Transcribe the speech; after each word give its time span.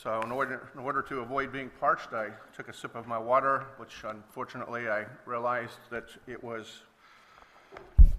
So, 0.00 0.20
in 0.22 0.30
order, 0.30 0.68
in 0.74 0.80
order 0.80 1.02
to 1.02 1.20
avoid 1.20 1.50
being 1.50 1.70
parched, 1.80 2.12
I 2.12 2.28
took 2.56 2.68
a 2.68 2.72
sip 2.72 2.94
of 2.94 3.08
my 3.08 3.18
water, 3.18 3.66
which 3.78 4.04
unfortunately 4.04 4.88
I 4.88 5.06
realized 5.26 5.80
that 5.90 6.04
it 6.28 6.42
was 6.42 6.82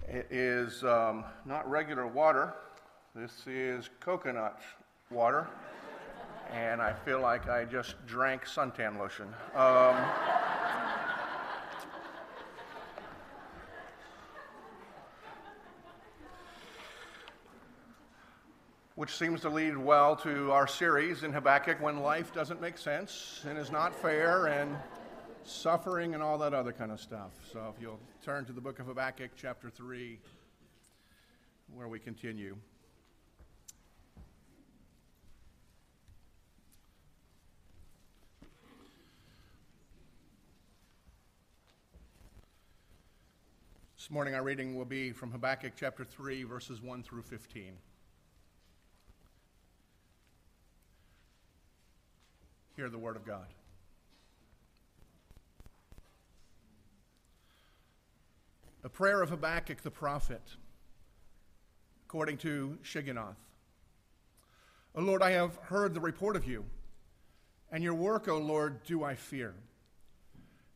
it 0.06 0.26
is 0.30 0.84
um, 0.84 1.24
not 1.46 1.68
regular 1.70 2.06
water. 2.06 2.52
This 3.14 3.46
is 3.46 3.88
coconut 3.98 4.60
water, 5.10 5.48
and 6.52 6.82
I 6.82 6.92
feel 6.92 7.22
like 7.22 7.48
I 7.48 7.64
just 7.64 7.94
drank 8.06 8.44
suntan 8.44 8.98
lotion. 8.98 9.28
Um, 9.54 9.96
which 19.00 19.16
seems 19.16 19.40
to 19.40 19.48
lead 19.48 19.78
well 19.78 20.14
to 20.14 20.52
our 20.52 20.66
series 20.66 21.22
in 21.22 21.32
Habakkuk 21.32 21.80
when 21.80 22.00
life 22.00 22.34
doesn't 22.34 22.60
make 22.60 22.76
sense 22.76 23.42
and 23.48 23.56
is 23.56 23.70
not 23.72 23.94
fair 23.94 24.48
and 24.48 24.76
suffering 25.42 26.12
and 26.12 26.22
all 26.22 26.36
that 26.36 26.52
other 26.52 26.70
kind 26.70 26.92
of 26.92 27.00
stuff. 27.00 27.30
So 27.50 27.72
if 27.74 27.80
you'll 27.80 27.98
turn 28.22 28.44
to 28.44 28.52
the 28.52 28.60
book 28.60 28.78
of 28.78 28.84
Habakkuk, 28.84 29.30
chapter 29.38 29.70
3, 29.70 30.18
where 31.74 31.88
we 31.88 31.98
continue. 31.98 32.54
This 43.96 44.10
morning, 44.10 44.34
our 44.34 44.42
reading 44.42 44.76
will 44.76 44.84
be 44.84 45.12
from 45.12 45.30
Habakkuk 45.30 45.72
chapter 45.74 46.04
3, 46.04 46.42
verses 46.42 46.82
1 46.82 47.02
through 47.02 47.22
15. 47.22 47.78
Hear 52.80 52.88
the 52.88 52.96
word 52.96 53.16
of 53.16 53.26
God. 53.26 53.44
A 58.82 58.88
prayer 58.88 59.20
of 59.20 59.28
Habakkuk 59.28 59.82
the 59.82 59.90
prophet, 59.90 60.40
according 62.06 62.38
to 62.38 62.78
Shigionoth. 62.82 63.36
O 64.94 65.02
Lord, 65.02 65.22
I 65.22 65.32
have 65.32 65.56
heard 65.56 65.92
the 65.92 66.00
report 66.00 66.36
of 66.36 66.46
you, 66.46 66.64
and 67.70 67.84
your 67.84 67.92
work, 67.92 68.28
O 68.28 68.38
Lord, 68.38 68.82
do 68.84 69.04
I 69.04 69.14
fear. 69.14 69.52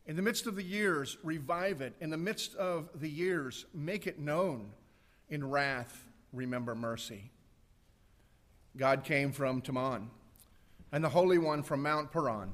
In 0.05 0.15
the 0.15 0.21
midst 0.21 0.45
of 0.45 0.55
the 0.55 0.63
years, 0.63 1.17
revive 1.23 1.81
it. 1.81 1.95
In 1.99 2.11
the 2.11 2.17
midst 2.17 2.53
of 2.53 2.87
the 2.93 3.09
years, 3.09 3.65
make 3.73 4.05
it 4.05 4.19
known. 4.19 4.69
In 5.29 5.49
wrath, 5.49 6.05
remember 6.31 6.75
mercy. 6.75 7.31
God 8.77 9.03
came 9.03 9.31
from 9.31 9.63
Teman 9.63 10.09
and 10.95 11.03
the 11.03 11.09
Holy 11.09 11.37
One 11.37 11.61
from 11.61 11.81
Mount 11.81 12.09
Paran. 12.09 12.53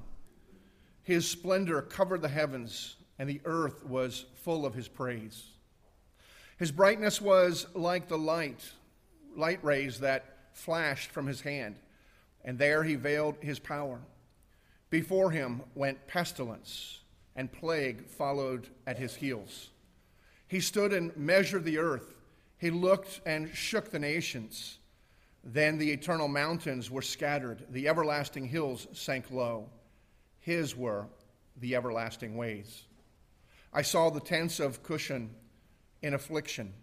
His 1.03 1.30
splendor 1.30 1.84
covered 1.84 2.23
the 2.23 2.28
heavens, 2.28 2.95
and 3.20 3.30
the 3.30 3.39
earth 3.45 3.86
was 3.86 4.25
full 4.34 4.66
of 4.66 4.73
his 4.73 4.88
praise. 4.88 5.44
His 6.58 6.72
brightness 6.72 7.22
was 7.22 7.67
like 7.75 8.08
the 8.08 8.17
light, 8.17 8.67
light 9.36 9.64
rays 9.64 10.00
that 10.00 10.38
flashed 10.53 11.12
from 11.12 11.28
his 11.28 11.42
hand, 11.42 11.75
and 12.44 12.58
there 12.58 12.81
he 12.81 12.95
veiled 12.95 13.36
his 13.42 13.59
power. 13.59 14.00
Before 14.89 15.30
him 15.30 15.62
went 15.75 16.08
pestilence, 16.08 17.02
and 17.36 17.52
plague 17.52 18.08
followed 18.08 18.69
at 18.88 18.97
his 18.97 19.14
heels. 19.14 19.69
He 20.47 20.62
stood 20.62 20.94
and 20.94 21.16
measured 21.16 21.64
the 21.64 21.78
earth. 21.78 22.17
He 22.58 22.72
looked 22.72 23.22
and 23.23 23.53
shook 23.53 23.92
the 23.92 24.00
nations. 24.00 24.80
Then 25.44 25.78
the 25.78 25.92
eternal 25.92 26.28
mountains 26.28 26.92
were 26.92 27.02
scattered, 27.02 27.66
the 27.70 27.88
everlasting 27.88 28.45
hills 28.45 28.88
sank 28.94 29.31
low. 29.31 29.70
His 30.39 30.75
were 30.75 31.08
the 31.58 31.75
everlasting 31.75 32.38
ways. 32.38 32.84
I 33.74 33.81
saw 33.81 34.09
the 34.09 34.19
tents 34.19 34.59
of 34.59 34.84
Cushan 34.84 35.29
in 36.02 36.13
affliction. 36.13 36.74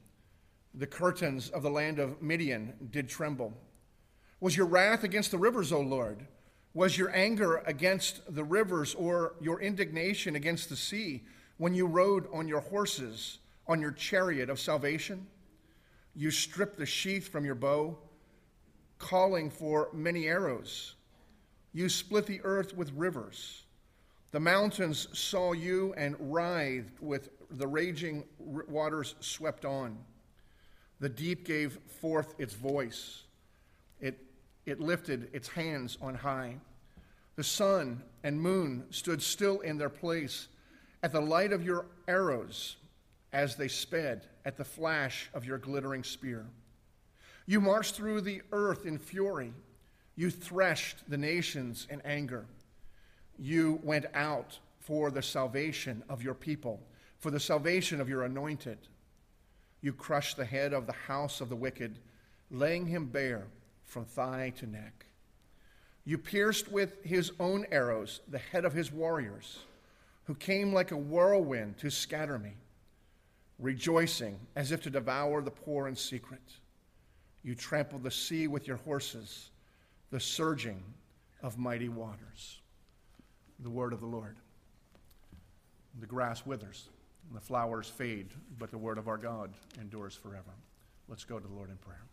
The 0.75 0.87
curtains 0.87 1.51
of 1.51 1.63
the 1.63 1.71
land 1.71 1.99
of 1.99 2.21
Midian 2.23 2.75
did 2.91 3.09
tremble. 3.09 3.53
Was 4.41 4.57
your 4.57 4.67
wrath 4.67 5.05
against 5.05 5.31
the 5.31 5.39
rivers, 5.39 5.73
O 5.73 5.81
Lord? 5.81 6.27
Was 6.75 6.97
your 6.97 7.15
anger 7.15 7.63
against 7.67 8.35
the 8.35 8.45
rivers, 8.45 8.95
or 8.95 9.35
your 9.41 9.61
indignation 9.61 10.37
against 10.37 10.69
the 10.69 10.77
sea, 10.77 11.25
when 11.57 11.75
you 11.75 11.87
rode 11.87 12.29
on 12.33 12.47
your 12.47 12.61
horses, 12.61 13.39
on 13.67 13.81
your 13.81 13.91
chariot 13.91 14.51
of 14.51 14.61
salvation? 14.61 15.27
You 16.15 16.31
stripped 16.31 16.79
the 16.79 16.87
sheath 16.87 17.29
from 17.29 17.45
your 17.45 17.55
bow 17.55 17.99
calling 18.99 19.51
for 19.51 19.89
many 19.93 20.27
arrows. 20.27 20.95
You 21.73 21.89
split 21.89 22.27
the 22.27 22.41
earth 22.43 22.77
with 22.77 22.93
rivers. 22.93 23.65
The 24.31 24.41
mountains 24.41 25.09
saw 25.13 25.53
you 25.53 25.95
and 25.97 26.17
writhed 26.19 27.01
with 27.01 27.31
the 27.51 27.67
raging 27.67 28.25
waters 28.39 29.15
swept 29.21 29.65
on. 29.65 29.99
The 31.01 31.09
deep 31.09 31.47
gave 31.47 31.79
forth 32.01 32.35
its 32.39 32.55
voice. 32.55 33.23
It, 34.01 34.19
it 34.67 34.81
lifted 34.81 35.31
its 35.33 35.49
hands 35.49 35.97
on 36.03 36.15
high. 36.15 36.57
The 37.37 37.45
sun 37.45 38.03
and 38.25 38.41
moon 38.41 38.85
stood 38.91 39.23
still 39.23 39.61
in 39.61 39.79
their 39.79 39.89
place 39.89 40.49
at 41.03 41.13
the 41.13 41.21
light 41.21 41.53
of 41.53 41.65
your 41.65 41.87
arrows 42.09 42.77
as 43.33 43.57
they 43.57 43.69
sped 43.69 44.27
at 44.45 44.57
the 44.57 44.65
flash 44.65 45.31
of 45.33 45.45
your 45.45 45.59
glittering 45.59 46.03
spear. 46.03 46.47
You 47.49 47.63
marched 47.63 47.95
through 47.95 48.21
the 48.21 48.43
earth 48.53 48.85
in 48.85 48.99
fury. 48.99 49.55
You 50.17 50.29
threshed 50.29 50.99
the 51.09 51.17
nations 51.17 51.87
in 51.89 52.03
anger. 52.03 52.45
You 53.39 53.81
went 53.83 54.05
out 54.13 54.59
for 54.81 55.11
the 55.11 55.23
salvation 55.23 56.03
of 56.11 56.23
your 56.23 56.35
people, 56.35 56.79
for 57.19 57.31
the 57.31 57.41
salvation 57.41 58.03
of 58.03 58.09
your 58.09 58.25
anointed. 58.25 58.77
You 59.81 59.95
crushed 59.95 60.37
the 60.37 60.45
head 60.45 60.75
of 60.75 60.87
the 60.87 60.93
house 60.93 61.41
of 61.41 61.49
the 61.49 61.57
wicked, 61.57 61.99
laying 62.51 62.87
him 62.87 63.07
bare 63.07 63.47
from 63.87 64.05
thigh 64.05 64.53
to 64.59 64.67
neck. 64.67 65.07
You 66.05 66.19
pierced 66.19 66.71
with 66.71 67.03
his 67.03 67.33
own 67.41 67.65
arrows 67.71 68.21
the 68.29 68.37
head 68.37 68.67
of 68.67 68.75
his 68.75 68.93
warriors, 68.93 69.61
who 70.25 70.35
came 70.35 70.75
like 70.75 70.91
a 70.91 70.99
whirlwind 70.99 71.79
to 71.79 71.89
scatter 71.89 72.39
me, 72.39 72.53
rejoicing 73.59 74.39
as 74.55 74.71
if 74.71 74.83
to 74.83 74.91
devour 74.91 75.41
the 75.41 75.51
poor 75.51 75.89
in 75.89 75.97
secret. 75.97 76.43
You 77.43 77.55
trample 77.55 77.99
the 77.99 78.11
sea 78.11 78.47
with 78.47 78.67
your 78.67 78.79
horses, 78.79 79.51
the 80.11 80.21
surging 80.21 80.83
of 81.43 81.59
mighty 81.59 81.89
waters. 81.89 82.61
The 83.61 83.71
word 83.71 83.93
of 83.93 84.01
the 84.01 84.07
Lord. 84.07 84.37
The 86.01 86.07
grass 86.07 86.47
withers, 86.47 86.89
and 87.29 87.37
the 87.37 87.41
flowers 87.41 87.89
fade, 87.89 88.29
but 88.59 88.71
the 88.71 88.79
word 88.79 88.99
of 88.99 89.09
our 89.09 89.17
God 89.17 89.53
endures 89.81 90.15
forever. 90.15 90.55
Let's 91.09 91.25
go 91.25 91.39
to 91.39 91.47
the 91.47 91.55
Lord 91.55 91.71
in 91.71 91.77
prayer. 91.77 92.05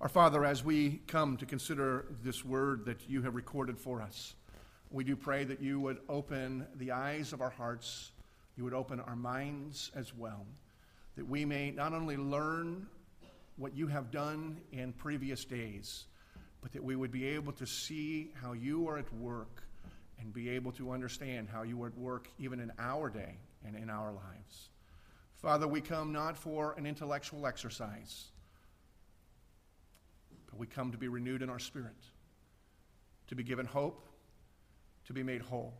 Our 0.00 0.08
Father, 0.08 0.46
as 0.46 0.64
we 0.64 1.02
come 1.06 1.36
to 1.36 1.44
consider 1.44 2.06
this 2.22 2.44
word 2.44 2.86
that 2.86 3.08
you 3.08 3.20
have 3.22 3.34
recorded 3.34 3.78
for 3.78 4.00
us, 4.00 4.34
we 4.90 5.04
do 5.04 5.14
pray 5.14 5.44
that 5.44 5.60
you 5.60 5.78
would 5.80 5.98
open 6.08 6.66
the 6.76 6.92
eyes 6.92 7.32
of 7.32 7.42
our 7.42 7.50
hearts, 7.50 8.12
you 8.56 8.64
would 8.64 8.72
open 8.72 9.00
our 9.00 9.16
minds 9.16 9.90
as 9.94 10.14
well, 10.14 10.46
that 11.16 11.28
we 11.28 11.44
may 11.44 11.70
not 11.70 11.92
only 11.92 12.16
learn 12.16 12.86
what 13.60 13.76
you 13.76 13.86
have 13.86 14.10
done 14.10 14.58
in 14.72 14.90
previous 14.94 15.44
days, 15.44 16.06
but 16.62 16.72
that 16.72 16.82
we 16.82 16.96
would 16.96 17.10
be 17.10 17.26
able 17.26 17.52
to 17.52 17.66
see 17.66 18.32
how 18.40 18.54
you 18.54 18.88
are 18.88 18.96
at 18.96 19.12
work 19.14 19.62
and 20.18 20.32
be 20.32 20.48
able 20.48 20.72
to 20.72 20.90
understand 20.90 21.46
how 21.52 21.62
you 21.62 21.80
are 21.82 21.88
at 21.88 21.98
work 21.98 22.28
even 22.38 22.58
in 22.58 22.72
our 22.78 23.10
day 23.10 23.34
and 23.66 23.76
in 23.76 23.90
our 23.90 24.12
lives. 24.12 24.70
Father, 25.36 25.68
we 25.68 25.82
come 25.82 26.10
not 26.10 26.38
for 26.38 26.74
an 26.78 26.86
intellectual 26.86 27.46
exercise, 27.46 28.28
but 30.50 30.58
we 30.58 30.66
come 30.66 30.90
to 30.90 30.98
be 30.98 31.08
renewed 31.08 31.42
in 31.42 31.50
our 31.50 31.58
spirit, 31.58 31.96
to 33.28 33.34
be 33.34 33.42
given 33.42 33.66
hope, 33.66 34.08
to 35.06 35.12
be 35.12 35.22
made 35.22 35.42
whole. 35.42 35.74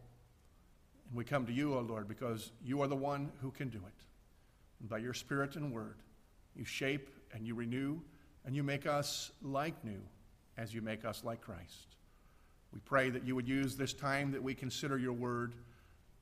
And 1.08 1.16
we 1.16 1.24
come 1.24 1.46
to 1.46 1.52
you, 1.52 1.74
O 1.74 1.78
oh 1.78 1.80
Lord, 1.80 2.08
because 2.08 2.52
you 2.62 2.82
are 2.82 2.88
the 2.88 2.96
one 2.96 3.32
who 3.40 3.50
can 3.50 3.70
do 3.70 3.78
it. 3.78 4.04
And 4.80 4.88
by 4.88 4.98
your 4.98 5.14
spirit 5.14 5.56
and 5.56 5.72
word, 5.72 5.96
you 6.54 6.64
shape 6.66 7.10
and 7.32 7.46
you 7.46 7.54
renew 7.54 8.00
and 8.44 8.54
you 8.54 8.62
make 8.62 8.86
us 8.86 9.30
like 9.42 9.84
new 9.84 10.00
as 10.56 10.74
you 10.74 10.82
make 10.82 11.04
us 11.04 11.22
like 11.24 11.40
Christ. 11.40 11.96
We 12.72 12.80
pray 12.80 13.10
that 13.10 13.26
you 13.26 13.34
would 13.34 13.48
use 13.48 13.76
this 13.76 13.92
time 13.92 14.32
that 14.32 14.42
we 14.42 14.54
consider 14.54 14.98
your 14.98 15.12
word 15.12 15.54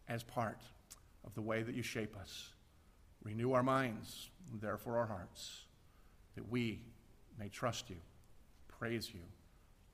as 0.08 0.22
part 0.22 0.62
of 1.26 1.34
the 1.34 1.42
way 1.42 1.62
that 1.62 1.74
you 1.74 1.82
shape 1.82 2.16
us. 2.16 2.50
Renew 3.22 3.52
our 3.52 3.62
minds, 3.62 4.30
and 4.50 4.60
therefore 4.60 4.96
our 4.96 5.06
hearts, 5.06 5.64
that 6.36 6.48
we 6.50 6.80
may 7.38 7.48
trust 7.48 7.90
you, 7.90 7.96
praise 8.68 9.12
you, 9.12 9.20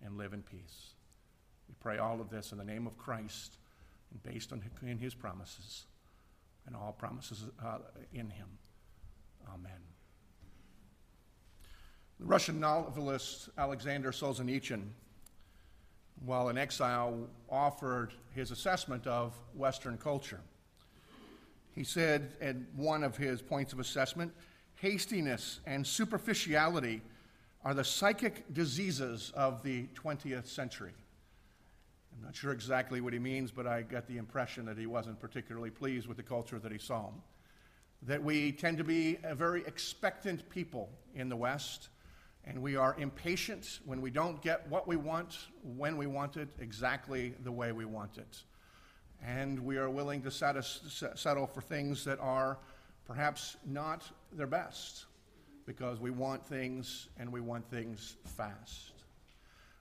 and 0.04 0.16
live 0.16 0.32
in 0.32 0.42
peace. 0.42 0.92
We 1.68 1.74
pray 1.80 1.98
all 1.98 2.20
of 2.20 2.30
this 2.30 2.52
in 2.52 2.58
the 2.58 2.64
name 2.64 2.86
of 2.86 2.96
Christ 2.96 3.56
and 4.10 4.22
based 4.22 4.52
on 4.52 4.62
in 4.82 4.98
his 4.98 5.14
promises 5.14 5.86
and 6.66 6.76
all 6.76 6.92
promises 6.92 7.44
uh, 7.64 7.78
in 8.12 8.30
him. 8.30 8.48
Amen. 9.52 9.93
The 12.20 12.26
Russian 12.26 12.60
novelist 12.60 13.48
Alexander 13.58 14.10
Solzhenitsyn 14.10 14.84
while 16.24 16.48
in 16.48 16.58
exile, 16.58 17.28
offered 17.50 18.12
his 18.34 18.50
assessment 18.50 19.06
of 19.06 19.34
Western 19.54 19.98
culture. 19.98 20.40
He 21.74 21.84
said 21.84 22.36
at 22.40 22.56
one 22.74 23.02
of 23.02 23.16
his 23.16 23.42
points 23.42 23.72
of 23.72 23.80
assessment 23.80 24.32
hastiness 24.76 25.60
and 25.66 25.86
superficiality 25.86 27.00
are 27.64 27.74
the 27.74 27.84
psychic 27.84 28.52
diseases 28.52 29.32
of 29.34 29.62
the 29.62 29.86
20th 29.94 30.46
century. 30.46 30.92
I'm 32.16 32.24
not 32.24 32.36
sure 32.36 32.52
exactly 32.52 33.00
what 33.00 33.12
he 33.12 33.18
means, 33.18 33.50
but 33.50 33.66
I 33.66 33.82
got 33.82 34.06
the 34.06 34.18
impression 34.18 34.64
that 34.66 34.78
he 34.78 34.86
wasn't 34.86 35.18
particularly 35.20 35.70
pleased 35.70 36.06
with 36.06 36.16
the 36.16 36.22
culture 36.22 36.58
that 36.58 36.70
he 36.70 36.78
saw. 36.78 37.08
That 38.02 38.22
we 38.22 38.52
tend 38.52 38.78
to 38.78 38.84
be 38.84 39.18
a 39.24 39.34
very 39.34 39.64
expectant 39.66 40.48
people 40.50 40.90
in 41.14 41.28
the 41.28 41.36
West, 41.36 41.88
and 42.46 42.60
we 42.60 42.76
are 42.76 42.94
impatient 42.98 43.80
when 43.84 44.00
we 44.00 44.10
don't 44.10 44.42
get 44.42 44.68
what 44.68 44.86
we 44.86 44.96
want, 44.96 45.38
when 45.62 45.96
we 45.96 46.06
want 46.06 46.36
it, 46.36 46.48
exactly 46.58 47.34
the 47.42 47.52
way 47.52 47.72
we 47.72 47.84
want 47.84 48.18
it. 48.18 48.42
And 49.24 49.58
we 49.58 49.78
are 49.78 49.88
willing 49.88 50.20
to 50.22 50.30
settle 50.30 51.46
for 51.46 51.60
things 51.62 52.04
that 52.04 52.20
are 52.20 52.58
perhaps 53.06 53.56
not 53.64 54.10
their 54.32 54.46
best 54.46 55.06
because 55.64 56.00
we 56.00 56.10
want 56.10 56.44
things 56.44 57.08
and 57.18 57.32
we 57.32 57.40
want 57.40 57.68
things 57.70 58.16
fast. 58.36 58.92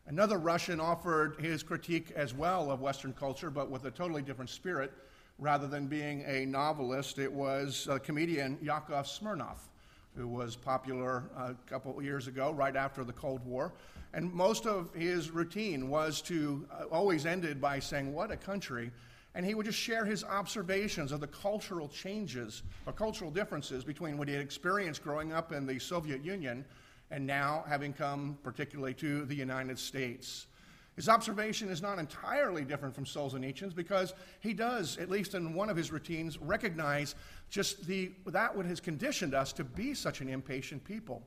Another 0.07 0.37
Russian 0.37 0.79
offered 0.79 1.35
his 1.39 1.63
critique 1.63 2.11
as 2.15 2.33
well 2.33 2.71
of 2.71 2.81
Western 2.81 3.13
culture, 3.13 3.49
but 3.49 3.69
with 3.69 3.85
a 3.85 3.91
totally 3.91 4.21
different 4.21 4.49
spirit. 4.49 4.93
Rather 5.39 5.67
than 5.67 5.87
being 5.87 6.23
a 6.27 6.45
novelist, 6.45 7.19
it 7.19 7.31
was 7.31 7.87
a 7.89 7.99
comedian 7.99 8.57
Yakov 8.61 9.05
Smirnoff, 9.05 9.67
who 10.15 10.27
was 10.27 10.55
popular 10.55 11.23
a 11.37 11.55
couple 11.67 12.01
years 12.01 12.27
ago, 12.27 12.51
right 12.51 12.75
after 12.75 13.03
the 13.03 13.13
Cold 13.13 13.45
War. 13.45 13.73
And 14.13 14.31
most 14.31 14.65
of 14.65 14.93
his 14.93 15.31
routine 15.31 15.89
was 15.89 16.21
to 16.23 16.67
uh, 16.71 16.83
always 16.91 17.25
ended 17.25 17.59
by 17.59 17.79
saying, 17.79 18.13
What 18.13 18.31
a 18.31 18.37
country! 18.37 18.91
And 19.35 19.43
he 19.43 19.55
would 19.55 19.65
just 19.65 19.79
share 19.79 20.05
his 20.05 20.23
observations 20.23 21.11
of 21.11 21.19
the 21.19 21.27
cultural 21.27 21.87
changes 21.87 22.61
or 22.85 22.93
cultural 22.93 23.31
differences 23.31 23.83
between 23.83 24.17
what 24.17 24.27
he 24.27 24.35
had 24.35 24.43
experienced 24.43 25.03
growing 25.03 25.33
up 25.33 25.51
in 25.51 25.65
the 25.65 25.79
Soviet 25.79 26.23
Union 26.23 26.63
and 27.09 27.25
now 27.25 27.63
having 27.67 27.93
come 27.93 28.37
particularly 28.43 28.93
to 28.95 29.25
the 29.25 29.35
United 29.35 29.79
States. 29.79 30.45
His 30.95 31.09
observation 31.09 31.69
is 31.69 31.81
not 31.81 31.97
entirely 31.97 32.63
different 32.63 32.93
from 32.93 33.05
Solzhenitsyn's 33.05 33.73
because 33.73 34.13
he 34.41 34.53
does, 34.53 34.97
at 34.97 35.09
least 35.09 35.33
in 35.33 35.53
one 35.53 35.69
of 35.69 35.77
his 35.77 35.91
routines, 35.91 36.37
recognize 36.37 37.15
just 37.49 37.87
the, 37.87 38.11
that 38.27 38.55
what 38.55 38.65
has 38.67 38.79
conditioned 38.79 39.33
us 39.33 39.53
to 39.53 39.63
be 39.63 39.95
such 39.95 40.21
an 40.21 40.29
impatient 40.29 40.83
people. 40.83 41.23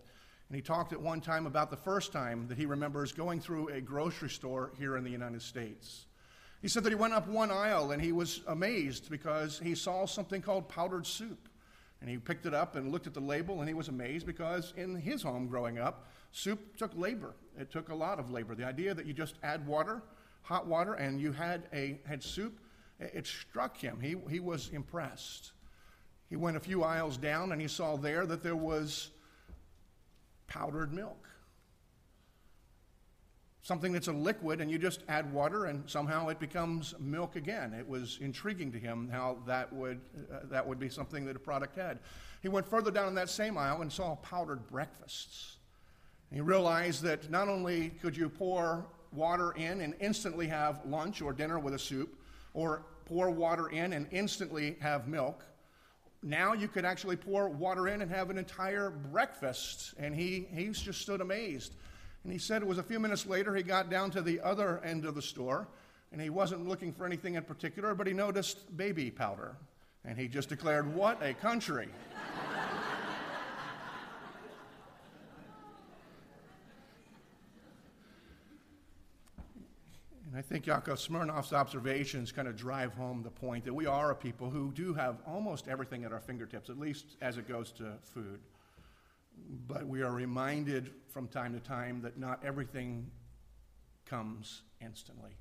And 0.48 0.54
he 0.54 0.62
talked 0.62 0.92
at 0.92 1.00
one 1.00 1.20
time 1.20 1.46
about 1.46 1.70
the 1.70 1.76
first 1.76 2.12
time 2.12 2.46
that 2.46 2.56
he 2.56 2.66
remembers 2.66 3.10
going 3.10 3.40
through 3.40 3.68
a 3.68 3.80
grocery 3.80 4.30
store 4.30 4.70
here 4.78 4.96
in 4.96 5.02
the 5.02 5.10
United 5.10 5.42
States. 5.42 6.06
He 6.62 6.68
said 6.68 6.84
that 6.84 6.90
he 6.90 6.96
went 6.96 7.14
up 7.14 7.26
one 7.26 7.50
aisle 7.50 7.90
and 7.90 8.00
he 8.00 8.12
was 8.12 8.42
amazed 8.46 9.10
because 9.10 9.58
he 9.58 9.74
saw 9.74 10.06
something 10.06 10.40
called 10.40 10.68
powdered 10.68 11.06
soup. 11.06 11.48
And 12.00 12.08
he 12.08 12.18
picked 12.18 12.46
it 12.46 12.54
up 12.54 12.76
and 12.76 12.92
looked 12.92 13.08
at 13.08 13.14
the 13.14 13.20
label 13.20 13.60
and 13.60 13.68
he 13.68 13.74
was 13.74 13.88
amazed 13.88 14.26
because 14.26 14.72
in 14.76 14.94
his 14.94 15.22
home 15.22 15.48
growing 15.48 15.78
up, 15.78 16.06
soup 16.36 16.76
took 16.76 16.96
labor. 16.96 17.34
It 17.58 17.70
took 17.70 17.88
a 17.88 17.94
lot 17.94 18.18
of 18.18 18.30
labor. 18.30 18.54
The 18.54 18.66
idea 18.66 18.94
that 18.94 19.06
you 19.06 19.12
just 19.12 19.36
add 19.42 19.66
water, 19.66 20.02
hot 20.42 20.66
water, 20.66 20.94
and 20.94 21.20
you 21.20 21.32
had, 21.32 21.64
a, 21.72 21.98
had 22.06 22.22
soup, 22.22 22.58
it 23.00 23.26
struck 23.26 23.76
him. 23.76 23.98
He, 24.00 24.16
he 24.30 24.40
was 24.40 24.70
impressed. 24.72 25.52
He 26.28 26.36
went 26.36 26.56
a 26.56 26.60
few 26.60 26.82
aisles 26.82 27.16
down 27.16 27.52
and 27.52 27.60
he 27.60 27.68
saw 27.68 27.96
there 27.96 28.26
that 28.26 28.42
there 28.42 28.56
was 28.56 29.10
powdered 30.46 30.92
milk 30.92 31.26
something 33.66 33.92
that's 33.92 34.06
a 34.06 34.12
liquid 34.12 34.60
and 34.60 34.70
you 34.70 34.78
just 34.78 35.02
add 35.08 35.32
water 35.32 35.64
and 35.64 35.90
somehow 35.90 36.28
it 36.28 36.38
becomes 36.38 36.94
milk 37.00 37.34
again. 37.34 37.74
It 37.74 37.86
was 37.86 38.16
intriguing 38.20 38.70
to 38.70 38.78
him 38.78 39.08
how 39.10 39.38
that 39.44 39.72
would, 39.72 40.00
uh, 40.32 40.38
that 40.44 40.64
would 40.64 40.78
be 40.78 40.88
something 40.88 41.24
that 41.24 41.34
a 41.34 41.40
product 41.40 41.74
had. 41.74 41.98
He 42.42 42.48
went 42.48 42.68
further 42.68 42.92
down 42.92 43.08
in 43.08 43.16
that 43.16 43.28
same 43.28 43.58
aisle 43.58 43.82
and 43.82 43.92
saw 43.92 44.14
powdered 44.16 44.68
breakfasts. 44.68 45.55
And 46.30 46.38
he 46.38 46.40
realized 46.40 47.02
that 47.02 47.30
not 47.30 47.48
only 47.48 47.90
could 48.02 48.16
you 48.16 48.28
pour 48.28 48.86
water 49.12 49.52
in 49.52 49.80
and 49.80 49.94
instantly 50.00 50.46
have 50.48 50.84
lunch 50.84 51.22
or 51.22 51.32
dinner 51.32 51.58
with 51.58 51.74
a 51.74 51.78
soup, 51.78 52.20
or 52.54 52.82
pour 53.04 53.30
water 53.30 53.68
in 53.68 53.92
and 53.92 54.06
instantly 54.10 54.76
have 54.80 55.06
milk, 55.06 55.44
now 56.22 56.54
you 56.54 56.66
could 56.66 56.84
actually 56.84 57.16
pour 57.16 57.48
water 57.48 57.88
in 57.88 58.02
and 58.02 58.10
have 58.10 58.30
an 58.30 58.38
entire 58.38 58.90
breakfast. 58.90 59.94
And 59.98 60.14
he, 60.14 60.48
he 60.52 60.68
just 60.70 61.00
stood 61.00 61.20
amazed 61.20 61.74
and 62.26 62.32
he 62.32 62.40
said 62.40 62.60
it 62.60 62.66
was 62.66 62.78
a 62.78 62.82
few 62.82 62.98
minutes 62.98 63.24
later 63.24 63.54
he 63.54 63.62
got 63.62 63.88
down 63.88 64.10
to 64.10 64.20
the 64.20 64.40
other 64.40 64.80
end 64.82 65.04
of 65.04 65.14
the 65.14 65.22
store 65.22 65.68
and 66.10 66.20
he 66.20 66.28
wasn't 66.28 66.66
looking 66.66 66.92
for 66.92 67.06
anything 67.06 67.36
in 67.36 67.44
particular, 67.44 67.94
but 67.94 68.08
he 68.08 68.12
noticed 68.12 68.76
baby 68.76 69.12
powder. 69.12 69.54
And 70.04 70.18
he 70.18 70.26
just 70.26 70.48
declared, 70.48 70.92
What 70.92 71.22
a 71.22 71.34
country! 71.34 71.88
I 80.36 80.42
think 80.42 80.66
Yakov 80.66 80.98
Smirnoff's 80.98 81.54
observations 81.54 82.30
kind 82.30 82.46
of 82.46 82.56
drive 82.56 82.92
home 82.92 83.22
the 83.22 83.30
point 83.30 83.64
that 83.64 83.72
we 83.72 83.86
are 83.86 84.10
a 84.10 84.14
people 84.14 84.50
who 84.50 84.70
do 84.70 84.92
have 84.92 85.16
almost 85.26 85.66
everything 85.66 86.04
at 86.04 86.12
our 86.12 86.20
fingertips, 86.20 86.68
at 86.68 86.78
least 86.78 87.16
as 87.22 87.38
it 87.38 87.48
goes 87.48 87.72
to 87.72 87.94
food. 88.02 88.40
But 89.66 89.86
we 89.86 90.02
are 90.02 90.12
reminded 90.12 90.90
from 91.08 91.26
time 91.28 91.54
to 91.54 91.60
time 91.60 92.02
that 92.02 92.18
not 92.18 92.44
everything 92.44 93.10
comes 94.04 94.60
instantly. 94.82 95.38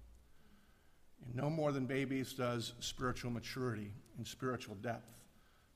And 1.26 1.36
no 1.36 1.50
more 1.50 1.74
than 1.74 1.86
babies 1.86 2.32
does 2.32 2.72
spiritual 2.80 3.32
maturity 3.32 3.92
and 4.18 4.26
spiritual 4.26 4.76
depth 4.76 5.20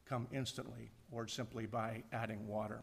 come 0.05 0.27
instantly 0.31 0.91
or 1.11 1.27
simply 1.27 1.65
by 1.65 2.03
adding 2.13 2.47
water. 2.47 2.79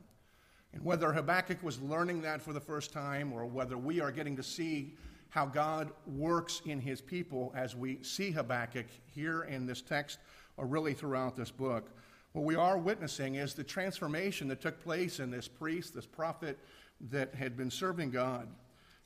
And 0.75 0.85
whether 0.85 1.15
Habakkuk 1.15 1.63
was 1.63 1.81
learning 1.81 2.21
that 2.23 2.43
for 2.43 2.53
the 2.53 2.61
first 2.61 2.93
time 2.93 3.33
or 3.33 3.47
whether 3.47 3.79
we 3.79 4.01
are 4.03 4.13
getting 4.13 4.37
to 4.37 4.43
see 4.43 4.97
how 5.37 5.45
God 5.45 5.91
works 6.07 6.63
in 6.65 6.81
his 6.81 7.03
people 7.03 7.53
as 7.55 7.77
we 7.77 8.03
see 8.03 8.31
Habakkuk 8.31 8.87
here 9.15 9.43
in 9.43 9.67
this 9.67 9.83
text 9.83 10.19
or 10.57 10.65
really 10.65 10.95
throughout 10.95 11.37
this 11.37 11.51
book, 11.51 11.91
what 12.33 12.47
we 12.47 12.55
are 12.55 12.79
witnessing 12.79 13.35
is 13.35 13.53
the 13.53 13.63
transformation 13.63 14.49
that 14.49 14.63
took 14.63 14.83
place 14.83 15.21
in 15.21 15.31
this 15.31 15.47
priest, 15.47 15.95
this 15.95 16.07
prophet 16.07 16.59
that 17.11 17.35
had 17.35 17.55
been 17.55 17.71
serving 17.71 18.13
God, 18.13 18.49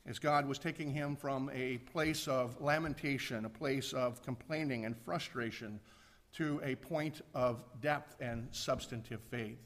as 0.05 0.19
God 0.19 0.47
was 0.47 0.57
taking 0.57 0.89
him 0.89 1.17
from 1.17 1.51
a 1.53 1.79
place 1.79 2.29
of 2.29 2.55
lamentation, 2.61 3.43
a 3.43 3.49
place 3.49 3.91
of 3.91 4.23
complaining 4.23 4.85
and 4.85 4.95
frustration, 4.97 5.81
to 6.31 6.61
a 6.63 6.75
point 6.75 7.23
of 7.35 7.61
depth 7.81 8.15
and 8.21 8.47
substantive 8.51 9.19
faith. 9.29 9.59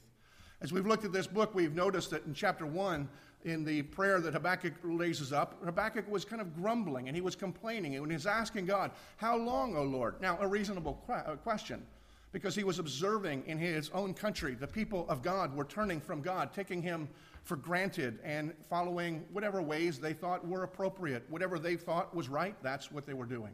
As 0.61 0.73
we've 0.73 0.87
looked 0.87 1.05
at 1.05 1.13
this 1.13 1.27
book, 1.27 1.53
we've 1.53 1.75
noticed 1.75 2.09
that 2.09 2.25
in 2.25 2.33
chapter 2.33 2.65
1, 2.65 3.07
in 3.45 3.63
the 3.63 3.83
prayer 3.83 4.19
that 4.19 4.33
Habakkuk 4.33 4.73
raises 4.81 5.31
up, 5.31 5.63
Habakkuk 5.63 6.09
was 6.09 6.25
kind 6.25 6.41
of 6.41 6.53
grumbling 6.55 7.07
and 7.07 7.15
he 7.15 7.21
was 7.21 7.35
complaining 7.35 7.95
and 7.95 8.07
he 8.07 8.15
was 8.15 8.25
asking 8.25 8.65
God, 8.65 8.91
How 9.17 9.37
long, 9.37 9.77
O 9.77 9.83
Lord? 9.83 10.19
Now, 10.19 10.37
a 10.41 10.47
reasonable 10.47 11.01
uh, 11.07 11.35
question 11.37 11.85
because 12.31 12.55
he 12.55 12.63
was 12.65 12.79
observing 12.79 13.43
in 13.45 13.57
his 13.57 13.89
own 13.91 14.13
country 14.13 14.55
the 14.55 14.67
people 14.67 15.05
of 15.07 15.21
God 15.21 15.55
were 15.55 15.63
turning 15.63 16.01
from 16.01 16.21
God, 16.21 16.53
taking 16.53 16.81
him 16.81 17.07
for 17.43 17.55
granted, 17.55 18.19
and 18.23 18.51
following 18.67 19.23
whatever 19.31 19.61
ways 19.61 19.99
they 19.99 20.11
thought 20.11 20.45
were 20.45 20.63
appropriate. 20.63 21.23
Whatever 21.29 21.59
they 21.59 21.75
thought 21.75 22.15
was 22.15 22.27
right, 22.27 22.55
that's 22.63 22.91
what 22.91 23.05
they 23.05 23.13
were 23.13 23.27
doing. 23.27 23.53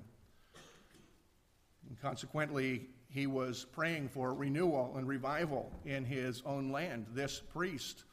And 1.90 2.00
consequently, 2.02 2.88
he 3.10 3.28
was 3.28 3.66
praying 3.74 4.08
for 4.08 4.34
renewal 4.34 4.94
and 4.96 5.06
revival 5.06 5.70
in 5.86 6.06
his 6.06 6.42
own 6.46 6.72
land. 6.72 7.08
This 7.14 7.42
priest, 7.42 8.06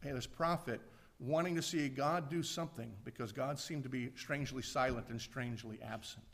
this 0.00 0.28
prophet, 0.28 0.80
wanting 1.26 1.54
to 1.54 1.62
see 1.62 1.88
God 1.88 2.28
do 2.28 2.42
something 2.42 2.92
because 3.04 3.32
God 3.32 3.58
seemed 3.58 3.82
to 3.84 3.88
be 3.88 4.10
strangely 4.16 4.62
silent 4.62 5.08
and 5.08 5.20
strangely 5.20 5.78
absent. 5.82 6.24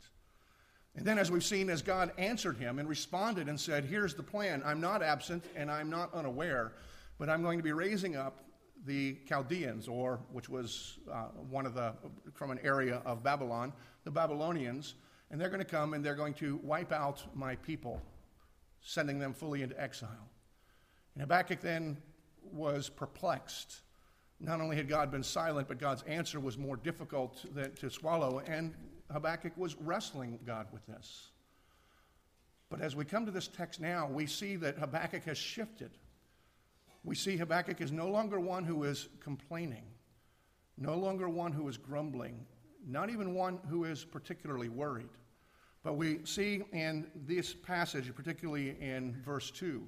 And 0.95 1.05
then, 1.05 1.17
as 1.17 1.31
we've 1.31 1.43
seen, 1.43 1.69
as 1.69 1.81
God 1.81 2.11
answered 2.17 2.57
him 2.57 2.77
and 2.77 2.89
responded 2.89 3.47
and 3.47 3.59
said, 3.59 3.85
Here's 3.85 4.13
the 4.13 4.23
plan. 4.23 4.61
I'm 4.65 4.81
not 4.81 5.01
absent 5.01 5.45
and 5.55 5.71
I'm 5.71 5.89
not 5.89 6.13
unaware, 6.13 6.73
but 7.17 7.29
I'm 7.29 7.41
going 7.41 7.57
to 7.59 7.63
be 7.63 7.71
raising 7.71 8.17
up 8.17 8.43
the 8.85 9.17
Chaldeans, 9.27 9.87
or 9.87 10.19
which 10.31 10.49
was 10.49 10.97
uh, 11.11 11.25
one 11.49 11.65
of 11.65 11.75
the, 11.75 11.93
from 12.33 12.51
an 12.51 12.59
area 12.63 13.01
of 13.05 13.23
Babylon, 13.23 13.71
the 14.03 14.11
Babylonians, 14.11 14.95
and 15.29 15.39
they're 15.39 15.49
going 15.49 15.59
to 15.59 15.65
come 15.65 15.93
and 15.93 16.03
they're 16.03 16.15
going 16.15 16.33
to 16.35 16.59
wipe 16.63 16.91
out 16.91 17.23
my 17.35 17.55
people, 17.57 18.01
sending 18.81 19.19
them 19.19 19.33
fully 19.33 19.61
into 19.61 19.79
exile. 19.79 20.29
And 21.13 21.21
Habakkuk 21.21 21.61
then 21.61 21.97
was 22.51 22.89
perplexed. 22.89 23.81
Not 24.43 24.59
only 24.59 24.75
had 24.75 24.89
God 24.89 25.11
been 25.11 25.23
silent, 25.23 25.67
but 25.67 25.77
God's 25.77 26.01
answer 26.03 26.39
was 26.39 26.57
more 26.57 26.75
difficult 26.75 27.45
than, 27.53 27.73
to 27.75 27.89
swallow, 27.91 28.39
and 28.39 28.73
Habakkuk 29.11 29.55
was 29.55 29.75
wrestling 29.75 30.39
God 30.45 30.65
with 30.73 30.85
this. 30.87 31.29
But 32.69 32.81
as 32.81 32.95
we 32.95 33.05
come 33.05 33.25
to 33.25 33.31
this 33.31 33.47
text 33.47 33.79
now, 33.79 34.07
we 34.07 34.25
see 34.25 34.55
that 34.55 34.79
Habakkuk 34.79 35.25
has 35.25 35.37
shifted. 35.37 35.91
We 37.03 37.15
see 37.15 37.37
Habakkuk 37.37 37.81
is 37.81 37.91
no 37.91 38.07
longer 38.07 38.39
one 38.39 38.63
who 38.63 38.83
is 38.83 39.09
complaining, 39.19 39.83
no 40.77 40.95
longer 40.95 41.29
one 41.29 41.51
who 41.51 41.67
is 41.67 41.77
grumbling, 41.77 42.45
not 42.87 43.09
even 43.11 43.35
one 43.35 43.59
who 43.69 43.83
is 43.83 44.03
particularly 44.03 44.69
worried. 44.69 45.09
But 45.83 45.97
we 45.97 46.19
see 46.25 46.63
in 46.71 47.07
this 47.27 47.53
passage, 47.53 48.11
particularly 48.15 48.77
in 48.79 49.21
verse 49.23 49.51
2, 49.51 49.85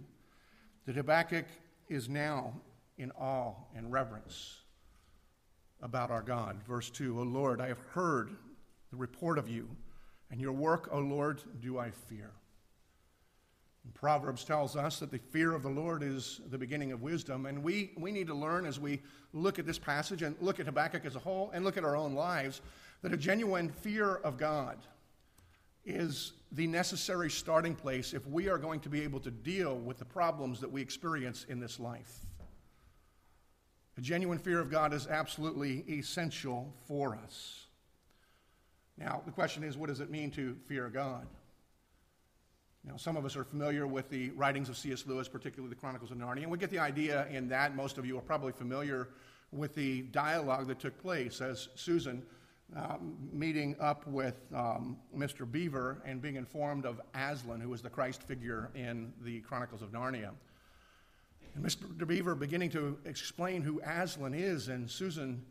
that 0.85 0.95
Habakkuk 0.95 1.45
is 1.87 2.09
now 2.09 2.53
in 2.97 3.11
awe 3.11 3.53
and 3.75 3.91
reverence 3.91 4.57
about 5.81 6.11
our 6.11 6.21
God. 6.21 6.61
Verse 6.67 6.89
2 6.89 7.19
O 7.19 7.23
Lord, 7.23 7.61
I 7.61 7.67
have 7.67 7.79
heard 7.91 8.31
the 8.91 8.97
report 8.97 9.37
of 9.37 9.49
you, 9.49 9.67
and 10.31 10.39
your 10.39 10.51
work, 10.51 10.89
O 10.91 10.99
Lord, 10.99 11.41
do 11.61 11.77
I 11.77 11.91
fear. 11.91 12.31
And 13.83 13.93
Proverbs 13.93 14.45
tells 14.45 14.75
us 14.75 14.99
that 14.99 15.11
the 15.11 15.17
fear 15.17 15.51
of 15.51 15.61
the 15.61 15.69
Lord 15.69 16.03
is 16.03 16.39
the 16.49 16.57
beginning 16.57 16.91
of 16.91 17.01
wisdom, 17.01 17.45
and 17.45 17.63
we, 17.63 17.91
we 17.97 18.11
need 18.11 18.27
to 18.27 18.33
learn 18.33 18.65
as 18.65 18.79
we 18.79 19.01
look 19.33 19.59
at 19.59 19.65
this 19.65 19.79
passage 19.79 20.21
and 20.21 20.35
look 20.39 20.59
at 20.59 20.67
Habakkuk 20.67 21.05
as 21.05 21.15
a 21.15 21.19
whole 21.19 21.51
and 21.53 21.65
look 21.65 21.75
at 21.75 21.83
our 21.83 21.97
own 21.97 22.13
lives 22.13 22.61
that 23.01 23.11
a 23.11 23.17
genuine 23.17 23.69
fear 23.69 24.15
of 24.15 24.37
God 24.37 24.77
is 25.85 26.33
the 26.53 26.67
necessary 26.67 27.29
starting 27.29 27.75
place 27.75 28.13
if 28.13 28.25
we 28.27 28.47
are 28.47 28.57
going 28.57 28.79
to 28.79 28.89
be 28.89 29.01
able 29.01 29.19
to 29.19 29.31
deal 29.31 29.75
with 29.75 29.97
the 29.97 30.05
problems 30.05 30.61
that 30.61 30.71
we 30.71 30.81
experience 30.81 31.45
in 31.49 31.59
this 31.59 31.79
life. 31.79 32.25
A 33.97 34.01
genuine 34.01 34.39
fear 34.39 34.59
of 34.59 34.71
God 34.71 34.93
is 34.93 35.07
absolutely 35.07 35.85
essential 35.89 36.73
for 36.87 37.15
us. 37.15 37.67
Now, 38.97 39.21
the 39.25 39.31
question 39.31 39.63
is 39.63 39.77
what 39.77 39.89
does 39.89 39.99
it 39.99 40.09
mean 40.09 40.31
to 40.31 40.55
fear 40.67 40.89
God? 40.89 41.27
Now, 42.85 42.97
some 42.97 43.15
of 43.15 43.23
us 43.23 43.37
are 43.37 43.43
familiar 43.43 43.87
with 43.87 44.09
the 44.09 44.31
writings 44.31 44.67
of 44.67 44.77
C.S. 44.77 45.05
Lewis, 45.07 45.29
particularly 45.29 45.69
the 45.69 45.79
Chronicles 45.79 46.11
of 46.11 46.17
Narnia, 46.17 46.43
and 46.43 46.51
we 46.51 46.57
get 46.57 46.69
the 46.69 46.79
idea 46.79 47.27
in 47.27 47.47
that. 47.49 47.75
Most 47.75 47.97
of 47.97 48.05
you 48.05 48.17
are 48.17 48.21
probably 48.21 48.51
familiar 48.51 49.07
with 49.51 49.73
the 49.73 50.01
dialogue 50.03 50.67
that 50.67 50.79
took 50.79 50.99
place 51.01 51.39
as 51.39 51.69
Susan 51.75 52.23
um, 52.75 53.15
meeting 53.31 53.75
up 53.79 54.05
with 54.07 54.35
um, 54.53 54.97
Mr. 55.15 55.49
Beaver 55.49 56.01
and 56.05 56.21
being 56.21 56.35
informed 56.35 56.85
of 56.85 56.99
Aslan, 57.13 57.61
who 57.61 57.69
was 57.69 57.81
the 57.81 57.89
Christ 57.89 58.23
figure 58.23 58.69
in 58.75 59.13
the 59.21 59.39
Chronicles 59.41 59.81
of 59.81 59.91
Narnia. 59.91 60.31
And 61.55 61.63
Mr. 61.63 62.07
Beaver 62.07 62.35
beginning 62.35 62.71
to 62.71 62.97
explain 63.05 63.61
who 63.61 63.81
Aslan 63.85 64.33
is, 64.33 64.69
and 64.69 64.89
Susan 64.89 65.45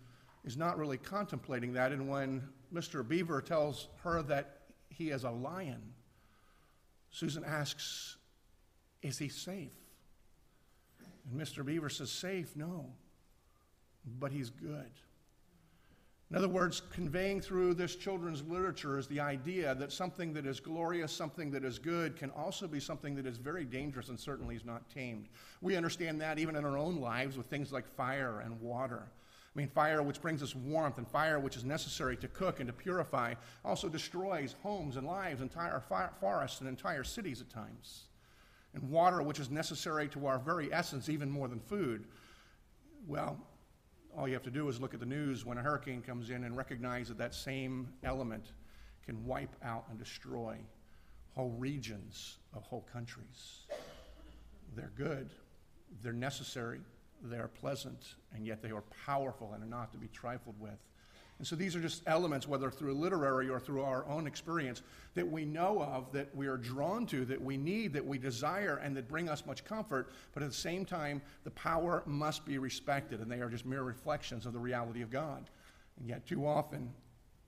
is 0.44 0.56
not 0.56 0.78
really 0.78 0.98
contemplating 0.98 1.72
that. 1.74 1.92
And 1.92 2.08
when 2.08 2.42
Mr. 2.74 3.06
Beaver 3.06 3.40
tells 3.40 3.88
her 4.02 4.22
that 4.22 4.62
he 4.88 5.10
is 5.10 5.24
a 5.24 5.30
lion, 5.30 5.80
Susan 7.10 7.44
asks, 7.44 8.16
Is 9.02 9.18
he 9.18 9.28
safe? 9.28 9.72
And 11.30 11.40
Mr. 11.40 11.64
Beaver 11.64 11.88
says, 11.88 12.10
Safe? 12.10 12.56
No. 12.56 12.86
But 14.18 14.32
he's 14.32 14.50
good. 14.50 14.90
In 16.32 16.38
other 16.38 16.48
words, 16.48 16.80
conveying 16.90 17.42
through 17.42 17.74
this 17.74 17.94
children's 17.94 18.42
literature 18.44 18.98
is 18.98 19.06
the 19.06 19.20
idea 19.20 19.74
that 19.74 19.92
something 19.92 20.32
that 20.32 20.46
is 20.46 20.60
glorious, 20.60 21.12
something 21.12 21.50
that 21.50 21.62
is 21.62 21.78
good, 21.78 22.16
can 22.16 22.30
also 22.30 22.66
be 22.66 22.80
something 22.80 23.14
that 23.16 23.26
is 23.26 23.36
very 23.36 23.66
dangerous 23.66 24.08
and 24.08 24.18
certainly 24.18 24.56
is 24.56 24.64
not 24.64 24.88
tamed. 24.88 25.28
We 25.60 25.76
understand 25.76 26.22
that 26.22 26.38
even 26.38 26.56
in 26.56 26.64
our 26.64 26.78
own 26.78 27.02
lives 27.02 27.36
with 27.36 27.48
things 27.48 27.70
like 27.70 27.86
fire 27.86 28.40
and 28.40 28.58
water. 28.62 29.02
I 29.54 29.58
mean, 29.58 29.68
fire, 29.68 30.02
which 30.02 30.22
brings 30.22 30.42
us 30.42 30.56
warmth, 30.56 30.96
and 30.96 31.06
fire, 31.06 31.38
which 31.38 31.58
is 31.58 31.66
necessary 31.66 32.16
to 32.16 32.28
cook 32.28 32.60
and 32.60 32.66
to 32.66 32.72
purify, 32.72 33.34
also 33.62 33.90
destroys 33.90 34.56
homes 34.62 34.96
and 34.96 35.06
lives, 35.06 35.42
entire 35.42 35.82
forests 36.18 36.60
and 36.60 36.68
entire 36.70 37.04
cities 37.04 37.42
at 37.42 37.50
times. 37.50 38.04
And 38.72 38.88
water, 38.88 39.20
which 39.20 39.38
is 39.38 39.50
necessary 39.50 40.08
to 40.08 40.26
our 40.26 40.38
very 40.38 40.72
essence, 40.72 41.10
even 41.10 41.30
more 41.30 41.48
than 41.48 41.60
food. 41.60 42.06
Well, 43.06 43.36
all 44.16 44.28
you 44.28 44.34
have 44.34 44.42
to 44.42 44.50
do 44.50 44.68
is 44.68 44.80
look 44.80 44.94
at 44.94 45.00
the 45.00 45.06
news 45.06 45.44
when 45.44 45.58
a 45.58 45.62
hurricane 45.62 46.02
comes 46.02 46.30
in 46.30 46.44
and 46.44 46.56
recognize 46.56 47.08
that 47.08 47.18
that 47.18 47.34
same 47.34 47.88
element 48.04 48.52
can 49.04 49.24
wipe 49.24 49.54
out 49.64 49.84
and 49.90 49.98
destroy 49.98 50.56
whole 51.34 51.50
regions 51.58 52.38
of 52.54 52.62
whole 52.62 52.86
countries. 52.92 53.66
They're 54.76 54.92
good, 54.96 55.30
they're 56.02 56.12
necessary, 56.12 56.80
they're 57.22 57.48
pleasant, 57.48 58.14
and 58.34 58.46
yet 58.46 58.62
they 58.62 58.70
are 58.70 58.84
powerful 59.06 59.52
and 59.54 59.62
are 59.62 59.66
not 59.66 59.92
to 59.92 59.98
be 59.98 60.08
trifled 60.08 60.60
with. 60.60 60.78
And 61.42 61.46
so 61.48 61.56
these 61.56 61.74
are 61.74 61.80
just 61.80 62.04
elements, 62.06 62.46
whether 62.46 62.70
through 62.70 62.94
literary 62.94 63.48
or 63.48 63.58
through 63.58 63.82
our 63.82 64.06
own 64.06 64.28
experience, 64.28 64.80
that 65.16 65.28
we 65.28 65.44
know 65.44 65.82
of, 65.82 66.12
that 66.12 66.32
we 66.36 66.46
are 66.46 66.56
drawn 66.56 67.04
to, 67.06 67.24
that 67.24 67.42
we 67.42 67.56
need, 67.56 67.92
that 67.94 68.06
we 68.06 68.16
desire, 68.16 68.76
and 68.76 68.96
that 68.96 69.08
bring 69.08 69.28
us 69.28 69.44
much 69.44 69.64
comfort. 69.64 70.12
But 70.34 70.44
at 70.44 70.50
the 70.50 70.54
same 70.54 70.84
time, 70.84 71.20
the 71.42 71.50
power 71.50 72.04
must 72.06 72.44
be 72.44 72.58
respected, 72.58 73.18
and 73.18 73.28
they 73.28 73.40
are 73.40 73.48
just 73.48 73.66
mere 73.66 73.82
reflections 73.82 74.46
of 74.46 74.52
the 74.52 74.60
reality 74.60 75.02
of 75.02 75.10
God. 75.10 75.50
And 75.98 76.08
yet, 76.08 76.24
too 76.28 76.46
often, 76.46 76.92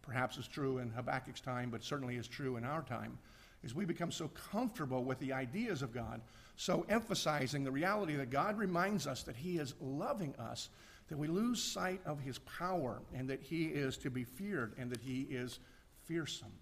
perhaps 0.03 0.39
it's 0.39 0.49
true 0.49 0.79
in 0.79 0.91
Habakkuk's 0.91 1.41
time, 1.41 1.71
but 1.71 1.85
certainly 1.85 2.17
is 2.17 2.27
true 2.27 2.57
in 2.57 2.65
our 2.65 2.83
time, 2.83 3.17
is 3.63 3.77
we 3.77 3.85
become 3.85 4.11
so 4.11 4.29
comfortable 4.51 5.05
with 5.05 5.21
the 5.21 5.33
ideas 5.33 5.83
of 5.83 5.95
God, 5.95 6.21
so 6.57 6.85
emphasizing 6.89 7.63
the 7.63 7.71
reality 7.71 8.17
that 8.17 8.31
God 8.31 8.59
reminds 8.59 9.07
us 9.07 9.23
that 9.23 9.37
He 9.37 9.59
is 9.59 9.75
loving 9.81 10.35
us 10.35 10.69
that 11.09 11.19
we 11.19 11.29
lose 11.29 11.63
sight 11.63 12.01
of 12.07 12.21
his 12.21 12.39
power 12.41 13.03
and 13.15 13.29
that 13.29 13.43
he 13.43 13.67
is 13.67 13.97
to 13.99 14.11
be 14.11 14.25
feared 14.25 14.75
and 14.79 14.91
that 14.91 15.01
he 15.01 15.23
is 15.23 15.61
fearsome. 16.05 16.53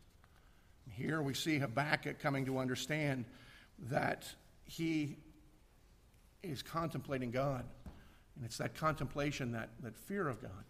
Here 0.90 1.22
we 1.22 1.34
see 1.34 1.58
Habakkuk 1.58 2.18
coming 2.18 2.44
to 2.46 2.58
understand 2.58 3.25
that 3.90 4.26
he 4.64 5.16
is 6.42 6.62
contemplating 6.62 7.30
God. 7.30 7.64
And 8.37 8.44
it's 8.44 8.58
that 8.58 8.75
contemplation, 8.75 9.52
that, 9.52 9.70
that 9.82 9.96
fear 9.96 10.28
of 10.28 10.42
God, 10.42 10.64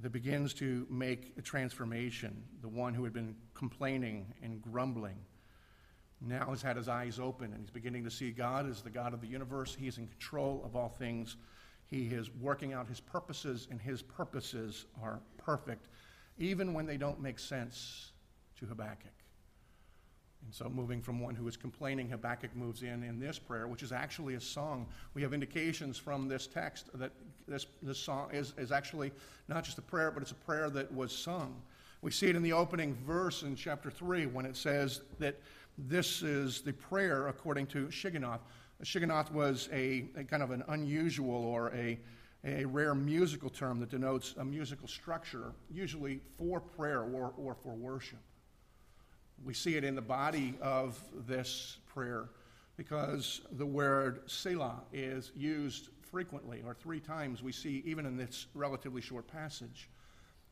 that 0.00 0.10
begins 0.10 0.54
to 0.54 0.86
make 0.90 1.32
a 1.38 1.42
transformation. 1.42 2.42
The 2.60 2.68
one 2.68 2.94
who 2.94 3.04
had 3.04 3.12
been 3.12 3.36
complaining 3.54 4.34
and 4.42 4.60
grumbling 4.60 5.16
now 6.20 6.50
has 6.50 6.62
had 6.62 6.76
his 6.76 6.88
eyes 6.88 7.18
open 7.18 7.52
and 7.52 7.60
he's 7.60 7.70
beginning 7.70 8.04
to 8.04 8.10
see 8.10 8.30
God 8.30 8.68
as 8.68 8.82
the 8.82 8.90
God 8.90 9.12
of 9.12 9.20
the 9.20 9.26
universe. 9.26 9.74
He 9.74 9.88
is 9.88 9.98
in 9.98 10.06
control 10.06 10.62
of 10.64 10.76
all 10.76 10.88
things. 10.88 11.36
He 11.92 12.06
is 12.06 12.30
working 12.40 12.72
out 12.72 12.88
his 12.88 13.00
purposes, 13.00 13.68
and 13.70 13.78
his 13.78 14.00
purposes 14.00 14.86
are 15.02 15.20
perfect, 15.36 15.88
even 16.38 16.72
when 16.72 16.86
they 16.86 16.96
don't 16.96 17.20
make 17.20 17.38
sense 17.38 18.12
to 18.58 18.64
Habakkuk. 18.64 19.12
And 20.42 20.54
so, 20.54 20.70
moving 20.70 21.02
from 21.02 21.20
one 21.20 21.34
who 21.34 21.46
is 21.46 21.58
complaining, 21.58 22.08
Habakkuk 22.08 22.56
moves 22.56 22.82
in 22.82 23.02
in 23.02 23.20
this 23.20 23.38
prayer, 23.38 23.68
which 23.68 23.82
is 23.82 23.92
actually 23.92 24.36
a 24.36 24.40
song. 24.40 24.86
We 25.12 25.20
have 25.20 25.34
indications 25.34 25.98
from 25.98 26.28
this 26.28 26.46
text 26.46 26.88
that 26.94 27.12
this, 27.46 27.66
this 27.82 27.98
song 27.98 28.30
is, 28.32 28.54
is 28.56 28.72
actually 28.72 29.12
not 29.48 29.62
just 29.62 29.76
a 29.76 29.82
prayer, 29.82 30.10
but 30.10 30.22
it's 30.22 30.32
a 30.32 30.36
prayer 30.46 30.70
that 30.70 30.90
was 30.94 31.14
sung. 31.14 31.60
We 32.00 32.10
see 32.10 32.28
it 32.28 32.36
in 32.36 32.42
the 32.42 32.54
opening 32.54 32.94
verse 33.06 33.42
in 33.42 33.54
chapter 33.54 33.90
3 33.90 34.24
when 34.28 34.46
it 34.46 34.56
says 34.56 35.02
that 35.18 35.38
this 35.76 36.22
is 36.22 36.62
the 36.62 36.72
prayer 36.72 37.28
according 37.28 37.66
to 37.66 37.88
Shigionoth. 37.88 38.40
Shigionoth 38.84 39.30
was 39.30 39.68
a, 39.72 40.06
a, 40.16 40.24
kind 40.24 40.42
of 40.42 40.50
an 40.50 40.64
unusual 40.68 41.34
or 41.34 41.72
a, 41.72 41.98
a 42.44 42.64
rare 42.64 42.94
musical 42.94 43.48
term 43.48 43.78
that 43.80 43.90
denotes 43.90 44.34
a 44.38 44.44
musical 44.44 44.88
structure, 44.88 45.52
usually 45.70 46.20
for 46.36 46.60
prayer 46.60 47.02
or, 47.02 47.32
or 47.36 47.54
for 47.54 47.74
worship. 47.74 48.18
We 49.44 49.54
see 49.54 49.76
it 49.76 49.84
in 49.84 49.94
the 49.94 50.02
body 50.02 50.54
of 50.60 51.00
this 51.26 51.78
prayer 51.86 52.30
because 52.76 53.42
the 53.52 53.66
word 53.66 54.22
Selah 54.26 54.82
is 54.92 55.30
used 55.36 55.88
frequently, 56.00 56.62
or 56.66 56.74
three 56.74 57.00
times 57.00 57.42
we 57.42 57.52
see 57.52 57.82
even 57.86 58.06
in 58.06 58.16
this 58.16 58.46
relatively 58.54 59.00
short 59.00 59.26
passage. 59.28 59.88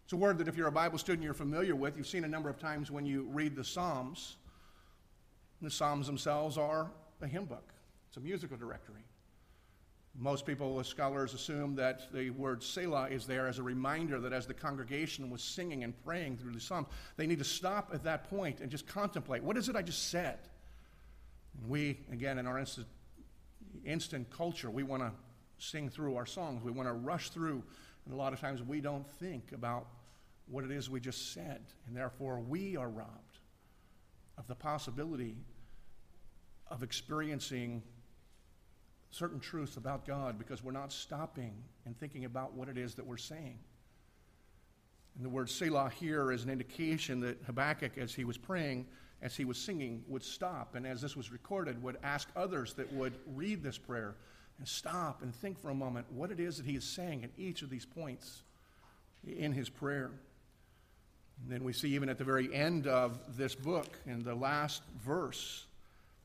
It's 0.05 0.13
a 0.13 0.17
word 0.17 0.39
that 0.39 0.49
if 0.49 0.57
you're 0.57 0.69
a 0.69 0.73
Bible 0.73 0.99
student 0.99 1.25
you're 1.25 1.35
familiar 1.35 1.75
with, 1.75 1.97
you've 1.97 2.07
seen 2.07 2.25
a 2.25 2.29
number 2.29 2.49
of 2.49 2.59
times 2.59 2.91
when 2.91 3.07
you 3.07 3.29
read 3.31 3.57
the 3.57 3.65
Psalms. 3.65 4.37
The 5.63 5.71
Psalms 5.71 6.07
themselves 6.07 6.57
are 6.57 6.91
a 7.21 7.27
hymn 7.27 7.45
book. 7.45 7.73
It's 8.11 8.17
a 8.17 8.21
musical 8.21 8.57
directory. 8.57 9.05
Most 10.19 10.45
people, 10.45 10.81
as 10.81 10.89
scholars, 10.89 11.33
assume 11.33 11.77
that 11.77 12.13
the 12.13 12.31
word 12.31 12.61
Selah 12.61 13.09
is 13.09 13.25
there 13.25 13.47
as 13.47 13.61
a 13.61 13.63
reminder 13.63 14.19
that 14.19 14.33
as 14.33 14.49
the 14.49 14.55
congregation 14.55 15.31
was 15.31 15.41
singing 15.41 15.85
and 15.85 15.95
praying 16.05 16.39
through 16.39 16.51
the 16.51 16.61
Psalms, 16.61 16.89
they 17.17 17.29
need 17.29 17.39
to 17.39 17.45
stop 17.45 17.93
at 17.95 18.03
that 18.03 18.29
point 18.29 18.59
and 18.59 18.69
just 18.69 18.89
contemplate 18.89 19.45
what 19.45 19.57
is 19.57 19.69
it 19.69 19.77
I 19.77 19.83
just 19.83 20.11
said? 20.11 20.41
And 21.57 21.71
we, 21.71 22.01
again, 22.11 22.39
in 22.39 22.49
our 22.49 22.59
instant, 22.59 22.89
instant 23.85 24.29
culture, 24.29 24.71
we 24.71 24.83
want 24.83 25.05
to 25.05 25.13
sing 25.59 25.89
through 25.89 26.17
our 26.17 26.27
songs. 26.27 26.65
We 26.65 26.73
want 26.73 26.89
to 26.89 26.95
rush 26.95 27.31
through. 27.31 27.63
And 28.07 28.13
a 28.13 28.17
lot 28.17 28.33
of 28.33 28.41
times 28.41 28.61
we 28.61 28.81
don't 28.81 29.07
think 29.07 29.53
about 29.53 29.87
what 30.49 30.65
it 30.65 30.73
is 30.73 30.91
we 30.91 30.99
just 30.99 31.33
said. 31.33 31.61
And 31.87 31.97
therefore, 31.97 32.41
we 32.41 32.77
are 32.77 32.89
robbed 32.89 33.39
of 34.37 34.49
the 34.49 34.57
possibility 34.57 35.37
of 36.67 36.83
experiencing 36.83 37.85
certain 39.11 39.41
truths 39.41 39.77
about 39.77 40.07
God 40.07 40.39
because 40.39 40.63
we're 40.63 40.73
not 40.73 40.93
stopping 40.93 41.53
and 41.85 41.99
thinking 41.99 42.25
about 42.25 42.55
what 42.55 42.69
it 42.69 42.79
is 42.79 42.95
that 42.95 43.07
we're 43.07 43.17
saying. 43.17 43.59
And 45.17 45.25
the 45.25 45.29
word 45.29 45.51
Selah 45.51 45.91
here 45.91 46.31
is 46.33 46.45
an 46.45 46.51
indication 46.51 47.21
that 47.21 47.43
Habakkuk, 47.47 47.99
as 47.99 48.15
he 48.15 48.25
was 48.25 48.39
praying, 48.39 48.87
as 49.21 49.37
he 49.37 49.45
was 49.45 49.59
singing, 49.59 50.03
would 50.09 50.23
stop. 50.23 50.77
And 50.77 50.87
as 50.87 51.01
this 51.03 51.17
was 51.17 51.33
recorded, 51.33 51.83
would 51.83 51.99
ask 52.03 52.29
others 52.37 52.75
that 52.75 52.93
would 52.93 53.15
read 53.35 53.63
this 53.63 53.77
prayer 53.77 54.15
and 54.59 54.69
stop 54.69 55.23
and 55.23 55.35
think 55.35 55.59
for 55.59 55.71
a 55.71 55.75
moment 55.75 56.07
what 56.13 56.31
it 56.31 56.39
is 56.39 56.57
that 56.59 56.67
he 56.67 56.77
is 56.77 56.85
saying 56.85 57.25
at 57.25 57.31
each 57.37 57.63
of 57.63 57.71
these 57.71 57.85
points 57.85 58.43
in 59.27 59.53
his 59.53 59.69
prayer. 59.69 60.11
And 61.43 61.51
then 61.51 61.65
we 61.65 61.73
see 61.73 61.89
even 61.95 62.09
at 62.09 62.19
the 62.19 62.25
very 62.25 62.55
end 62.55 62.87
of 62.87 63.19
this 63.37 63.55
book, 63.55 63.89
in 64.07 64.23
the 64.23 64.35
last 64.35 64.83
verse, 65.03 65.67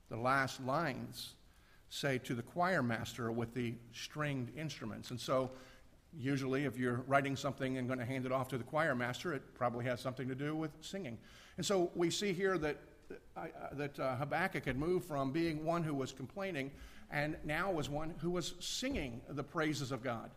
the 0.10 0.18
last 0.18 0.63
lines 0.65 1.34
say 1.89 2.18
to 2.20 2.34
the 2.34 2.42
choir 2.42 2.84
master 2.84 3.32
with 3.32 3.54
the 3.54 3.75
stringed 3.94 4.56
instruments. 4.58 5.12
And 5.12 5.20
so, 5.20 5.51
usually, 6.18 6.65
if 6.65 6.77
you're 6.77 7.04
writing 7.08 7.36
something 7.36 7.77
and 7.77 7.88
going 7.88 8.00
to 8.00 8.06
hand 8.06 8.25
it 8.25 8.32
off 8.32 8.48
to 8.50 8.58
the 8.58 8.63
choir 8.63 8.96
master, 8.96 9.34
it 9.34 9.54
probably 9.54 9.86
has 9.86 10.00
something 10.00 10.27
to 10.27 10.36
do 10.36 10.56
with 10.56 10.72
singing. 10.82 11.18
And 11.58 11.65
so, 11.65 11.92
we 11.96 12.10
see 12.10 12.34
here 12.34 12.58
that, 12.58 12.77
uh, 13.38 13.48
that 13.74 14.00
uh, 14.00 14.15
Habakkuk 14.15 14.65
had 14.65 14.77
moved 14.77 15.06
from 15.06 15.32
being 15.32 15.65
one 15.65 15.84
who 15.84 15.94
was 15.94 16.12
complaining 16.12 16.72
and 17.12 17.38
now 17.44 17.72
was 17.72 17.89
one 17.89 18.13
who 18.20 18.32
was 18.32 18.56
singing 18.60 19.22
the 19.30 19.44
praises 19.44 19.92
of 19.92 20.04
God. 20.04 20.32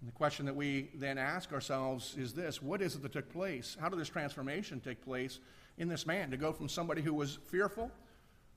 And 0.00 0.08
the 0.08 0.12
question 0.12 0.46
that 0.46 0.56
we 0.56 0.90
then 0.94 1.18
ask 1.18 1.52
ourselves 1.52 2.16
is 2.18 2.32
this 2.32 2.62
What 2.62 2.82
is 2.82 2.94
it 2.94 3.02
that 3.02 3.12
took 3.12 3.32
place? 3.32 3.76
How 3.80 3.88
did 3.88 3.98
this 3.98 4.08
transformation 4.08 4.80
take 4.80 5.02
place 5.04 5.38
in 5.78 5.88
this 5.88 6.06
man 6.06 6.30
to 6.30 6.36
go 6.36 6.52
from 6.52 6.68
somebody 6.68 7.02
who 7.02 7.14
was 7.14 7.38
fearful? 7.46 7.90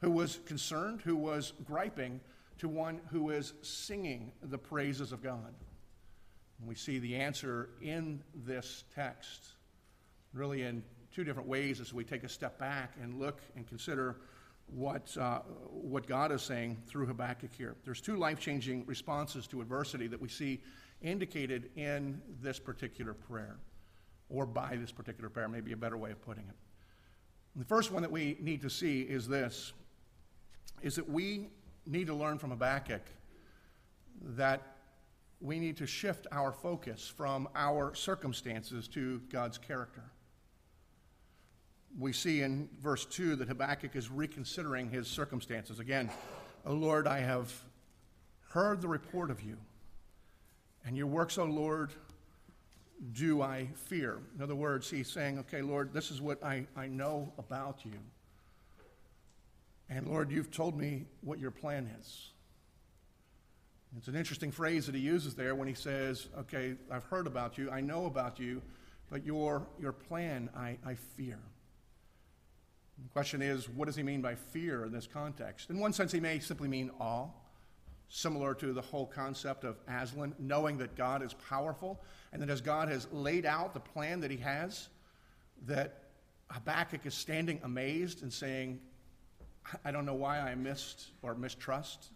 Who 0.02 0.12
was 0.12 0.40
concerned, 0.46 1.02
who 1.02 1.16
was 1.16 1.54
griping, 1.66 2.20
to 2.58 2.68
one 2.68 3.00
who 3.12 3.30
is 3.30 3.54
singing 3.62 4.32
the 4.42 4.58
praises 4.58 5.12
of 5.12 5.24
God. 5.24 5.54
And 6.60 6.68
we 6.68 6.76
see 6.76 7.00
the 7.00 7.16
answer 7.16 7.70
in 7.82 8.22
this 8.46 8.84
text, 8.94 9.54
really 10.34 10.64
in 10.64 10.84
two 11.14 11.24
different 11.24 11.48
ways 11.48 11.80
as 11.80 11.94
we 11.94 12.04
take 12.04 12.24
a 12.24 12.30
step 12.30 12.60
back 12.60 12.94
and 13.02 13.20
look 13.20 13.42
and 13.56 13.68
consider 13.68 14.18
what, 14.68 15.16
uh, 15.18 15.40
what 15.72 16.06
God 16.06 16.32
is 16.32 16.42
saying 16.42 16.78
through 16.86 17.08
Habakkuk 17.08 17.52
here. 17.58 17.76
There's 17.84 18.02
two 18.02 18.18
life 18.18 18.40
changing 18.40 18.86
responses 18.86 19.48
to 19.48 19.62
adversity 19.62 20.08
that 20.08 20.22
we 20.22 20.30
see 20.30 20.62
indicated 21.02 21.72
in 21.76 22.22
this 22.42 22.60
particular 22.60 23.14
prayer, 23.14 23.58
or 24.30 24.46
by 24.46 24.76
this 24.76 24.92
particular 24.92 25.30
prayer, 25.30 25.48
maybe 25.48 25.72
a 25.72 25.78
better 25.78 25.98
way 25.98 26.12
of 26.12 26.22
putting 26.22 26.44
it. 26.48 26.56
The 27.56 27.66
first 27.66 27.92
one 27.92 28.02
that 28.04 28.12
we 28.12 28.38
need 28.40 28.62
to 28.62 28.70
see 28.70 29.02
is 29.02 29.28
this 29.28 29.74
is 30.82 30.96
that 30.96 31.10
we 31.10 31.50
need 31.86 32.08
to 32.08 32.14
learn 32.14 32.38
from 32.38 32.52
Habakkuk 32.52 33.02
that 34.22 34.62
we 35.42 35.60
need 35.60 35.78
to 35.78 35.88
shift 35.88 36.28
our 36.32 36.52
focus 36.52 37.12
from 37.16 37.48
our 37.56 37.96
circumstances 37.96 38.88
to 38.90 39.22
God's 39.30 39.58
character. 39.58 40.04
We 41.98 42.14
see 42.14 42.42
in 42.42 42.70
verse 42.82 43.06
2 43.06 43.38
that 43.38 43.48
Habakkuk 43.48 43.96
is 43.96 44.12
reconsidering 44.12 44.90
his 44.90 45.08
circumstances. 45.08 45.80
Again, 45.80 46.10
O 46.66 46.74
Lord, 46.74 47.08
I 47.08 47.20
have 47.20 47.52
heard 48.50 48.82
the 48.82 48.88
report 48.88 49.32
of 49.32 49.42
you, 49.42 49.58
and 50.86 50.98
your 50.98 51.08
works, 51.08 51.38
O 51.38 51.46
Lord, 51.46 51.94
do 53.14 53.42
I 53.42 53.70
fear. 53.76 54.20
In 54.36 54.44
other 54.44 54.56
words, 54.56 54.90
he's 54.90 55.10
saying, 55.10 55.40
Okay, 55.40 55.62
Lord, 55.62 55.94
this 55.94 56.12
is 56.12 56.22
what 56.22 56.44
I, 56.44 56.68
I 56.76 56.88
know 56.88 57.32
about 57.38 57.86
you. 57.86 57.94
And 59.90 60.08
Lord, 60.08 60.32
you've 60.32 60.52
told 60.52 60.78
me 60.78 61.06
what 61.22 61.40
your 61.40 61.52
plan 61.52 61.90
is. 62.00 62.30
It's 63.98 64.08
an 64.08 64.16
interesting 64.16 64.52
phrase 64.52 64.86
that 64.86 64.94
he 64.94 65.02
uses 65.02 65.34
there 65.34 65.56
when 65.56 65.68
he 65.68 65.74
says, 65.74 66.28
Okay, 66.38 66.76
I've 66.92 67.06
heard 67.06 67.26
about 67.26 67.58
you, 67.58 67.72
I 67.72 67.82
know 67.82 68.06
about 68.06 68.40
you, 68.40 68.62
but 69.10 69.26
your, 69.26 69.66
your 69.80 69.92
plan 69.92 70.50
I, 70.56 70.78
I 70.86 70.94
fear. 70.94 71.40
The 73.04 73.10
question 73.10 73.42
is, 73.42 73.70
what 73.70 73.86
does 73.86 73.96
he 73.96 74.04
mean 74.04 74.22
by 74.22 74.36
fear 74.36 74.86
in 74.86 74.92
this 74.92 75.08
context? 75.08 75.70
In 75.70 75.80
one 75.80 75.94
sense, 75.94 76.12
he 76.12 76.20
may 76.20 76.40
simply 76.40 76.68
mean 76.68 76.92
awe, 77.00 77.28
similar 78.10 78.54
to 78.56 78.74
the 78.74 78.82
whole 78.82 79.06
concept 79.06 79.64
of 79.64 79.78
Aslan, 79.88 80.36
knowing 80.38 80.78
that 80.80 80.96
God 80.96 81.24
is 81.24 81.34
powerful 81.34 82.02
and 82.34 82.42
that 82.42 82.50
as 82.50 82.62
God 82.62 82.90
has 82.90 83.08
laid 83.12 83.46
out 83.46 83.74
the 83.74 83.80
plan 83.80 84.20
that 84.20 84.30
he 84.30 84.38
has, 84.38 84.90
that 85.66 86.04
Habakkuk 86.52 87.06
is 87.06 87.14
standing 87.14 87.60
amazed 87.64 88.22
and 88.22 88.32
saying, 88.32 88.80
I 89.86 89.92
don't 89.92 90.06
know 90.06 90.16
why 90.16 90.40
I 90.40 90.56
missed 90.56 91.08
or 91.22 91.36
mistrust. 91.36 92.10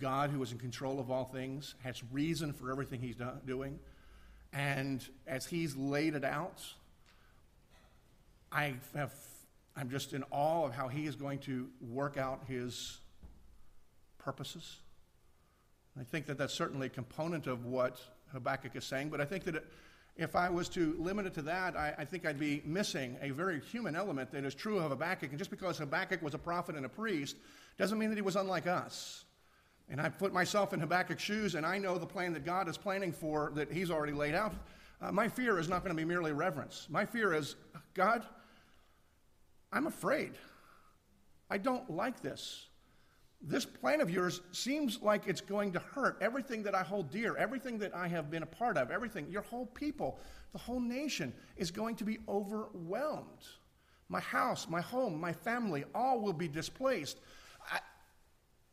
God, 0.00 0.30
who 0.30 0.42
is 0.42 0.52
in 0.52 0.58
control 0.58 0.98
of 0.98 1.10
all 1.10 1.24
things, 1.24 1.74
has 1.82 2.02
reason 2.12 2.52
for 2.52 2.70
everything 2.70 3.00
he's 3.00 3.16
do- 3.16 3.28
doing. 3.46 3.78
And 4.52 5.06
as 5.26 5.46
he's 5.46 5.76
laid 5.76 6.14
it 6.14 6.24
out, 6.24 6.62
I 8.50 8.74
have, 8.94 9.12
I'm 9.76 9.90
just 9.90 10.12
in 10.12 10.24
awe 10.30 10.64
of 10.64 10.72
how 10.72 10.88
he 10.88 11.06
is 11.06 11.16
going 11.16 11.40
to 11.40 11.68
work 11.80 12.16
out 12.16 12.44
his 12.46 12.98
purposes. 14.18 14.78
I 15.98 16.04
think 16.04 16.26
that 16.26 16.38
that's 16.38 16.54
certainly 16.54 16.86
a 16.86 16.90
component 16.90 17.46
of 17.46 17.66
what 17.66 18.00
Habakkuk 18.32 18.74
is 18.74 18.84
saying, 18.84 19.10
but 19.10 19.20
I 19.20 19.24
think 19.24 19.44
that 19.44 19.56
it, 19.56 19.66
if 20.16 20.36
I 20.36 20.48
was 20.48 20.68
to 20.70 20.94
limit 20.98 21.26
it 21.26 21.34
to 21.34 21.42
that, 21.42 21.76
I, 21.76 21.94
I, 21.98 22.04
think 22.04 22.24
I'd 22.24 22.38
be 22.38 22.62
missing 22.64 23.16
a 23.20 23.30
very 23.30 23.60
human 23.60 23.96
element 23.96 24.30
that 24.30 24.44
is 24.44 24.54
true 24.54 24.78
of 24.78 24.90
Habakkuk. 24.90 25.30
And 25.30 25.38
just 25.38 25.50
because 25.50 25.78
Habakkuk 25.78 26.22
was 26.22 26.34
a 26.34 26.38
prophet 26.38 26.76
and 26.76 26.86
a 26.86 26.88
priest 26.88 27.36
doesn't 27.78 27.98
mean 27.98 28.10
that 28.10 28.16
he 28.16 28.22
was 28.22 28.36
unlike 28.36 28.68
us. 28.68 29.24
And 29.88 30.00
I 30.00 30.08
put 30.08 30.32
myself 30.32 30.72
in 30.72 30.80
Habakkuk's 30.80 31.22
shoes, 31.22 31.56
and 31.56 31.66
I 31.66 31.78
know 31.78 31.98
the 31.98 32.06
plan 32.06 32.32
that 32.34 32.44
God 32.44 32.68
is 32.68 32.78
planning 32.78 33.12
for 33.12 33.52
that 33.54 33.70
he's 33.70 33.90
already 33.90 34.12
laid 34.12 34.34
out. 34.34 34.54
Uh, 35.02 35.10
my 35.10 35.28
fear 35.28 35.58
is 35.58 35.68
not 35.68 35.82
going 35.82 35.94
to 35.94 36.00
be 36.00 36.06
merely 36.06 36.32
reverence. 36.32 36.86
My 36.88 37.04
fear 37.04 37.34
is, 37.34 37.56
God, 37.92 38.24
I'm 39.72 39.86
afraid. 39.86 40.32
I 41.50 41.58
don't 41.58 41.90
like 41.90 42.20
this 42.22 42.66
this 43.46 43.66
plan 43.66 44.00
of 44.00 44.10
yours 44.10 44.40
seems 44.52 45.02
like 45.02 45.26
it's 45.26 45.40
going 45.40 45.72
to 45.72 45.78
hurt 45.78 46.16
everything 46.20 46.62
that 46.62 46.74
I 46.74 46.82
hold 46.82 47.10
dear, 47.10 47.36
everything 47.36 47.78
that 47.78 47.94
I 47.94 48.08
have 48.08 48.30
been 48.30 48.42
a 48.42 48.46
part 48.46 48.78
of, 48.78 48.90
everything, 48.90 49.30
your 49.30 49.42
whole 49.42 49.66
people, 49.66 50.18
the 50.52 50.58
whole 50.58 50.80
nation 50.80 51.32
is 51.56 51.70
going 51.70 51.96
to 51.96 52.04
be 52.04 52.18
overwhelmed. 52.26 53.46
My 54.08 54.20
house, 54.20 54.66
my 54.68 54.80
home, 54.80 55.20
my 55.20 55.32
family, 55.32 55.84
all 55.94 56.20
will 56.20 56.32
be 56.32 56.48
displaced. 56.48 57.18
I, 57.70 57.80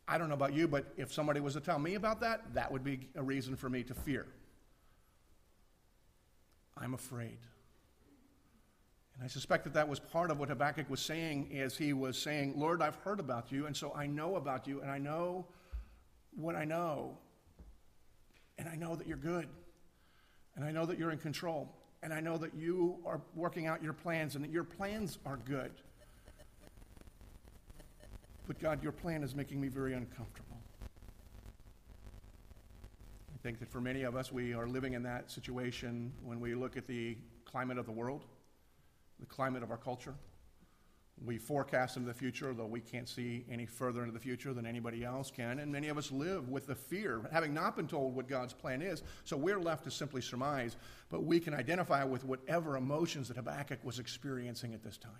I 0.07 0.17
don't 0.17 0.29
know 0.29 0.35
about 0.35 0.53
you, 0.53 0.67
but 0.67 0.85
if 0.95 1.11
somebody 1.11 1.41
was 1.41 1.53
to 1.55 1.59
tell 1.59 1.79
me 1.79 1.95
about 1.95 2.21
that, 2.21 2.53
that 2.53 2.71
would 2.71 2.83
be 2.83 3.09
a 3.15 3.23
reason 3.23 3.55
for 3.57 3.69
me 3.69 3.83
to 3.83 3.93
fear. 3.93 4.25
I'm 6.77 6.93
afraid. 6.93 7.37
And 9.15 9.23
I 9.23 9.27
suspect 9.27 9.63
that 9.65 9.73
that 9.73 9.87
was 9.87 9.99
part 9.99 10.31
of 10.31 10.39
what 10.39 10.49
Habakkuk 10.49 10.89
was 10.89 10.99
saying 10.99 11.55
as 11.57 11.77
he 11.77 11.93
was 11.93 12.17
saying, 12.17 12.53
Lord, 12.57 12.81
I've 12.81 12.95
heard 12.97 13.19
about 13.19 13.51
you, 13.51 13.65
and 13.65 13.75
so 13.75 13.93
I 13.95 14.07
know 14.07 14.35
about 14.35 14.67
you, 14.67 14.81
and 14.81 14.89
I 14.89 14.97
know 14.97 15.45
what 16.35 16.55
I 16.55 16.65
know. 16.65 17.17
And 18.57 18.69
I 18.69 18.75
know 18.75 18.95
that 18.95 19.07
you're 19.07 19.17
good. 19.17 19.47
And 20.55 20.65
I 20.65 20.71
know 20.71 20.85
that 20.85 20.99
you're 20.99 21.11
in 21.11 21.17
control. 21.17 21.73
And 22.03 22.13
I 22.13 22.19
know 22.19 22.37
that 22.37 22.53
you 22.55 22.97
are 23.05 23.21
working 23.35 23.67
out 23.67 23.83
your 23.83 23.93
plans 23.93 24.35
and 24.35 24.43
that 24.43 24.51
your 24.51 24.63
plans 24.63 25.19
are 25.25 25.37
good. 25.37 25.71
But 28.47 28.59
God, 28.59 28.83
your 28.83 28.91
plan 28.91 29.23
is 29.23 29.35
making 29.35 29.61
me 29.61 29.67
very 29.67 29.93
uncomfortable. 29.93 30.57
I 30.83 30.87
think 33.43 33.59
that 33.59 33.71
for 33.71 33.81
many 33.81 34.03
of 34.03 34.15
us, 34.15 34.31
we 34.31 34.53
are 34.53 34.67
living 34.67 34.93
in 34.93 35.03
that 35.03 35.31
situation 35.31 36.11
when 36.23 36.39
we 36.39 36.53
look 36.53 36.75
at 36.75 36.87
the 36.87 37.17
climate 37.45 37.77
of 37.77 37.85
the 37.85 37.91
world 37.91 38.25
the 39.21 39.25
climate 39.25 39.63
of 39.63 39.71
our 39.71 39.77
culture. 39.77 40.15
We 41.23 41.37
forecast 41.37 41.97
into 41.97 42.07
the 42.07 42.15
future, 42.15 42.51
though 42.51 42.65
we 42.65 42.79
can't 42.79 43.07
see 43.07 43.45
any 43.49 43.67
further 43.67 44.01
into 44.01 44.11
the 44.11 44.19
future 44.19 44.53
than 44.53 44.65
anybody 44.65 45.05
else 45.05 45.29
can. 45.29 45.59
And 45.59 45.71
many 45.71 45.87
of 45.89 45.97
us 45.97 46.11
live 46.11 46.49
with 46.49 46.65
the 46.65 46.73
fear, 46.73 47.21
having 47.31 47.53
not 47.53 47.75
been 47.75 47.87
told 47.87 48.15
what 48.15 48.27
God's 48.27 48.53
plan 48.53 48.81
is. 48.81 49.03
So 49.23 49.37
we're 49.37 49.59
left 49.59 49.83
to 49.83 49.91
simply 49.91 50.21
surmise, 50.21 50.77
but 51.09 51.23
we 51.23 51.39
can 51.39 51.53
identify 51.53 52.03
with 52.03 52.25
whatever 52.25 52.75
emotions 52.75 53.27
that 53.27 53.37
Habakkuk 53.37 53.79
was 53.83 53.99
experiencing 53.99 54.73
at 54.73 54.83
this 54.83 54.97
time. 54.97 55.11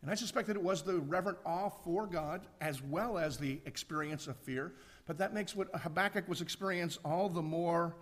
And 0.00 0.10
I 0.10 0.14
suspect 0.14 0.48
that 0.48 0.56
it 0.56 0.62
was 0.62 0.82
the 0.82 0.98
reverent 0.98 1.38
awe 1.44 1.68
for 1.68 2.06
God 2.06 2.42
as 2.60 2.82
well 2.82 3.18
as 3.18 3.36
the 3.36 3.60
experience 3.66 4.26
of 4.26 4.36
fear. 4.36 4.72
But 5.06 5.18
that 5.18 5.34
makes 5.34 5.54
what 5.54 5.68
Habakkuk 5.74 6.26
was 6.26 6.40
experiencing 6.40 7.02
all 7.04 7.28
the 7.28 7.42
more 7.42 7.96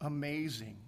amazing. 0.00 0.78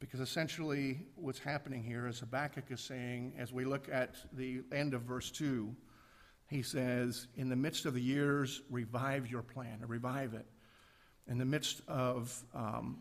Because 0.00 0.20
essentially, 0.20 1.02
what's 1.14 1.38
happening 1.38 1.84
here 1.84 2.08
is 2.08 2.18
Habakkuk 2.20 2.64
is 2.70 2.80
saying, 2.80 3.34
as 3.38 3.52
we 3.52 3.66
look 3.66 3.88
at 3.92 4.16
the 4.32 4.62
end 4.72 4.94
of 4.94 5.02
verse 5.02 5.30
2, 5.30 5.76
he 6.48 6.62
says, 6.62 7.28
In 7.36 7.50
the 7.50 7.56
midst 7.56 7.84
of 7.84 7.92
the 7.92 8.00
years, 8.00 8.62
revive 8.70 9.30
your 9.30 9.42
plan, 9.42 9.84
revive 9.86 10.32
it. 10.32 10.46
In 11.28 11.36
the 11.36 11.44
midst 11.44 11.82
of, 11.86 12.42
um, 12.54 12.98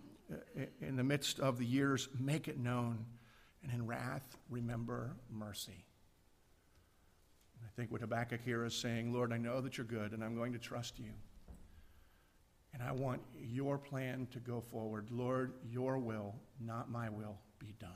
in 0.82 0.98
the 0.98 1.04
midst 1.04 1.40
of 1.40 1.58
the 1.58 1.66
years, 1.66 2.10
make 2.20 2.50
it 2.50 2.60
known. 2.60 3.06
And 3.64 3.72
in 3.72 3.88
wrath, 3.88 4.38
remember 4.50 5.16
mercy. 5.32 5.86
I 7.64 7.70
think 7.78 7.92
what 7.92 8.02
Habakkuk 8.02 8.42
here 8.44 8.66
is 8.66 8.76
saying, 8.76 9.14
Lord, 9.14 9.32
I 9.32 9.38
know 9.38 9.62
that 9.62 9.78
you're 9.78 9.86
good, 9.86 10.12
and 10.12 10.24
I'm 10.24 10.36
going 10.36 10.54
to 10.54 10.60
trust 10.60 11.00
you. 11.00 11.12
And 12.74 12.84
I 12.84 12.92
want 12.92 13.22
your 13.40 13.78
plan 13.78 14.28
to 14.32 14.40
go 14.40 14.62
forward. 14.62 15.08
Lord, 15.12 15.54
your 15.70 15.98
will, 15.98 16.36
not 16.60 16.92
my 16.92 17.10
will, 17.10 17.38
be 17.58 17.74
done. 17.80 17.90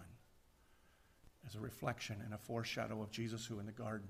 As 1.45 1.55
a 1.55 1.59
reflection 1.59 2.21
and 2.23 2.33
a 2.33 2.37
foreshadow 2.37 3.01
of 3.01 3.11
Jesus, 3.11 3.45
who 3.45 3.59
in 3.59 3.65
the 3.65 3.71
garden, 3.71 4.09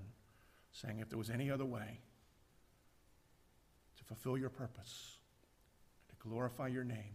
saying, 0.71 0.99
if 0.99 1.10
there 1.10 1.17
was 1.17 1.30
any 1.30 1.52
other 1.52 1.65
way 1.65 1.99
to 3.97 4.04
fulfill 4.04 4.38
your 4.38 4.49
purpose, 4.49 5.17
to 6.10 6.15
glorify 6.28 6.67
your 6.67 6.84
name, 6.84 7.13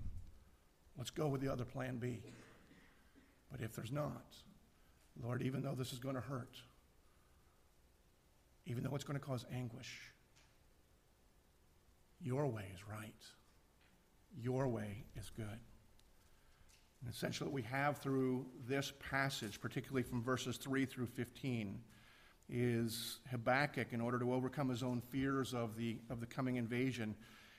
let's 0.97 1.11
go 1.11 1.29
with 1.29 1.41
the 1.41 1.51
other 1.51 1.65
plan 1.65 1.97
B. 1.97 2.21
But 3.51 3.61
if 3.61 3.75
there's 3.75 3.93
not, 3.93 4.35
Lord, 5.23 5.43
even 5.43 5.63
though 5.63 5.75
this 5.75 5.93
is 5.93 5.99
going 5.99 6.15
to 6.17 6.21
hurt, 6.21 6.57
even 8.67 8.85
though 8.85 8.95
it's 8.95 9.05
going 9.05 9.19
to 9.19 9.25
cause 9.25 9.47
anguish, 9.53 10.13
your 12.21 12.47
way 12.47 12.65
is 12.75 12.87
right. 12.87 13.15
Your 14.37 14.69
way 14.69 15.05
is 15.17 15.31
good. 15.31 15.59
And 17.01 17.11
essentially, 17.11 17.49
what 17.49 17.55
we 17.55 17.63
have 17.63 17.99
through 17.99 18.47
this 18.67 18.93
passage, 19.11 19.61
particularly 19.61 20.03
from 20.03 20.23
verses 20.23 20.57
3 20.57 20.85
through 20.85 21.07
15, 21.07 21.81
is 22.49 23.21
Habakkuk, 23.31 23.93
in 23.93 24.01
order 24.01 24.19
to 24.19 24.33
overcome 24.33 24.69
his 24.69 24.83
own 24.83 25.01
fears 25.01 25.55
of 25.55 25.77
the, 25.77 25.99
of 26.11 26.21
the 26.21 26.27
coming 26.27 26.57
invasion, 26.57 27.15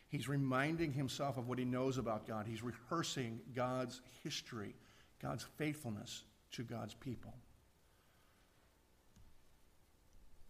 he's 0.10 0.28
reminding 0.28 0.92
himself 0.92 1.38
of 1.38 1.48
what 1.48 1.60
he 1.60 1.66
knows 1.66 1.98
about 1.98 2.28
God. 2.28 2.46
He's 2.48 2.64
rehearsing 2.64 3.40
God's 3.56 4.02
history, 4.24 4.76
God's 5.22 5.46
faithfulness 5.58 6.24
to 6.52 6.64
God's 6.64 6.96
people. 6.96 7.34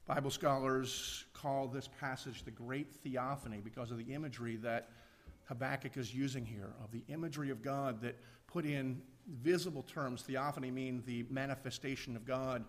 Bible 0.07 0.31
scholars 0.31 1.25
call 1.33 1.67
this 1.67 1.87
passage 1.99 2.43
the 2.43 2.49
great 2.49 2.91
theophany 3.03 3.61
because 3.63 3.91
of 3.91 3.99
the 3.99 4.11
imagery 4.11 4.55
that 4.55 4.89
Habakkuk 5.49 5.97
is 5.97 6.13
using 6.13 6.45
here, 6.45 6.73
of 6.83 6.91
the 6.91 7.03
imagery 7.07 7.49
of 7.49 7.63
God 7.63 8.01
that 8.01 8.15
put 8.45 8.65
in 8.65 9.01
visible 9.41 9.81
terms. 9.81 10.21
Theophany 10.21 10.69
means 10.69 11.03
the 11.03 11.25
manifestation 11.29 12.15
of 12.15 12.23
God 12.23 12.63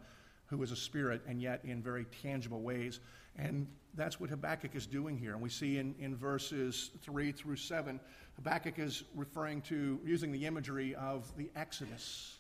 who 0.46 0.62
is 0.62 0.72
a 0.72 0.76
spirit 0.76 1.20
and 1.28 1.42
yet 1.42 1.60
in 1.62 1.82
very 1.82 2.06
tangible 2.22 2.62
ways. 2.62 3.00
And 3.36 3.68
that's 3.94 4.18
what 4.18 4.30
Habakkuk 4.30 4.74
is 4.74 4.86
doing 4.86 5.18
here. 5.18 5.34
And 5.34 5.42
we 5.42 5.50
see 5.50 5.76
in, 5.76 5.94
in 5.98 6.16
verses 6.16 6.90
3 7.02 7.32
through 7.32 7.56
7, 7.56 8.00
Habakkuk 8.36 8.78
is 8.78 9.04
referring 9.14 9.60
to, 9.62 10.00
using 10.02 10.32
the 10.32 10.46
imagery 10.46 10.94
of 10.94 11.30
the 11.36 11.50
Exodus, 11.54 12.38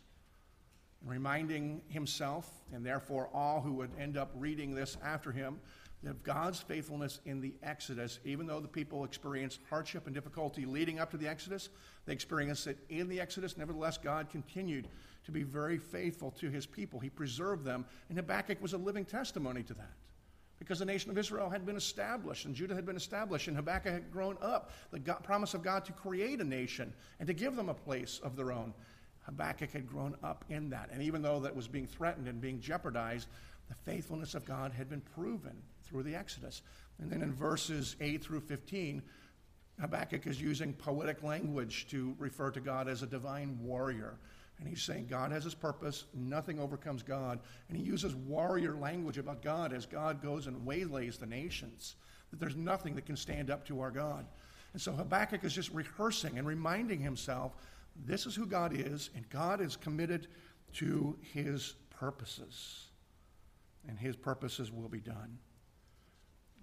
reminding 1.04 1.82
himself, 1.88 2.50
and 2.72 2.84
therefore 2.84 3.28
all 3.34 3.60
who 3.60 3.74
would 3.74 3.90
end 3.98 4.16
up 4.16 4.30
reading 4.34 4.74
this 4.74 4.96
after 5.04 5.32
him, 5.32 5.60
of 6.06 6.22
God's 6.22 6.60
faithfulness 6.60 7.20
in 7.26 7.40
the 7.40 7.52
Exodus, 7.62 8.20
even 8.24 8.46
though 8.46 8.60
the 8.60 8.68
people 8.68 9.04
experienced 9.04 9.60
hardship 9.68 10.06
and 10.06 10.14
difficulty 10.14 10.64
leading 10.64 10.98
up 10.98 11.10
to 11.10 11.18
the 11.18 11.28
Exodus, 11.28 11.68
they 12.06 12.12
experienced 12.14 12.66
it 12.66 12.78
in 12.88 13.08
the 13.08 13.20
Exodus. 13.20 13.58
Nevertheless, 13.58 13.98
God 13.98 14.30
continued 14.30 14.88
to 15.24 15.32
be 15.32 15.42
very 15.42 15.76
faithful 15.76 16.30
to 16.32 16.48
his 16.48 16.64
people. 16.64 17.00
He 17.00 17.10
preserved 17.10 17.64
them, 17.64 17.84
and 18.08 18.16
Habakkuk 18.16 18.62
was 18.62 18.72
a 18.72 18.78
living 18.78 19.04
testimony 19.04 19.62
to 19.64 19.74
that. 19.74 19.92
Because 20.58 20.78
the 20.78 20.84
nation 20.84 21.10
of 21.10 21.18
Israel 21.18 21.48
had 21.48 21.64
been 21.64 21.76
established 21.76 22.44
and 22.44 22.54
Judah 22.54 22.74
had 22.74 22.84
been 22.84 22.96
established, 22.96 23.48
and 23.48 23.56
Habakkuk 23.56 23.92
had 23.92 24.10
grown 24.10 24.36
up. 24.40 24.72
The 24.90 24.98
God, 24.98 25.22
promise 25.22 25.54
of 25.54 25.62
God 25.62 25.84
to 25.86 25.92
create 25.92 26.40
a 26.40 26.44
nation 26.44 26.92
and 27.18 27.26
to 27.26 27.34
give 27.34 27.56
them 27.56 27.68
a 27.68 27.74
place 27.74 28.20
of 28.22 28.36
their 28.36 28.52
own. 28.52 28.74
Habakkuk 29.22 29.70
had 29.70 29.86
grown 29.86 30.16
up 30.22 30.44
in 30.48 30.70
that. 30.70 30.90
And 30.92 31.02
even 31.02 31.22
though 31.22 31.40
that 31.40 31.54
was 31.54 31.68
being 31.68 31.86
threatened 31.86 32.28
and 32.28 32.40
being 32.40 32.60
jeopardized, 32.60 33.28
the 33.68 33.74
faithfulness 33.74 34.34
of 34.34 34.44
God 34.44 34.72
had 34.72 34.88
been 34.88 35.00
proven 35.00 35.56
through 35.90 36.04
the 36.04 36.14
Exodus. 36.14 36.62
And 37.00 37.10
then 37.10 37.22
in 37.22 37.32
verses 37.32 37.96
8 38.00 38.22
through 38.22 38.40
15, 38.40 39.02
Habakkuk 39.80 40.26
is 40.26 40.40
using 40.40 40.72
poetic 40.74 41.22
language 41.22 41.86
to 41.90 42.14
refer 42.18 42.50
to 42.50 42.60
God 42.60 42.88
as 42.88 43.02
a 43.02 43.06
divine 43.06 43.58
warrior. 43.62 44.18
And 44.58 44.68
he's 44.68 44.82
saying 44.82 45.06
God 45.08 45.32
has 45.32 45.44
his 45.44 45.54
purpose, 45.54 46.04
nothing 46.14 46.60
overcomes 46.60 47.02
God. 47.02 47.40
And 47.68 47.78
he 47.78 47.82
uses 47.82 48.14
warrior 48.14 48.76
language 48.76 49.16
about 49.16 49.42
God 49.42 49.72
as 49.72 49.86
God 49.86 50.22
goes 50.22 50.46
and 50.46 50.66
waylays 50.66 51.16
the 51.16 51.26
nations, 51.26 51.96
that 52.30 52.38
there's 52.38 52.56
nothing 52.56 52.94
that 52.94 53.06
can 53.06 53.16
stand 53.16 53.50
up 53.50 53.66
to 53.66 53.80
our 53.80 53.90
God. 53.90 54.26
And 54.74 54.82
so 54.82 54.92
Habakkuk 54.92 55.44
is 55.44 55.54
just 55.54 55.72
rehearsing 55.72 56.36
and 56.38 56.46
reminding 56.46 57.00
himself 57.00 57.56
this 58.06 58.26
is 58.26 58.36
who 58.36 58.46
God 58.46 58.72
is, 58.74 59.10
and 59.16 59.28
God 59.30 59.60
is 59.60 59.76
committed 59.76 60.28
to 60.74 61.18
his 61.32 61.74
purposes, 61.90 62.86
and 63.88 63.98
his 63.98 64.14
purposes 64.14 64.70
will 64.70 64.88
be 64.88 65.00
done 65.00 65.38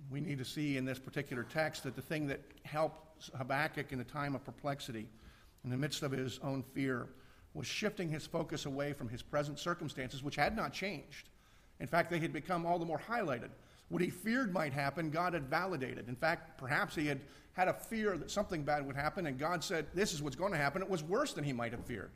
we 0.09 0.21
need 0.21 0.37
to 0.37 0.45
see 0.45 0.77
in 0.77 0.85
this 0.85 0.99
particular 0.99 1.43
text 1.43 1.83
that 1.83 1.95
the 1.95 2.01
thing 2.01 2.27
that 2.27 2.41
helped 2.63 3.29
Habakkuk 3.37 3.91
in 3.91 3.97
the 3.97 4.03
time 4.03 4.35
of 4.35 4.43
perplexity, 4.45 5.07
in 5.63 5.69
the 5.69 5.77
midst 5.77 6.03
of 6.03 6.11
his 6.11 6.39
own 6.43 6.63
fear, 6.73 7.07
was 7.53 7.67
shifting 7.67 8.09
his 8.09 8.25
focus 8.25 8.65
away 8.65 8.93
from 8.93 9.09
his 9.09 9.21
present 9.21 9.59
circumstances, 9.59 10.23
which 10.23 10.35
had 10.35 10.55
not 10.55 10.71
changed. 10.71 11.29
In 11.79 11.87
fact, 11.87 12.09
they 12.09 12.19
had 12.19 12.31
become 12.31 12.65
all 12.65 12.79
the 12.79 12.85
more 12.85 12.99
highlighted. 12.99 13.49
What 13.89 14.01
he 14.01 14.09
feared 14.09 14.53
might 14.53 14.73
happen, 14.73 15.09
God 15.09 15.33
had 15.33 15.43
validated. 15.49 16.07
In 16.07 16.15
fact, 16.15 16.57
perhaps 16.57 16.95
he 16.95 17.07
had 17.07 17.21
had 17.53 17.67
a 17.67 17.73
fear 17.73 18.17
that 18.17 18.29
something 18.29 18.63
bad 18.63 18.85
would 18.85 18.95
happen, 18.95 19.25
and 19.25 19.39
God 19.39 19.63
said, 19.63 19.87
This 19.93 20.13
is 20.13 20.21
what's 20.21 20.35
going 20.35 20.51
to 20.51 20.57
happen. 20.57 20.81
It 20.81 20.89
was 20.89 21.03
worse 21.03 21.33
than 21.33 21.43
he 21.43 21.53
might 21.53 21.71
have 21.71 21.85
feared. 21.85 22.11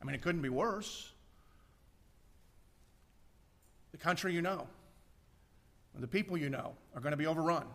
I 0.00 0.04
mean, 0.04 0.14
it 0.14 0.22
couldn't 0.22 0.42
be 0.42 0.48
worse. 0.48 1.12
The 3.92 3.98
country 3.98 4.34
you 4.34 4.42
know, 4.42 4.66
the 5.98 6.08
people 6.08 6.36
you 6.36 6.48
know 6.48 6.74
are 6.94 7.00
going 7.00 7.12
to 7.12 7.16
be 7.16 7.26
overrun. 7.26 7.66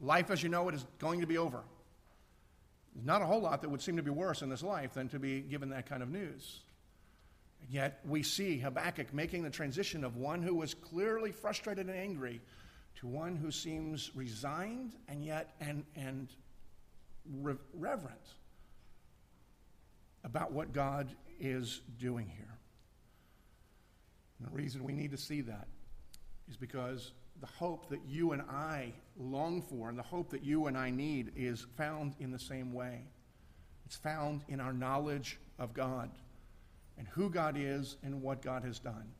Life 0.00 0.30
as 0.30 0.42
you 0.42 0.48
know 0.48 0.68
it 0.68 0.74
is 0.74 0.86
going 0.98 1.20
to 1.20 1.26
be 1.26 1.38
over. 1.38 1.62
There's 2.94 3.06
not 3.06 3.22
a 3.22 3.26
whole 3.26 3.40
lot 3.40 3.62
that 3.62 3.68
would 3.68 3.82
seem 3.82 3.96
to 3.96 4.02
be 4.02 4.10
worse 4.10 4.42
in 4.42 4.48
this 4.48 4.62
life 4.62 4.94
than 4.94 5.08
to 5.10 5.18
be 5.18 5.40
given 5.40 5.70
that 5.70 5.86
kind 5.86 6.02
of 6.02 6.08
news. 6.08 6.60
And 7.62 7.70
yet 7.70 8.00
we 8.06 8.22
see 8.22 8.58
Habakkuk 8.58 9.12
making 9.12 9.42
the 9.42 9.50
transition 9.50 10.04
of 10.04 10.16
one 10.16 10.42
who 10.42 10.54
was 10.54 10.74
clearly 10.74 11.32
frustrated 11.32 11.88
and 11.88 11.96
angry 11.96 12.40
to 12.96 13.06
one 13.06 13.36
who 13.36 13.50
seems 13.50 14.10
resigned 14.14 14.92
and 15.08 15.24
yet 15.24 15.54
and, 15.60 15.84
and 15.96 16.28
reverent 17.74 18.34
about 20.24 20.52
what 20.52 20.72
God 20.72 21.08
is 21.40 21.80
doing 21.98 22.28
here. 22.28 22.58
And 24.38 24.48
the 24.48 24.52
reason 24.52 24.84
we 24.84 24.92
need 24.92 25.10
to 25.12 25.16
see 25.16 25.42
that 25.42 25.68
is 26.48 26.56
because 26.56 27.12
the 27.40 27.46
hope 27.46 27.88
that 27.90 28.00
you 28.06 28.32
and 28.32 28.42
I 28.42 28.92
long 29.16 29.62
for 29.62 29.88
and 29.88 29.98
the 29.98 30.02
hope 30.02 30.30
that 30.30 30.42
you 30.42 30.66
and 30.66 30.76
I 30.76 30.90
need 30.90 31.32
is 31.36 31.66
found 31.76 32.14
in 32.18 32.30
the 32.30 32.38
same 32.38 32.72
way. 32.72 33.02
It's 33.86 33.96
found 33.96 34.44
in 34.48 34.60
our 34.60 34.72
knowledge 34.72 35.38
of 35.58 35.72
God 35.72 36.10
and 36.98 37.06
who 37.08 37.30
God 37.30 37.56
is 37.56 37.96
and 38.02 38.22
what 38.22 38.42
God 38.42 38.64
has 38.64 38.78
done. 38.78 39.12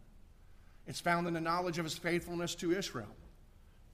It's 0.87 1.01
found 1.01 1.27
in 1.27 1.35
the 1.35 1.41
knowledge 1.41 1.79
of 1.79 1.85
his 1.85 1.97
faithfulness 1.97 2.55
to 2.57 2.73
Israel, 2.73 3.14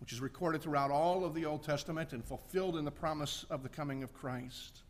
which 0.01 0.13
is 0.13 0.21
recorded 0.21 0.63
throughout 0.63 0.91
all 0.91 1.25
of 1.25 1.35
the 1.35 1.45
Old 1.45 1.65
Testament 1.65 2.13
and 2.13 2.25
fulfilled 2.25 2.77
in 2.77 2.85
the 2.85 2.91
promise 2.91 3.45
of 3.51 3.63
the 3.63 3.69
coming 3.69 4.03
of 4.03 4.15
Christ. 4.15 4.81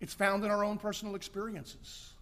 It's 0.00 0.14
found 0.14 0.44
in 0.44 0.50
our 0.50 0.64
own 0.64 0.78
personal 0.78 1.14
experiences 1.14 2.14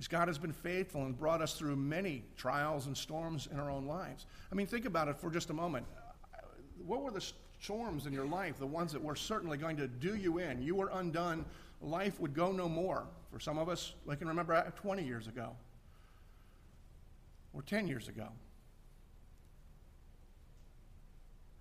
is 0.00 0.08
God 0.08 0.28
has 0.28 0.38
been 0.38 0.52
faithful 0.52 1.04
and 1.04 1.16
brought 1.16 1.42
us 1.42 1.58
through 1.58 1.76
many 1.76 2.24
trials 2.36 2.86
and 2.86 2.96
storms 2.96 3.48
in 3.52 3.60
our 3.60 3.70
own 3.70 3.86
lives. 3.86 4.24
I 4.50 4.54
mean, 4.54 4.66
think 4.66 4.86
about 4.86 5.08
it 5.08 5.18
for 5.18 5.30
just 5.30 5.50
a 5.50 5.52
moment. 5.52 5.84
What 6.86 7.02
were 7.02 7.10
the 7.10 7.24
storms 7.60 8.06
in 8.06 8.12
your 8.14 8.24
life, 8.24 8.58
the 8.58 8.66
ones 8.66 8.92
that 8.92 9.04
were 9.04 9.14
certainly 9.14 9.58
going 9.58 9.76
to 9.76 9.86
do 9.86 10.16
you 10.16 10.38
in? 10.38 10.62
You 10.62 10.74
were 10.74 10.90
undone, 10.94 11.44
life 11.82 12.18
would 12.18 12.32
go 12.32 12.50
no 12.50 12.66
more. 12.66 13.04
For 13.30 13.38
some 13.38 13.58
of 13.58 13.68
us, 13.68 13.92
I 14.08 14.14
can 14.14 14.26
remember 14.26 14.72
20 14.76 15.04
years 15.04 15.28
ago, 15.28 15.54
or 17.52 17.60
10 17.60 17.86
years 17.86 18.08
ago, 18.08 18.28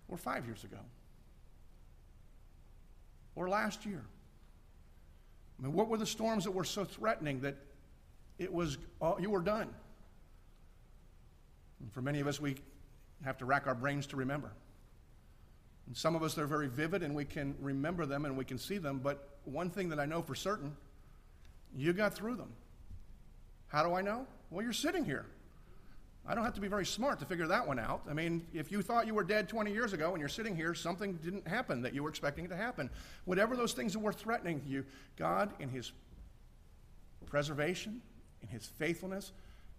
or 0.08 0.18
five 0.18 0.46
years 0.46 0.64
ago, 0.64 0.80
or 3.36 3.50
last 3.50 3.86
year. 3.86 4.06
I 5.60 5.64
mean, 5.64 5.74
what 5.74 5.90
were 5.90 5.98
the 5.98 6.06
storms 6.06 6.46
that 6.46 6.52
were 6.52 6.64
so 6.64 6.86
threatening 6.86 7.42
that 7.42 7.58
it 8.40 8.52
was, 8.52 8.78
all, 9.00 9.18
you 9.20 9.30
were 9.30 9.42
done. 9.42 9.70
And 11.82 11.94
for 11.94 12.02
many 12.02 12.20
of 12.20 12.28
us, 12.28 12.40
we 12.40 12.56
have 13.24 13.38
to 13.38 13.46
rack 13.46 13.68
our 13.68 13.76
brains 13.76 14.08
to 14.08 14.16
remember. 14.16 14.52
And 15.88 15.96
some 15.96 16.16
of 16.16 16.24
us, 16.24 16.34
they're 16.34 16.48
very 16.48 16.68
vivid 16.68 17.04
and 17.04 17.14
we 17.14 17.26
can 17.26 17.56
remember 17.60 18.06
them 18.06 18.26
and 18.26 18.38
we 18.38 18.46
can 18.46 18.58
see 18.58 18.78
them, 18.78 19.00
but 19.04 19.38
one 19.44 19.70
thing 19.70 19.90
that 19.90 20.00
I 20.00 20.06
know 20.06 20.22
for 20.22 20.36
certain, 20.36 20.76
you 21.76 21.94
got 21.94 22.14
through 22.14 22.36
them. 22.36 22.52
How 23.68 23.84
do 23.84 23.94
I 23.94 24.02
know? 24.02 24.26
Well, 24.50 24.64
you're 24.64 24.74
sitting 24.74 25.06
here. 25.06 25.26
I 26.28 26.36
don't 26.36 26.44
have 26.44 26.54
to 26.56 26.62
be 26.62 26.68
very 26.68 26.86
smart 26.86 27.20
to 27.20 27.26
figure 27.26 27.48
that 27.48 27.68
one 27.68 27.80
out. 27.80 28.04
I 28.08 28.14
mean, 28.14 28.46
if 28.54 28.72
you 28.72 28.82
thought 28.84 29.08
you 29.08 29.16
were 29.16 29.24
dead 29.24 29.50
20 29.50 29.72
years 29.72 29.94
ago 29.94 30.12
and 30.12 30.20
you're 30.20 30.30
sitting 30.30 30.56
here, 30.56 30.76
something 30.76 31.14
didn't 31.24 31.48
happen 31.48 31.82
that 31.82 31.94
you 31.94 32.04
were 32.04 32.10
expecting 32.10 32.48
to 32.50 32.56
happen. 32.56 32.90
Whatever 33.26 33.56
those 33.56 33.74
things 33.74 33.94
that 33.94 34.00
were 34.00 34.14
threatening 34.14 34.62
you, 34.68 34.86
God, 35.18 35.54
in 35.60 35.70
His 35.70 35.92
preservation, 37.26 38.02
in 38.42 38.48
his 38.48 38.66
faithfulness 38.66 39.32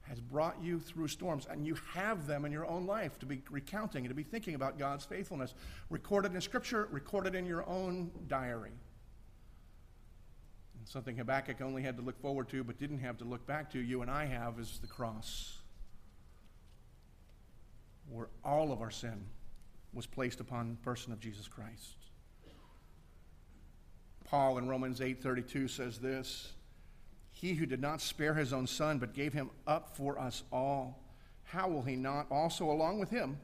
has 0.03 0.21
brought 0.21 0.57
you 0.63 0.81
through 0.81 1.09
storms, 1.09 1.47
and 1.49 1.67
you 1.67 1.77
have 1.93 2.27
them 2.27 2.45
in 2.45 2.51
your 2.51 2.67
own 2.67 2.87
life 2.87 3.19
to 3.19 3.27
be 3.27 3.43
recounting 3.51 4.05
and 4.05 4.11
to 4.11 4.15
be 4.15 4.23
thinking 4.23 4.55
about 4.55 4.79
God's 4.79 5.05
faithfulness, 5.05 5.55
recorded 5.89 6.35
in 6.35 6.41
Scripture, 6.41 6.89
recorded 6.91 7.35
in 7.35 7.47
your 7.47 7.69
own 7.69 8.11
diary. 8.27 8.73
And 10.79 10.89
something 10.89 11.17
Habakkuk 11.17 11.61
only 11.61 11.83
had 11.83 11.97
to 11.97 12.03
look 12.03 12.21
forward 12.21 12.49
to 12.49 12.65
but 12.65 12.79
didn't 12.79 13.01
have 13.01 13.19
to 13.19 13.25
look 13.25 13.47
back 13.47 13.71
to, 13.73 13.79
you 13.79 14.03
and 14.03 14.11
I 14.11 14.25
have, 14.25 14.59
is 14.59 14.79
the 14.81 14.89
cross, 14.89 15.59
where 18.09 18.29
all 18.45 18.73
of 18.73 18.81
our 18.81 18.91
sin 18.91 19.27
was 19.93 20.07
placed 20.07 20.41
upon 20.41 20.71
the 20.71 20.77
person 20.77 21.13
of 21.13 21.21
Jesus 21.21 21.47
Christ. 21.47 21.97
Paul 24.25 24.59
in 24.59 24.69
Romans 24.69 25.01
8:32 25.01 25.69
says 25.69 25.99
this, 25.99 26.53
"He 27.41 27.55
who 27.55 27.65
did 27.65 27.81
not 27.81 28.03
spare 28.03 28.35
his 28.35 28.53
own 28.53 28.67
son 28.67 28.99
but 28.99 29.15
gave 29.15 29.33
him 29.33 29.49
up 29.67 29.97
for 29.97 30.19
us 30.19 30.43
all, 30.53 31.03
how 31.45 31.69
will 31.69 31.81
he 31.81 31.97
not 31.97 32.27
also 32.31 32.71
along 32.71 33.01
with 33.01 33.09
him 33.09 33.39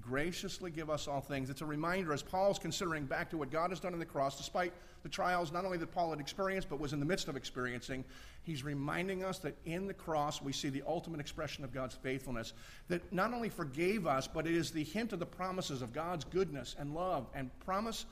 graciously 0.00 0.72
give 0.72 0.90
us 0.90 1.06
all 1.06 1.20
things?" 1.20 1.48
It's 1.48 1.60
a 1.60 1.66
reminder 1.66 2.12
as 2.12 2.24
Paul's 2.24 2.58
considering 2.58 3.06
back 3.06 3.30
to 3.30 3.36
what 3.36 3.52
God 3.52 3.70
has 3.70 3.78
done 3.78 3.92
on 3.92 4.00
the 4.00 4.04
cross 4.04 4.36
despite 4.36 4.72
the 5.04 5.08
trials 5.08 5.52
not 5.52 5.64
only 5.64 5.78
that 5.78 5.92
Paul 5.92 6.10
had 6.10 6.18
experienced 6.18 6.68
but 6.68 6.80
was 6.80 6.92
in 6.92 6.98
the 6.98 7.06
midst 7.06 7.28
of 7.28 7.36
experiencing, 7.36 8.04
he's 8.42 8.64
reminding 8.64 9.22
us 9.22 9.38
that 9.38 9.56
in 9.64 9.86
the 9.86 9.94
cross 9.94 10.42
we 10.42 10.52
see 10.52 10.68
the 10.68 10.82
ultimate 10.84 11.20
expression 11.20 11.62
of 11.62 11.72
God's 11.72 11.94
faithfulness 11.94 12.52
that 12.88 13.12
not 13.12 13.32
only 13.32 13.48
forgave 13.48 14.08
us 14.08 14.26
but 14.26 14.44
it 14.44 14.56
is 14.56 14.72
the 14.72 14.82
hint 14.82 15.12
of 15.12 15.20
the 15.20 15.24
promises 15.26 15.82
of 15.82 15.92
God's 15.92 16.24
goodness 16.24 16.74
and 16.80 16.96
love 16.96 17.28
and 17.32 17.56
promise 17.60 18.06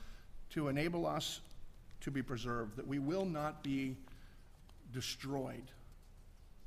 to 0.51 0.69
enable 0.69 1.05
us 1.05 1.41
to 1.99 2.09
be 2.09 2.21
preserved, 2.21 2.77
that 2.77 2.87
we 2.87 2.99
will 2.99 3.25
not 3.25 3.61
be 3.61 3.97
destroyed 4.91 5.71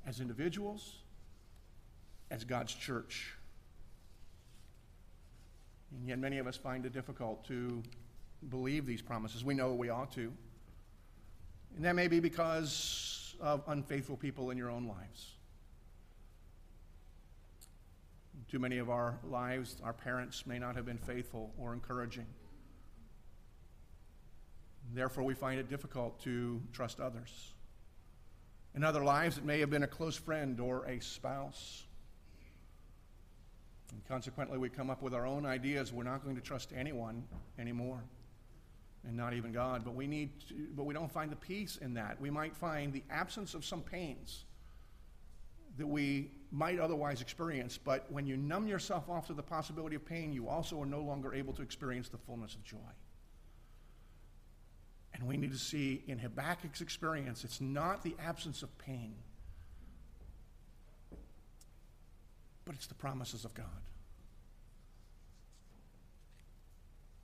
as 0.06 0.20
individuals, 0.20 0.96
as 2.30 2.44
God's 2.44 2.74
church. 2.74 3.34
And 5.92 6.08
yet, 6.08 6.18
many 6.18 6.38
of 6.38 6.46
us 6.46 6.56
find 6.56 6.86
it 6.86 6.92
difficult 6.92 7.46
to 7.48 7.82
believe 8.48 8.86
these 8.86 9.02
promises. 9.02 9.44
We 9.44 9.54
know 9.54 9.74
we 9.74 9.90
ought 9.90 10.12
to. 10.12 10.32
And 11.76 11.84
that 11.84 11.94
may 11.94 12.08
be 12.08 12.20
because 12.20 13.34
of 13.40 13.62
unfaithful 13.66 14.16
people 14.16 14.50
in 14.50 14.58
your 14.58 14.70
own 14.70 14.86
lives. 14.86 15.34
Too 18.50 18.58
many 18.58 18.78
of 18.78 18.90
our 18.90 19.18
lives, 19.24 19.76
our 19.82 19.92
parents 19.92 20.46
may 20.46 20.58
not 20.58 20.76
have 20.76 20.84
been 20.84 20.98
faithful 20.98 21.52
or 21.58 21.72
encouraging. 21.72 22.26
Therefore, 24.94 25.24
we 25.24 25.34
find 25.34 25.58
it 25.58 25.70
difficult 25.70 26.20
to 26.24 26.60
trust 26.72 27.00
others. 27.00 27.54
In 28.74 28.84
other 28.84 29.04
lives, 29.04 29.38
it 29.38 29.44
may 29.44 29.60
have 29.60 29.70
been 29.70 29.82
a 29.82 29.88
close 29.88 30.16
friend 30.16 30.58
or 30.58 30.86
a 30.86 31.00
spouse. 31.00 31.84
And 33.92 34.02
consequently, 34.08 34.56
we 34.56 34.70
come 34.70 34.88
up 34.88 35.02
with 35.02 35.12
our 35.12 35.26
own 35.26 35.44
ideas. 35.44 35.92
We're 35.92 36.04
not 36.04 36.24
going 36.24 36.36
to 36.36 36.42
trust 36.42 36.72
anyone 36.74 37.24
anymore, 37.58 38.02
and 39.06 39.14
not 39.14 39.34
even 39.34 39.52
God. 39.52 39.84
But 39.84 39.94
we 39.94 40.06
need, 40.06 40.30
to, 40.48 40.54
but 40.74 40.84
we 40.84 40.94
don't 40.94 41.12
find 41.12 41.30
the 41.30 41.36
peace 41.36 41.78
in 41.82 41.92
that. 41.94 42.18
We 42.18 42.30
might 42.30 42.56
find 42.56 42.92
the 42.92 43.02
absence 43.10 43.52
of 43.52 43.64
some 43.64 43.82
pains 43.82 44.44
that 45.76 45.86
we 45.86 46.30
might 46.50 46.78
otherwise 46.78 47.20
experience. 47.20 47.78
But 47.78 48.10
when 48.10 48.26
you 48.26 48.38
numb 48.38 48.66
yourself 48.66 49.10
off 49.10 49.26
to 49.26 49.34
the 49.34 49.42
possibility 49.42 49.96
of 49.96 50.06
pain, 50.06 50.32
you 50.32 50.48
also 50.48 50.80
are 50.80 50.86
no 50.86 51.00
longer 51.00 51.34
able 51.34 51.52
to 51.54 51.62
experience 51.62 52.08
the 52.08 52.18
fullness 52.18 52.54
of 52.54 52.64
joy. 52.64 52.78
And 55.14 55.26
we 55.26 55.36
need 55.36 55.52
to 55.52 55.58
see 55.58 56.02
in 56.06 56.18
Habakkuk's 56.18 56.80
experience, 56.80 57.44
it's 57.44 57.60
not 57.60 58.02
the 58.02 58.14
absence 58.18 58.62
of 58.62 58.76
pain, 58.78 59.14
but 62.64 62.74
it's 62.74 62.86
the 62.86 62.94
promises 62.94 63.44
of 63.44 63.54
God. 63.54 63.66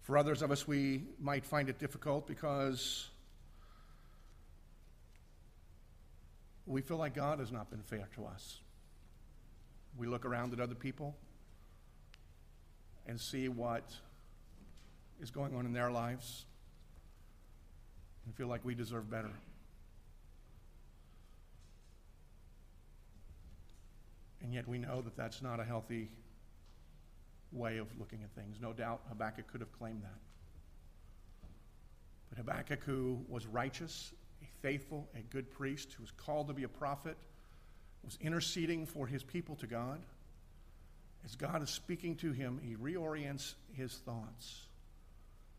For 0.02 0.16
others 0.16 0.42
of 0.42 0.50
us, 0.50 0.66
we 0.66 1.02
might 1.20 1.44
find 1.44 1.68
it 1.68 1.78
difficult 1.78 2.26
because 2.26 3.10
we 6.66 6.82
feel 6.82 6.96
like 6.98 7.14
God 7.14 7.40
has 7.40 7.50
not 7.50 7.70
been 7.70 7.82
fair 7.82 8.08
to 8.14 8.24
us. 8.26 8.60
We 9.98 10.06
look 10.06 10.24
around 10.24 10.52
at 10.52 10.60
other 10.60 10.74
people 10.74 11.16
and 13.06 13.20
see 13.20 13.48
what 13.48 13.90
is 15.20 15.30
going 15.30 15.54
on 15.54 15.66
in 15.66 15.72
their 15.72 15.90
lives 15.90 16.44
and 18.28 18.36
feel 18.36 18.46
like 18.46 18.62
we 18.62 18.74
deserve 18.74 19.10
better. 19.10 19.30
And 24.42 24.52
yet 24.52 24.68
we 24.68 24.76
know 24.76 25.00
that 25.00 25.16
that's 25.16 25.40
not 25.40 25.60
a 25.60 25.64
healthy 25.64 26.10
way 27.52 27.78
of 27.78 27.86
looking 27.98 28.22
at 28.22 28.30
things. 28.32 28.58
No 28.60 28.74
doubt 28.74 29.00
Habakkuk 29.08 29.46
could 29.50 29.62
have 29.62 29.72
claimed 29.78 30.02
that. 30.02 30.18
But 32.28 32.36
Habakkuk, 32.36 32.84
who 32.84 33.24
was 33.30 33.46
righteous, 33.46 34.12
a 34.42 34.46
faithful, 34.60 35.08
a 35.16 35.22
good 35.32 35.50
priest, 35.50 35.94
who 35.94 36.02
was 36.02 36.10
called 36.10 36.48
to 36.48 36.52
be 36.52 36.64
a 36.64 36.68
prophet, 36.68 37.16
was 38.04 38.18
interceding 38.20 38.84
for 38.84 39.06
his 39.06 39.22
people 39.22 39.56
to 39.56 39.66
God. 39.66 40.00
As 41.24 41.34
God 41.34 41.62
is 41.62 41.70
speaking 41.70 42.14
to 42.16 42.32
him, 42.32 42.60
he 42.62 42.76
reorients 42.76 43.54
his 43.72 43.94
thoughts. 44.04 44.67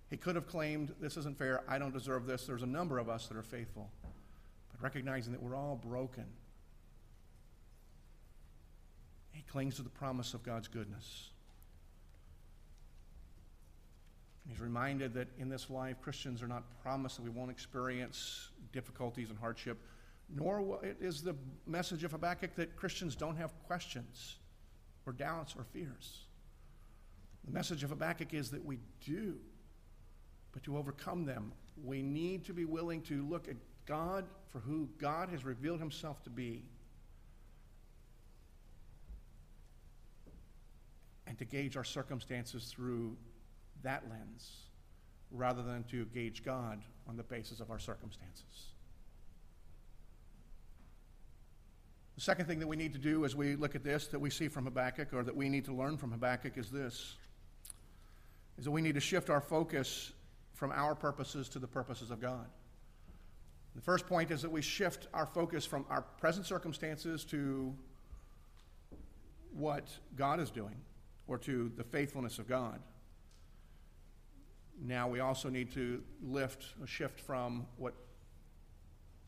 He 0.10 0.18
could 0.18 0.36
have 0.36 0.48
claimed, 0.48 0.94
This 1.00 1.18
isn't 1.18 1.38
fair, 1.38 1.62
I 1.68 1.78
don't 1.78 1.94
deserve 1.94 2.26
this. 2.26 2.46
There's 2.46 2.64
a 2.64 2.68
number 2.68 2.98
of 2.98 3.10
us 3.10 3.28
that 3.28 3.38
are 3.38 3.44
faithful. 3.44 3.90
But 4.72 4.82
recognizing 4.82 5.32
that 5.34 5.42
we're 5.42 5.56
all 5.56 5.76
broken, 5.76 6.26
he 9.32 9.44
clings 9.44 9.76
to 9.76 9.84
the 9.84 9.90
promise 9.90 10.34
of 10.34 10.44
God's 10.44 10.68
goodness. 10.68 11.30
He's 14.48 14.60
reminded 14.60 15.14
that 15.14 15.28
in 15.38 15.48
this 15.48 15.70
life, 15.70 16.02
Christians 16.02 16.42
are 16.42 16.48
not 16.48 16.64
promised 16.82 17.18
that 17.18 17.24
we 17.24 17.30
won't 17.30 17.52
experience 17.52 18.50
difficulties 18.72 19.30
and 19.30 19.38
hardship, 19.38 19.78
nor 20.28 20.80
is 21.00 21.22
the 21.22 21.36
message 21.68 22.04
of 22.04 22.12
Habakkuk 22.12 22.56
that 22.56 22.76
Christians 22.76 23.16
don't 23.16 23.36
have 23.36 23.52
questions 23.68 24.38
or 25.06 25.14
doubts 25.14 25.56
or 25.56 25.64
fears. 25.66 26.26
The 27.46 27.52
message 27.52 27.84
of 27.84 27.92
Habakkuk 27.92 28.34
is 28.34 28.50
that 28.50 28.66
we 28.66 28.80
do. 29.06 29.36
But 30.52 30.64
to 30.64 30.78
overcome 30.78 31.26
them, 31.26 31.52
we 31.84 32.02
need 32.02 32.46
to 32.46 32.54
be 32.54 32.66
willing 32.66 33.02
to 33.04 33.26
look 33.28 33.48
at 33.48 33.56
God 33.86 34.26
for 34.50 34.60
who 34.60 34.90
God 34.98 35.30
has 35.30 35.46
revealed 35.46 35.80
himself 35.80 36.24
to 36.24 36.30
be. 36.30 36.64
And 41.28 41.38
to 41.38 41.46
gauge 41.46 41.78
our 41.78 41.84
circumstances 41.84 42.66
through 42.66 43.16
that 43.84 44.04
lens 44.10 44.64
rather 45.32 45.62
than 45.62 45.84
to 45.86 46.06
gauge 46.06 46.44
God 46.44 46.82
on 47.08 47.16
the 47.16 47.24
basis 47.24 47.60
of 47.60 47.70
our 47.70 47.80
circumstances. 47.80 48.74
The 52.16 52.22
second 52.22 52.48
thing 52.48 52.60
that 52.60 52.68
we 52.68 52.76
need 52.76 52.92
to 52.94 53.00
do 53.00 53.24
as 53.24 53.36
we 53.36 53.56
look 53.56 53.76
at 53.76 53.84
this 53.84 54.08
that 54.08 54.20
we 54.20 54.30
see 54.30 54.50
from 54.50 54.66
Habakkuk 54.66 55.14
or 55.14 55.24
that 55.24 55.36
we 55.36 55.48
need 55.48 55.64
to 55.66 55.74
learn 55.74 55.98
from 55.98 56.12
Habakkuk 56.12 56.58
is 56.58 56.70
this 56.70 57.16
is 58.58 58.66
that 58.66 58.72
we 58.72 58.82
need 58.82 58.96
to 58.96 59.00
shift 59.00 59.30
our 59.30 59.40
focus 59.40 60.12
from 60.60 60.74
our 60.74 60.94
purposes 60.94 61.48
to 61.48 61.58
the 61.58 61.68
purposes 61.68 62.12
of 62.12 62.20
God. 62.20 62.46
The 63.76 63.82
first 63.82 64.06
point 64.08 64.30
is 64.30 64.42
that 64.42 64.52
we 64.52 64.62
shift 64.62 65.08
our 65.14 65.26
focus 65.26 65.66
from 65.66 65.86
our 65.90 66.02
present 66.02 66.46
circumstances 66.46 67.24
to 67.26 67.74
what 69.54 69.88
God 70.18 70.42
is 70.42 70.52
doing 70.52 70.76
or 71.28 71.38
to 71.38 71.72
the 71.78 71.84
faithfulness 71.86 72.40
of 72.40 72.50
God. 72.50 72.82
Now 74.82 75.08
we 75.08 75.22
also 75.22 75.48
need 75.48 75.72
to 75.76 76.04
lift, 76.22 76.66
a 76.84 76.88
shift 76.88 77.22
from 77.22 77.66
what 77.78 77.94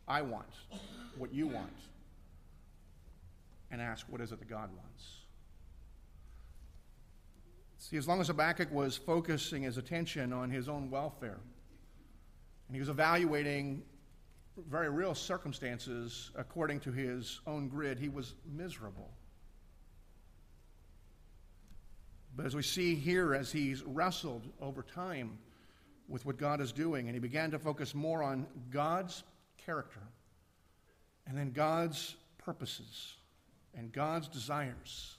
I 0.09 0.21
want, 0.23 0.53
what 1.17 1.33
you 1.33 1.47
want, 1.47 1.77
and 3.71 3.81
ask 3.81 4.05
what 4.09 4.19
is 4.19 4.33
it 4.33 4.39
that 4.39 4.49
God 4.49 4.69
wants. 4.75 5.20
See, 7.81 7.97
as 7.97 8.07
long 8.07 8.21
as 8.21 8.27
Habakkuk 8.27 8.71
was 8.71 8.95
focusing 8.95 9.63
his 9.63 9.79
attention 9.79 10.31
on 10.33 10.51
his 10.51 10.69
own 10.69 10.91
welfare, 10.91 11.39
and 12.67 12.75
he 12.75 12.79
was 12.79 12.89
evaluating 12.89 13.81
very 14.69 14.87
real 14.87 15.15
circumstances 15.15 16.29
according 16.35 16.81
to 16.81 16.91
his 16.91 17.41
own 17.47 17.69
grid, 17.69 17.97
he 17.97 18.07
was 18.07 18.35
miserable. 18.45 19.09
But 22.35 22.45
as 22.45 22.55
we 22.55 22.61
see 22.61 22.93
here, 22.93 23.33
as 23.33 23.51
he's 23.51 23.81
wrestled 23.81 24.47
over 24.61 24.83
time 24.83 25.39
with 26.07 26.23
what 26.23 26.37
God 26.37 26.61
is 26.61 26.71
doing, 26.71 27.07
and 27.07 27.15
he 27.15 27.19
began 27.19 27.49
to 27.49 27.57
focus 27.57 27.95
more 27.95 28.21
on 28.21 28.45
God's 28.69 29.23
character, 29.57 30.03
and 31.25 31.35
then 31.35 31.51
God's 31.51 32.15
purposes, 32.37 33.15
and 33.73 33.91
God's 33.91 34.27
desires 34.27 35.17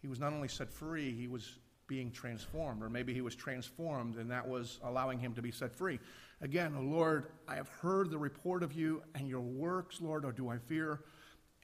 he 0.00 0.08
was 0.08 0.20
not 0.20 0.32
only 0.32 0.48
set 0.48 0.70
free, 0.70 1.14
he 1.14 1.26
was 1.26 1.58
being 1.86 2.10
transformed, 2.10 2.82
or 2.82 2.90
maybe 2.90 3.14
he 3.14 3.20
was 3.20 3.34
transformed 3.34 4.16
and 4.16 4.30
that 4.30 4.46
was 4.46 4.80
allowing 4.84 5.18
him 5.18 5.34
to 5.34 5.42
be 5.42 5.50
set 5.50 5.72
free. 5.72 5.98
Again, 6.40 6.74
oh 6.76 6.82
Lord, 6.82 7.26
I 7.48 7.54
have 7.56 7.68
heard 7.68 8.10
the 8.10 8.18
report 8.18 8.62
of 8.62 8.72
you 8.72 9.02
and 9.14 9.28
your 9.28 9.40
works, 9.40 10.00
Lord, 10.00 10.24
or 10.24 10.32
do 10.32 10.48
I 10.48 10.58
fear? 10.58 11.00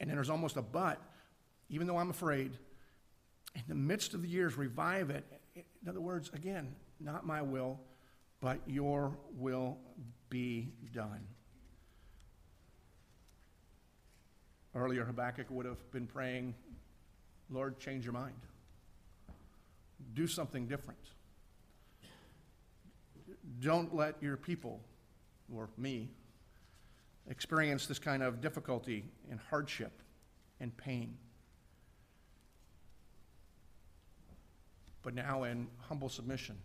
And 0.01 0.09
then 0.09 0.17
there's 0.17 0.31
almost 0.31 0.57
a 0.57 0.63
but, 0.63 1.01
even 1.69 1.87
though 1.87 1.99
I'm 1.99 2.11
afraid. 2.11 2.53
In 3.55 3.63
the 3.69 3.75
midst 3.75 4.15
of 4.15 4.23
the 4.23 4.29
years, 4.29 4.57
revive 4.57 5.11
it. 5.11 5.25
In 5.55 5.89
other 5.89 6.01
words, 6.01 6.31
again, 6.33 6.75
not 7.01 7.27
my 7.27 7.43
will, 7.43 7.81
but 8.41 8.61
your 8.67 9.19
will 9.35 9.79
be 10.31 10.73
done. 10.93 11.27
Earlier, 14.75 15.05
Habakkuk 15.05 15.51
would 15.51 15.67
have 15.67 15.91
been 15.91 16.07
praying, 16.07 16.55
Lord, 17.53 17.79
change 17.79 18.05
your 18.05 18.15
mind. 18.15 18.35
Do 20.15 20.27
something 20.27 20.67
different. 20.67 20.99
don't 23.61 23.95
let 23.95 24.21
your 24.23 24.37
people, 24.37 24.81
or 25.55 25.69
me, 25.77 26.09
experience 27.29 27.87
this 27.87 27.99
kind 27.99 28.23
of 28.23 28.41
difficulty 28.41 29.05
and 29.31 29.39
hardship 29.51 29.93
and 30.61 30.77
pain. 30.77 31.17
But 35.03 35.15
now, 35.15 35.45
in 35.45 35.67
humble 35.89 36.09
submission 36.09 36.57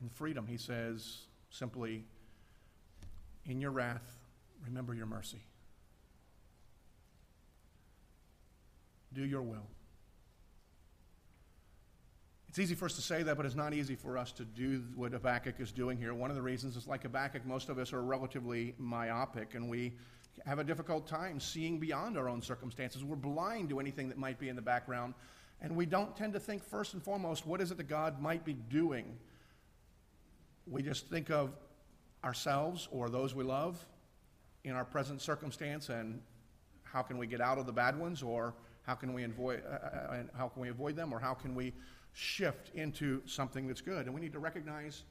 and 0.00 0.12
freedom, 0.12 0.46
he 0.46 0.56
says 0.56 1.22
simply, 1.50 2.04
In 3.46 3.60
your 3.60 3.70
wrath, 3.70 4.18
remember 4.64 4.94
your 4.94 5.06
mercy. 5.06 5.42
Do 9.14 9.24
your 9.24 9.42
will. 9.42 9.66
It's 12.48 12.58
easy 12.58 12.74
for 12.74 12.84
us 12.84 12.94
to 12.96 13.02
say 13.02 13.22
that, 13.22 13.36
but 13.36 13.46
it's 13.46 13.54
not 13.54 13.72
easy 13.72 13.94
for 13.94 14.18
us 14.18 14.30
to 14.32 14.44
do 14.44 14.82
what 14.94 15.12
Habakkuk 15.12 15.54
is 15.58 15.72
doing 15.72 15.96
here. 15.96 16.12
One 16.12 16.28
of 16.28 16.36
the 16.36 16.42
reasons 16.42 16.76
is 16.76 16.86
like 16.86 17.02
Habakkuk, 17.02 17.46
most 17.46 17.70
of 17.70 17.78
us 17.78 17.94
are 17.94 18.02
relatively 18.02 18.74
myopic 18.78 19.54
and 19.54 19.70
we 19.70 19.94
have 20.46 20.58
a 20.58 20.64
difficult 20.64 21.06
time 21.06 21.40
seeing 21.40 21.78
beyond 21.78 22.16
our 22.16 22.28
own 22.28 22.42
circumstances. 22.42 23.04
We're 23.04 23.16
blind 23.16 23.68
to 23.70 23.80
anything 23.80 24.08
that 24.08 24.18
might 24.18 24.38
be 24.38 24.48
in 24.48 24.56
the 24.56 24.62
background, 24.62 25.14
and 25.60 25.76
we 25.76 25.86
don't 25.86 26.16
tend 26.16 26.32
to 26.32 26.40
think 26.40 26.64
first 26.64 26.94
and 26.94 27.02
foremost, 27.02 27.46
what 27.46 27.60
is 27.60 27.70
it 27.70 27.76
that 27.76 27.88
God 27.88 28.20
might 28.20 28.44
be 28.44 28.54
doing? 28.54 29.16
We 30.66 30.82
just 30.82 31.08
think 31.08 31.30
of 31.30 31.52
ourselves 32.24 32.88
or 32.90 33.08
those 33.08 33.34
we 33.34 33.44
love 33.44 33.84
in 34.64 34.72
our 34.72 34.84
present 34.84 35.20
circumstance 35.20 35.88
and 35.88 36.20
how 36.82 37.02
can 37.02 37.18
we 37.18 37.26
get 37.26 37.40
out 37.40 37.58
of 37.58 37.66
the 37.66 37.72
bad 37.72 37.98
ones 37.98 38.22
or 38.22 38.54
how 38.82 38.94
can 38.94 39.12
we 39.12 39.24
avoid, 39.24 39.62
uh, 39.66 39.74
uh 39.74 40.22
how 40.36 40.48
can 40.48 40.62
we 40.62 40.68
avoid 40.68 40.96
them 40.96 41.12
or 41.12 41.18
how 41.18 41.34
can 41.34 41.54
we 41.54 41.72
shift 42.12 42.70
into 42.74 43.22
something 43.26 43.66
that's 43.66 43.80
good. 43.80 44.06
And 44.06 44.14
we 44.14 44.20
need 44.20 44.32
to 44.32 44.38
recognize 44.38 45.04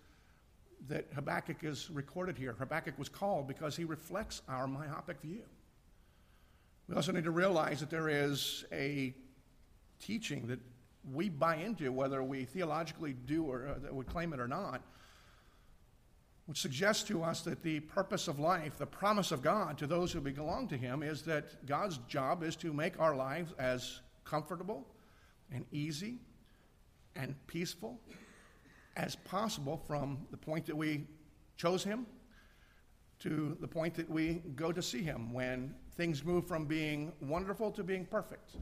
that 0.87 1.07
Habakkuk 1.13 1.63
is 1.63 1.89
recorded 1.91 2.37
here. 2.37 2.55
Habakkuk 2.57 2.97
was 2.97 3.09
called 3.09 3.47
because 3.47 3.75
he 3.75 3.83
reflects 3.83 4.41
our 4.47 4.67
myopic 4.67 5.21
view. 5.21 5.43
We 6.87 6.95
also 6.95 7.11
need 7.11 7.23
to 7.23 7.31
realize 7.31 7.79
that 7.79 7.89
there 7.89 8.09
is 8.09 8.65
a 8.71 9.13
teaching 9.99 10.47
that 10.47 10.59
we 11.13 11.29
buy 11.29 11.55
into, 11.55 11.91
whether 11.91 12.23
we 12.23 12.45
theologically 12.45 13.13
do 13.25 13.45
or 13.45 13.67
uh, 13.67 13.93
would 13.93 14.07
claim 14.07 14.33
it 14.33 14.39
or 14.39 14.47
not, 14.47 14.81
which 16.51 16.59
suggests 16.59 17.03
to 17.03 17.23
us 17.23 17.43
that 17.43 17.63
the 17.63 17.79
purpose 17.79 18.27
of 18.27 18.37
life, 18.37 18.77
the 18.77 18.85
promise 18.85 19.31
of 19.31 19.41
God 19.41 19.77
to 19.77 19.87
those 19.87 20.11
who 20.11 20.19
belong 20.19 20.67
to 20.67 20.75
Him, 20.75 21.01
is 21.01 21.21
that 21.21 21.65
God's 21.65 21.97
job 22.09 22.43
is 22.43 22.57
to 22.57 22.73
make 22.73 22.99
our 22.99 23.15
lives 23.15 23.53
as 23.57 24.01
comfortable 24.25 24.85
and 25.53 25.63
easy 25.71 26.17
and 27.15 27.35
peaceful 27.47 28.01
as 28.97 29.15
possible 29.15 29.81
from 29.87 30.27
the 30.29 30.35
point 30.35 30.65
that 30.65 30.75
we 30.75 31.07
chose 31.55 31.85
Him 31.85 32.05
to 33.19 33.55
the 33.61 33.67
point 33.67 33.93
that 33.93 34.09
we 34.09 34.41
go 34.53 34.73
to 34.73 34.81
see 34.81 35.01
Him 35.01 35.31
when 35.31 35.73
things 35.95 36.21
move 36.21 36.45
from 36.45 36.65
being 36.65 37.13
wonderful 37.21 37.71
to 37.71 37.81
being 37.81 38.05
perfect. 38.05 38.57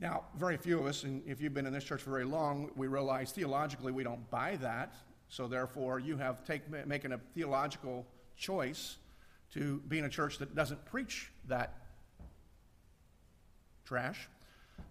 Now, 0.00 0.24
very 0.34 0.56
few 0.56 0.78
of 0.78 0.86
us, 0.86 1.02
and 1.02 1.22
if 1.26 1.42
you've 1.42 1.52
been 1.52 1.66
in 1.66 1.74
this 1.74 1.84
church 1.84 2.00
for 2.00 2.08
very 2.08 2.24
long, 2.24 2.70
we 2.74 2.86
realize 2.86 3.32
theologically 3.32 3.92
we 3.92 4.02
don't 4.02 4.30
buy 4.30 4.56
that. 4.62 4.94
So, 5.28 5.48
therefore, 5.48 5.98
you 5.98 6.16
have 6.16 6.44
take, 6.44 6.62
making 6.86 7.12
a 7.12 7.18
theological 7.34 8.06
choice 8.36 8.96
to 9.52 9.82
be 9.88 9.98
in 9.98 10.04
a 10.04 10.08
church 10.08 10.38
that 10.38 10.54
doesn't 10.54 10.84
preach 10.86 11.30
that 11.48 11.74
trash. 13.84 14.28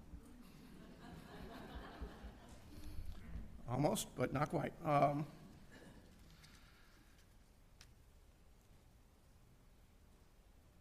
Almost, 3.69 4.07
but 4.15 4.33
not 4.33 4.49
quite. 4.49 4.73
Um, 4.85 5.25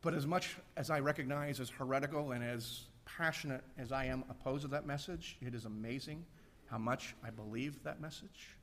but 0.02 0.14
as 0.14 0.26
much 0.26 0.56
as 0.76 0.90
I 0.90 1.00
recognize 1.00 1.60
as 1.60 1.70
heretical 1.70 2.32
and 2.32 2.42
as 2.44 2.82
passionate 3.04 3.62
as 3.78 3.92
I 3.92 4.06
am 4.06 4.24
opposed 4.28 4.62
to 4.62 4.68
that 4.68 4.86
message, 4.86 5.36
it 5.40 5.54
is 5.54 5.64
amazing 5.64 6.24
how 6.66 6.78
much 6.78 7.14
I 7.24 7.30
believe 7.30 7.82
that 7.84 8.00
message 8.00 8.56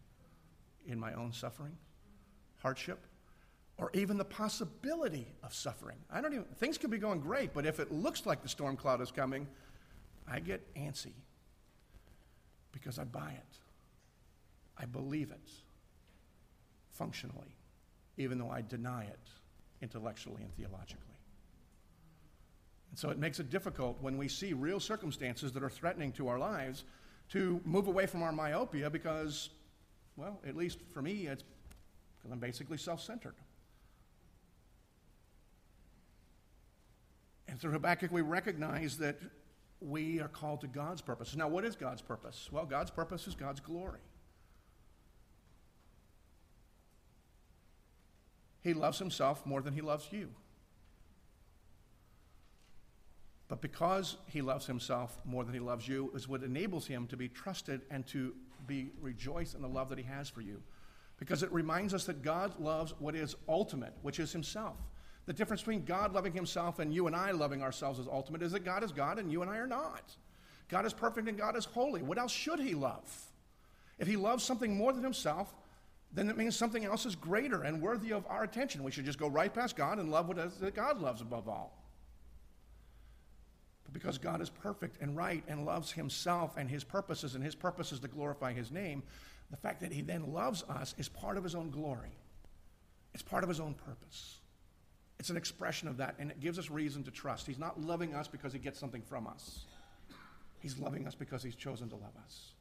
in 0.87 0.99
my 0.99 1.13
own 1.13 1.31
suffering, 1.31 1.77
hardship, 2.61 3.05
or 3.77 3.89
even 3.93 4.17
the 4.17 4.25
possibility 4.25 5.27
of 5.43 5.53
suffering. 5.53 5.97
I 6.11 6.21
don't 6.21 6.33
even, 6.33 6.45
things 6.57 6.77
could 6.77 6.91
be 6.91 6.97
going 6.97 7.19
great, 7.19 7.53
but 7.53 7.65
if 7.65 7.79
it 7.79 7.91
looks 7.91 8.25
like 8.25 8.43
the 8.43 8.49
storm 8.49 8.77
cloud 8.77 9.01
is 9.01 9.11
coming, 9.11 9.47
I 10.27 10.39
get 10.39 10.73
antsy 10.75 11.13
because 12.71 12.99
I 12.99 13.03
buy 13.03 13.31
it. 13.31 13.57
I 14.77 14.85
believe 14.85 15.31
it 15.31 15.49
functionally, 16.89 17.55
even 18.17 18.37
though 18.37 18.49
I 18.49 18.61
deny 18.61 19.03
it 19.03 19.19
intellectually 19.81 20.43
and 20.43 20.53
theologically. 20.55 21.11
And 22.91 22.99
so 22.99 23.09
it 23.09 23.17
makes 23.17 23.39
it 23.39 23.49
difficult 23.49 23.97
when 24.01 24.17
we 24.17 24.27
see 24.27 24.53
real 24.53 24.79
circumstances 24.79 25.51
that 25.53 25.63
are 25.63 25.69
threatening 25.69 26.11
to 26.13 26.27
our 26.27 26.37
lives 26.37 26.83
to 27.29 27.61
move 27.63 27.87
away 27.87 28.05
from 28.05 28.21
our 28.21 28.33
myopia 28.33 28.89
because, 28.89 29.49
well, 30.15 30.39
at 30.47 30.55
least 30.55 30.79
for 30.93 31.01
me, 31.01 31.27
it's 31.27 31.43
because 32.17 32.31
I'm 32.31 32.39
basically 32.39 32.77
self 32.77 33.01
centered. 33.01 33.35
And 37.47 37.59
through 37.59 37.71
Habakkuk, 37.71 38.11
we 38.11 38.21
recognize 38.21 38.97
that 38.99 39.19
we 39.81 40.21
are 40.21 40.27
called 40.27 40.61
to 40.61 40.67
God's 40.67 41.01
purpose. 41.01 41.35
Now, 41.35 41.47
what 41.47 41.65
is 41.65 41.75
God's 41.75 42.01
purpose? 42.01 42.49
Well, 42.51 42.65
God's 42.65 42.91
purpose 42.91 43.27
is 43.27 43.35
God's 43.35 43.59
glory. 43.59 43.99
He 48.61 48.73
loves 48.73 48.99
himself 48.99 49.45
more 49.45 49.61
than 49.61 49.73
he 49.73 49.81
loves 49.81 50.07
you. 50.11 50.29
But 53.47 53.59
because 53.59 54.15
he 54.27 54.41
loves 54.41 54.65
himself 54.65 55.19
more 55.25 55.43
than 55.43 55.53
he 55.53 55.59
loves 55.59 55.85
you 55.87 56.09
is 56.15 56.27
what 56.27 56.43
enables 56.43 56.87
him 56.87 57.07
to 57.07 57.17
be 57.17 57.27
trusted 57.27 57.81
and 57.89 58.07
to 58.07 58.33
be 58.67 58.91
rejoiced 59.01 59.55
in 59.55 59.61
the 59.61 59.67
love 59.67 59.89
that 59.89 59.97
he 59.97 60.03
has 60.05 60.29
for 60.29 60.41
you. 60.41 60.61
Because 61.17 61.43
it 61.43 61.51
reminds 61.51 61.93
us 61.93 62.05
that 62.05 62.23
God 62.23 62.59
loves 62.59 62.93
what 62.99 63.15
is 63.15 63.35
ultimate, 63.47 63.93
which 64.01 64.19
is 64.19 64.31
himself. 64.31 64.77
The 65.27 65.33
difference 65.33 65.61
between 65.61 65.85
God 65.85 66.13
loving 66.13 66.33
himself 66.33 66.79
and 66.79 66.93
you 66.93 67.07
and 67.07 67.15
I 67.15 67.31
loving 67.31 67.61
ourselves 67.61 67.99
as 67.99 68.07
ultimate 68.07 68.41
is 68.41 68.51
that 68.53 68.65
God 68.65 68.83
is 68.83 68.91
God 68.91 69.19
and 69.19 69.31
you 69.31 69.41
and 69.41 69.51
I 69.51 69.57
are 69.57 69.67
not. 69.67 70.15
God 70.67 70.85
is 70.85 70.93
perfect 70.93 71.27
and 71.27 71.37
God 71.37 71.55
is 71.55 71.65
holy. 71.65 72.01
What 72.01 72.17
else 72.17 72.31
should 72.31 72.59
he 72.59 72.73
love? 72.73 73.03
If 73.99 74.07
he 74.07 74.15
loves 74.15 74.43
something 74.43 74.75
more 74.75 74.93
than 74.93 75.03
himself, 75.03 75.53
then 76.13 76.29
it 76.29 76.37
means 76.37 76.55
something 76.55 76.85
else 76.85 77.05
is 77.05 77.15
greater 77.15 77.61
and 77.61 77.81
worthy 77.81 78.11
of 78.11 78.25
our 78.27 78.43
attention. 78.43 78.83
We 78.83 78.91
should 78.91 79.05
just 79.05 79.19
go 79.19 79.27
right 79.27 79.53
past 79.53 79.75
God 79.75 79.99
and 79.99 80.09
love 80.09 80.27
what 80.27 80.75
God 80.75 80.99
loves 80.99 81.21
above 81.21 81.47
all. 81.47 81.80
Because 83.93 84.17
God 84.17 84.41
is 84.41 84.49
perfect 84.49 85.01
and 85.01 85.15
right 85.15 85.43
and 85.47 85.65
loves 85.65 85.91
himself 85.91 86.55
and 86.57 86.69
his 86.69 86.83
purposes, 86.83 87.35
and 87.35 87.43
his 87.43 87.55
purposes 87.55 87.99
to 87.99 88.07
glorify 88.07 88.53
his 88.53 88.71
name, 88.71 89.03
the 89.49 89.57
fact 89.57 89.81
that 89.81 89.91
he 89.91 90.01
then 90.01 90.31
loves 90.31 90.63
us 90.63 90.95
is 90.97 91.09
part 91.09 91.37
of 91.37 91.43
his 91.43 91.55
own 91.55 91.69
glory. 91.69 92.15
It's 93.13 93.23
part 93.23 93.43
of 93.43 93.49
his 93.49 93.59
own 93.59 93.73
purpose. 93.73 94.37
It's 95.19 95.29
an 95.29 95.37
expression 95.37 95.87
of 95.87 95.97
that, 95.97 96.15
and 96.19 96.31
it 96.31 96.39
gives 96.39 96.57
us 96.57 96.71
reason 96.71 97.03
to 97.03 97.11
trust. 97.11 97.45
He's 97.45 97.59
not 97.59 97.79
loving 97.79 98.15
us 98.15 98.27
because 98.27 98.53
he 98.53 98.59
gets 98.59 98.79
something 98.79 99.01
from 99.01 99.27
us, 99.27 99.65
he's 100.59 100.79
loving 100.79 101.05
us 101.05 101.15
because 101.15 101.43
he's 101.43 101.55
chosen 101.55 101.89
to 101.89 101.95
love 101.95 102.13
us. 102.25 102.53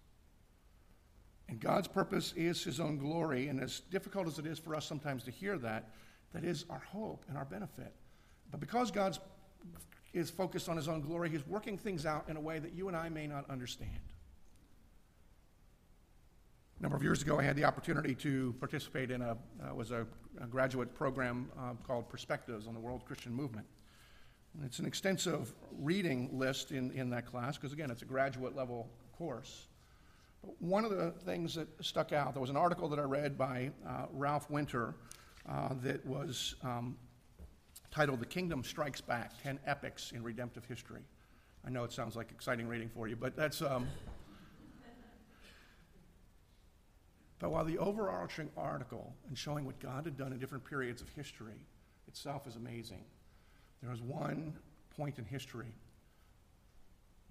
And 1.51 1.59
God's 1.59 1.89
purpose 1.89 2.33
is 2.37 2.63
his 2.63 2.79
own 2.79 2.97
glory. 2.97 3.49
And 3.49 3.61
as 3.61 3.81
difficult 3.91 4.29
as 4.29 4.39
it 4.39 4.47
is 4.47 4.59
for 4.59 4.77
us 4.77 4.87
sometimes 4.87 5.25
to 5.25 5.33
hear 5.33 5.59
that, 5.59 5.91
that 6.33 6.45
is 6.45 6.65
our 6.71 6.79
hope 6.79 7.25
and 7.29 7.37
our 7.37 7.45
benefit. 7.45 7.93
But 8.53 8.61
because 8.61 8.93
God 8.93 9.19
is 10.13 10.31
focused 10.31 10.69
on 10.69 10.77
his 10.77 10.89
own 10.89 11.01
glory, 11.01 11.31
he's 11.31 11.47
working 11.47 11.79
things 11.79 12.07
out 12.07 12.29
in 12.29 12.37
a 12.37 12.41
way 12.41 12.59
that 12.59 12.73
you 12.73 12.89
and 12.89 12.97
I 12.97 13.09
may 13.09 13.27
not 13.27 13.49
understand. 13.49 13.91
A 16.79 16.83
number 16.83 16.97
of 16.97 17.03
years 17.03 17.21
ago, 17.21 17.39
I 17.39 17.43
had 17.43 17.57
the 17.57 17.65
opportunity 17.65 18.15
to 18.17 18.55
participate 18.59 19.11
in 19.11 19.21
a 19.21 19.33
uh, 19.33 19.75
was 19.75 19.91
a, 19.91 20.07
a, 20.41 20.47
graduate 20.47 20.95
program 20.95 21.51
uh, 21.59 21.75
called 21.87 22.09
Perspectives 22.09 22.67
on 22.67 22.73
the 22.73 22.81
World 22.81 23.05
Christian 23.05 23.35
Movement. 23.35 23.67
And 24.55 24.65
it's 24.65 24.79
an 24.79 24.87
extensive 24.87 25.53
reading 25.79 26.31
list 26.33 26.73
in, 26.73 26.91
in 26.93 27.11
that 27.11 27.27
class 27.27 27.57
because, 27.57 27.75
again, 27.75 27.91
it's 27.91 28.03
a 28.03 28.07
graduate 28.07 28.57
level 28.57 28.89
course. 29.13 29.69
One 30.59 30.87
of 30.87 30.91
the 30.91 31.11
things 31.11 31.55
that 31.55 31.69
stuck 31.85 32.13
out, 32.13 32.33
there 32.33 32.41
was 32.41 32.49
an 32.49 32.57
article 32.57 32.89
that 32.89 32.99
I 32.99 33.03
read 33.03 33.37
by 33.37 33.71
uh, 33.87 34.07
Ralph 34.13 34.51
Winter 34.51 34.95
uh, 35.47 35.75
that 35.83 36.05
was 36.07 36.55
um, 36.63 36.97
titled 37.91 38.21
The 38.21 38.27
Kingdom 38.27 38.63
Strikes 38.63 39.01
Back 39.01 39.33
10 39.43 39.59
Epochs 39.67 40.13
in 40.13 40.23
Redemptive 40.23 40.65
History. 40.65 41.03
I 41.67 41.71
know 41.71 41.85
it 41.85 41.93
sounds 41.93 42.17
like 42.17 42.31
exciting 42.31 42.69
reading 42.69 42.89
for 42.89 43.09
you, 43.09 43.17
but 43.17 43.37
that's. 43.37 43.63
Um, 43.63 43.87
but 47.39 47.51
while 47.51 47.65
the 47.65 47.79
overarching 47.79 48.51
article 48.57 49.15
and 49.27 49.37
showing 49.37 49.65
what 49.65 49.81
God 49.81 50.05
had 50.05 50.17
done 50.17 50.33
in 50.33 50.39
different 50.39 50.65
periods 50.65 51.01
of 51.01 51.09
history 51.11 51.67
itself 52.07 52.47
is 52.47 52.57
amazing, 52.57 53.03
there 53.81 53.91
was 53.91 54.03
one 54.03 54.55
point 54.95 55.19
in 55.19 55.25
history 55.25 55.75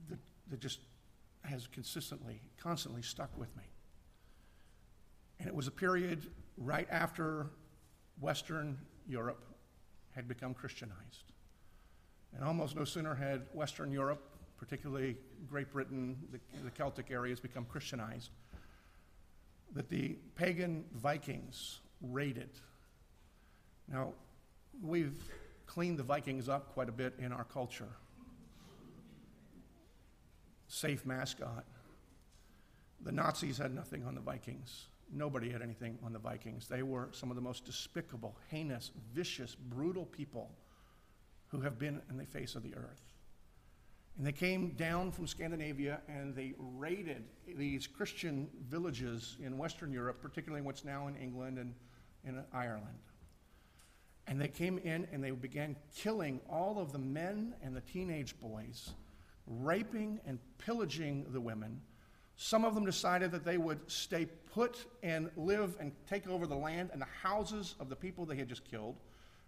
that, 0.10 0.18
that 0.50 0.60
just 0.60 0.80
has 1.44 1.68
consistently, 1.68 2.42
constantly 2.60 3.04
stuck 3.04 3.30
with 3.38 3.56
me. 3.56 3.64
And 5.40 5.48
it 5.48 5.54
was 5.54 5.68
a 5.68 5.72
period 5.72 6.26
right 6.58 6.88
after 6.90 7.48
Western 8.20 8.80
Europe 9.08 9.44
had 10.16 10.28
become 10.28 10.54
Christianized. 10.54 11.32
And 12.36 12.44
almost 12.44 12.76
no 12.76 12.84
sooner 12.84 13.16
had 13.16 13.46
Western 13.54 13.92
Europe, 13.92 14.24
particularly 14.58 15.18
Great 15.48 15.72
Britain, 15.72 16.18
the, 16.32 16.40
the 16.64 16.72
Celtic 16.72 17.12
areas, 17.12 17.40
become 17.40 17.66
Christianized, 17.66 18.32
that 19.74 19.90
the 19.90 20.18
pagan 20.36 20.86
Vikings 20.94 21.80
raided. 22.02 22.50
Now, 23.88 24.14
we've 24.82 25.24
cleaned 25.66 26.00
the 26.00 26.04
Vikings 26.04 26.50
up 26.50 26.74
quite 26.74 26.90
a 26.90 26.92
bit 26.92 27.14
in 27.20 27.32
our 27.32 27.44
culture. 27.44 27.90
Safe 30.68 31.06
mascot. 31.06 31.66
The 33.02 33.12
Nazis 33.12 33.58
had 33.58 33.74
nothing 33.74 34.06
on 34.06 34.14
the 34.16 34.22
Vikings. 34.22 34.88
Nobody 35.12 35.50
had 35.50 35.62
anything 35.62 35.98
on 36.04 36.14
the 36.14 36.20
Vikings. 36.20 36.68
They 36.68 36.84
were 36.84 37.10
some 37.12 37.30
of 37.30 37.36
the 37.36 37.42
most 37.42 37.66
despicable, 37.66 38.38
heinous, 38.50 38.92
vicious, 39.14 39.56
brutal 39.56 40.06
people 40.06 40.52
who 41.48 41.62
have 41.62 41.80
been 41.80 42.02
in 42.10 42.18
the 42.18 42.26
face 42.26 42.56
of 42.56 42.64
the 42.64 42.76
earth. 42.76 43.02
And 44.18 44.28
they 44.28 44.32
came 44.34 44.72
down 44.72 45.12
from 45.12 45.28
Scandinavia 45.28 46.02
and 46.08 46.36
they 46.36 46.54
raided 46.58 47.24
these 47.48 47.88
Christian 47.88 48.50
villages 48.68 49.38
in 49.42 49.58
Western 49.58 49.92
Europe, 49.92 50.22
particularly 50.22 50.62
what's 50.62 50.84
now 50.84 51.08
in 51.08 51.16
England 51.16 51.58
and 51.58 51.74
in 52.26 52.44
Ireland. 52.54 53.00
And 54.28 54.40
they 54.40 54.50
came 54.50 54.78
in 54.78 55.08
and 55.12 55.24
they 55.24 55.32
began 55.32 55.76
killing 55.96 56.40
all 56.50 56.80
of 56.80 56.92
the 56.92 57.00
men 57.00 57.56
and 57.64 57.76
the 57.76 57.82
teenage 57.82 58.40
boys, 58.40 58.92
raping 59.48 60.20
and 60.26 60.38
pillaging 60.60 61.26
the 61.32 61.42
women 61.42 61.82
some 62.42 62.64
of 62.64 62.74
them 62.74 62.86
decided 62.86 63.32
that 63.34 63.44
they 63.44 63.58
would 63.58 63.80
stay 63.92 64.26
put 64.54 64.86
and 65.04 65.30
live 65.36 65.76
and 65.78 65.92
take 66.08 66.26
over 66.30 66.48
the 66.48 66.56
land 66.56 66.90
and 66.94 67.02
the 67.02 67.08
houses 67.22 67.76
of 67.82 67.90
the 67.90 67.98
people 67.98 68.26
they 68.26 68.38
had 68.38 68.48
just 68.48 68.64
killed. 68.64 68.96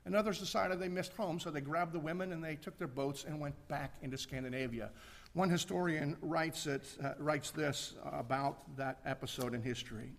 And 0.03 0.13
others 0.13 0.39
decided 0.39 0.77
they 0.77 0.89
missed 0.89 1.13
home, 1.13 1.39
so 1.39 1.49
they 1.49 1.61
grabbed 1.61 1.93
the 1.93 1.99
women 1.99 2.33
and 2.33 2.43
they 2.43 2.55
took 2.55 2.77
their 2.77 2.89
boats 2.89 3.23
and 3.23 3.39
went 3.39 3.55
back 3.69 3.93
into 4.01 4.17
Scandinavia. 4.17 4.89
One 5.31 5.49
historian 5.49 6.17
writes, 6.21 6.67
it, 6.67 6.83
uh, 7.01 7.13
writes 7.17 7.51
this 7.51 7.93
about 8.11 8.75
that 8.75 8.99
episode 9.05 9.53
in 9.53 9.61
history. 9.61 10.11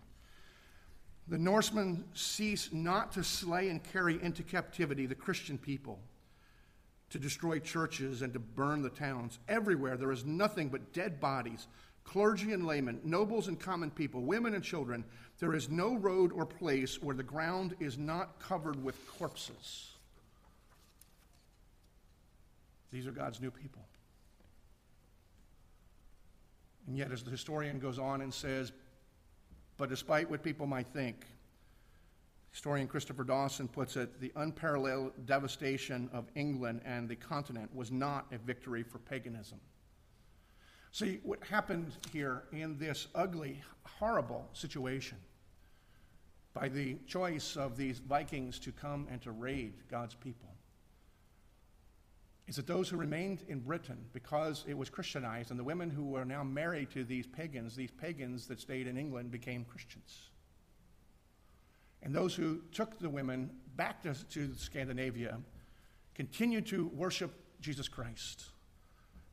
The 1.27 1.37
Norsemen 1.37 2.03
ceased 2.15 2.73
not 2.73 3.11
to 3.11 3.23
slay 3.23 3.69
and 3.69 3.83
carry 3.83 4.19
into 4.19 4.41
captivity 4.41 5.05
the 5.05 5.13
Christian 5.13 5.59
people, 5.59 5.99
to 7.11 7.19
destroy 7.19 7.59
churches 7.59 8.23
and 8.23 8.33
to 8.33 8.39
burn 8.39 8.81
the 8.81 8.89
towns. 8.89 9.37
Everywhere 9.47 9.95
there 9.95 10.11
is 10.11 10.25
nothing 10.25 10.69
but 10.69 10.91
dead 10.91 11.19
bodies 11.19 11.67
clergy 12.03 12.53
and 12.53 12.65
laymen, 12.65 12.99
nobles 13.03 13.47
and 13.47 13.59
common 13.59 13.89
people, 13.89 14.21
women 14.21 14.53
and 14.53 14.63
children, 14.63 15.03
there 15.39 15.53
is 15.53 15.69
no 15.69 15.95
road 15.95 16.31
or 16.31 16.45
place 16.45 17.01
where 17.01 17.15
the 17.15 17.23
ground 17.23 17.75
is 17.79 17.97
not 17.97 18.39
covered 18.39 18.81
with 18.83 18.95
corpses. 19.07 19.91
These 22.91 23.07
are 23.07 23.11
God's 23.11 23.41
new 23.41 23.51
people. 23.51 23.81
And 26.87 26.97
yet, 26.97 27.11
as 27.11 27.23
the 27.23 27.31
historian 27.31 27.79
goes 27.79 27.97
on 27.97 28.21
and 28.21 28.33
says, 28.33 28.71
but 29.77 29.89
despite 29.89 30.29
what 30.29 30.43
people 30.43 30.67
might 30.67 30.87
think, 30.87 31.25
historian 32.51 32.87
Christopher 32.87 33.23
Dawson 33.23 33.67
puts 33.67 33.95
it, 33.95 34.19
the 34.19 34.31
unparalleled 34.35 35.13
devastation 35.25 36.09
of 36.13 36.25
England 36.35 36.81
and 36.85 37.09
the 37.09 37.15
continent 37.15 37.73
was 37.73 37.91
not 37.91 38.27
a 38.31 38.37
victory 38.37 38.83
for 38.83 38.99
paganism. 38.99 39.59
See, 40.93 41.19
what 41.23 41.43
happened 41.43 41.91
here 42.11 42.43
in 42.51 42.77
this 42.77 43.07
ugly, 43.15 43.59
horrible 43.83 44.47
situation 44.53 45.17
by 46.53 46.69
the 46.69 46.97
choice 47.07 47.57
of 47.57 47.75
these 47.75 47.97
Vikings 47.97 48.59
to 48.59 48.71
come 48.71 49.07
and 49.09 49.19
to 49.23 49.31
raid 49.31 49.73
God's 49.89 50.13
people 50.13 50.49
is 52.47 52.57
that 52.57 52.67
those 52.67 52.89
who 52.89 52.97
remained 52.97 53.43
in 53.47 53.61
Britain 53.61 53.97
because 54.13 54.65
it 54.67 54.77
was 54.77 54.87
Christianized, 54.91 55.49
and 55.49 55.59
the 55.59 55.63
women 55.63 55.89
who 55.89 56.03
were 56.03 56.25
now 56.25 56.43
married 56.43 56.91
to 56.91 57.03
these 57.03 57.25
pagans, 57.25 57.75
these 57.75 57.89
pagans 57.89 58.45
that 58.45 58.59
stayed 58.59 58.85
in 58.85 58.95
England, 58.95 59.31
became 59.31 59.65
Christians. 59.65 60.29
And 62.03 62.13
those 62.13 62.35
who 62.35 62.61
took 62.71 62.99
the 62.99 63.09
women 63.09 63.49
back 63.77 64.03
to, 64.03 64.13
to 64.13 64.53
Scandinavia 64.55 65.39
continued 66.13 66.67
to 66.67 66.89
worship 66.89 67.33
Jesus 67.61 67.87
Christ 67.87 68.52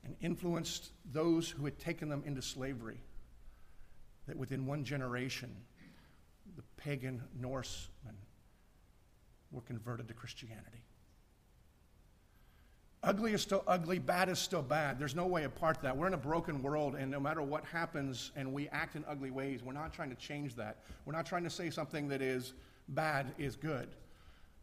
and 0.04 0.14
influenced 0.20 0.90
those 1.12 1.50
who 1.50 1.64
had 1.64 1.78
taken 1.78 2.08
them 2.08 2.22
into 2.26 2.42
slavery. 2.42 3.00
That 4.26 4.36
within 4.36 4.66
one 4.66 4.84
generation, 4.84 5.54
the 6.56 6.62
pagan 6.76 7.22
Norsemen 7.38 8.16
were 9.50 9.62
converted 9.62 10.08
to 10.08 10.14
Christianity. 10.14 10.84
Ugly 13.02 13.32
is 13.32 13.40
still 13.40 13.64
ugly, 13.66 13.98
bad 13.98 14.28
is 14.28 14.38
still 14.38 14.62
bad. 14.62 14.98
There's 14.98 15.14
no 15.14 15.26
way 15.26 15.44
apart 15.44 15.80
that. 15.80 15.96
We're 15.96 16.06
in 16.06 16.14
a 16.14 16.18
broken 16.18 16.62
world, 16.62 16.94
and 16.94 17.10
no 17.10 17.18
matter 17.18 17.40
what 17.40 17.64
happens 17.64 18.30
and 18.36 18.52
we 18.52 18.68
act 18.68 18.94
in 18.94 19.04
ugly 19.08 19.30
ways, 19.30 19.62
we're 19.62 19.72
not 19.72 19.94
trying 19.94 20.10
to 20.10 20.16
change 20.16 20.54
that. 20.56 20.78
We're 21.06 21.14
not 21.14 21.24
trying 21.24 21.44
to 21.44 21.50
say 21.50 21.70
something 21.70 22.08
that 22.08 22.20
is 22.20 22.52
bad 22.88 23.32
is 23.38 23.56
good. 23.56 23.88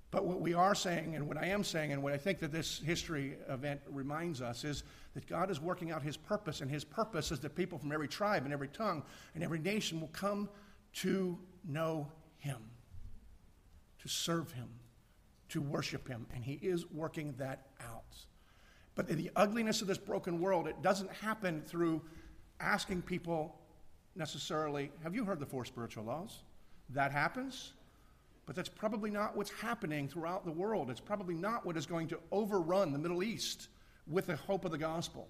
But 0.10 0.26
what 0.26 0.40
we 0.40 0.54
are 0.54 0.74
saying, 0.74 1.16
and 1.16 1.28
what 1.28 1.38
I 1.38 1.48
am 1.48 1.64
saying, 1.64 1.92
and 1.92 2.02
what 2.02 2.14
I 2.14 2.18
think 2.18 2.40
that 2.40 2.52
this 2.52 2.80
history 2.80 3.36
event 3.50 3.82
reminds 3.90 4.42
us, 4.42 4.64
is 4.64 4.84
that 5.14 5.28
God 5.28 5.52
is 5.52 5.60
working 5.60 5.92
out 5.92 6.02
His 6.02 6.16
purpose, 6.16 6.62
and 6.62 6.72
His 6.72 6.86
purpose 6.86 7.32
is 7.32 7.42
that 7.42 7.56
people 7.56 7.78
from 7.78 7.92
every 7.92 8.08
tribe 8.08 8.46
and 8.46 8.54
every 8.54 8.70
tongue 8.70 9.04
and 9.36 9.44
every 9.44 9.60
nation 9.60 10.00
will 10.00 10.08
come 10.10 10.50
to 10.96 11.38
know 11.68 12.08
Him, 12.38 12.58
to 14.02 14.08
serve 14.08 14.52
Him, 14.54 14.70
to 15.50 15.60
worship 15.60 16.08
Him, 16.08 16.26
and 16.34 16.44
He 16.44 16.54
is 16.54 16.90
working 16.90 17.34
that 17.38 17.68
out. 17.82 18.16
But 18.96 19.08
the 19.08 19.30
ugliness 19.36 19.82
of 19.82 19.88
this 19.88 19.98
broken 19.98 20.40
world, 20.40 20.68
it 20.68 20.82
doesn't 20.82 21.12
happen 21.12 21.62
through 21.68 22.02
asking 22.62 23.02
people 23.02 23.60
necessarily, 24.16 24.90
Have 25.04 25.14
you 25.14 25.26
heard 25.26 25.40
the 25.40 25.46
four 25.46 25.66
spiritual 25.66 26.06
laws? 26.06 26.44
That 26.90 27.12
happens 27.12 27.74
but 28.48 28.56
that's 28.56 28.70
probably 28.70 29.12
not 29.12 29.36
what's 29.36 29.52
happening 29.52 30.08
throughout 30.08 30.46
the 30.46 30.52
world. 30.52 30.90
It's 30.90 31.02
probably 31.02 31.36
not 31.36 31.66
what 31.66 31.76
is 31.76 31.86
going 31.86 32.08
to 32.08 32.20
overrun 32.32 32.94
the 32.94 32.98
Middle 32.98 33.22
East 33.22 33.68
with 34.08 34.26
the 34.26 34.38
hope 34.38 34.64
of 34.64 34.72
the 34.72 34.78
gospel. 34.78 35.28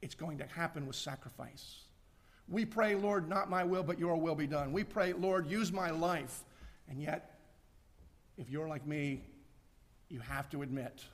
It's 0.00 0.14
going 0.14 0.38
to 0.38 0.46
happen 0.46 0.86
with 0.86 0.96
sacrifice. 0.96 1.82
We 2.48 2.64
pray, 2.64 2.94
Lord, 2.94 3.28
not 3.28 3.50
my 3.50 3.62
will, 3.62 3.82
but 3.82 3.98
your 3.98 4.16
will 4.16 4.34
be 4.34 4.46
done. 4.46 4.72
We 4.72 4.84
pray, 4.84 5.12
Lord, 5.12 5.50
use 5.50 5.70
my 5.70 5.90
life. 5.90 6.44
And 6.88 7.02
yet, 7.02 7.38
if 8.38 8.48
you're 8.48 8.68
like 8.68 8.86
me, 8.86 9.20
you 10.08 10.20
have 10.20 10.48
to 10.50 10.62
admit, 10.62 11.04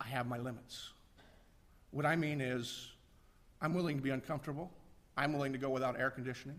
I 0.00 0.06
have 0.06 0.26
my 0.26 0.38
limits. 0.38 0.92
What 1.90 2.06
I 2.06 2.16
mean 2.16 2.40
is, 2.40 2.90
I'm 3.60 3.74
willing 3.74 3.96
to 3.96 4.02
be 4.02 4.10
uncomfortable. 4.10 4.70
I'm 5.14 5.34
willing 5.34 5.52
to 5.52 5.58
go 5.58 5.68
without 5.68 6.00
air 6.00 6.08
conditioning. 6.08 6.58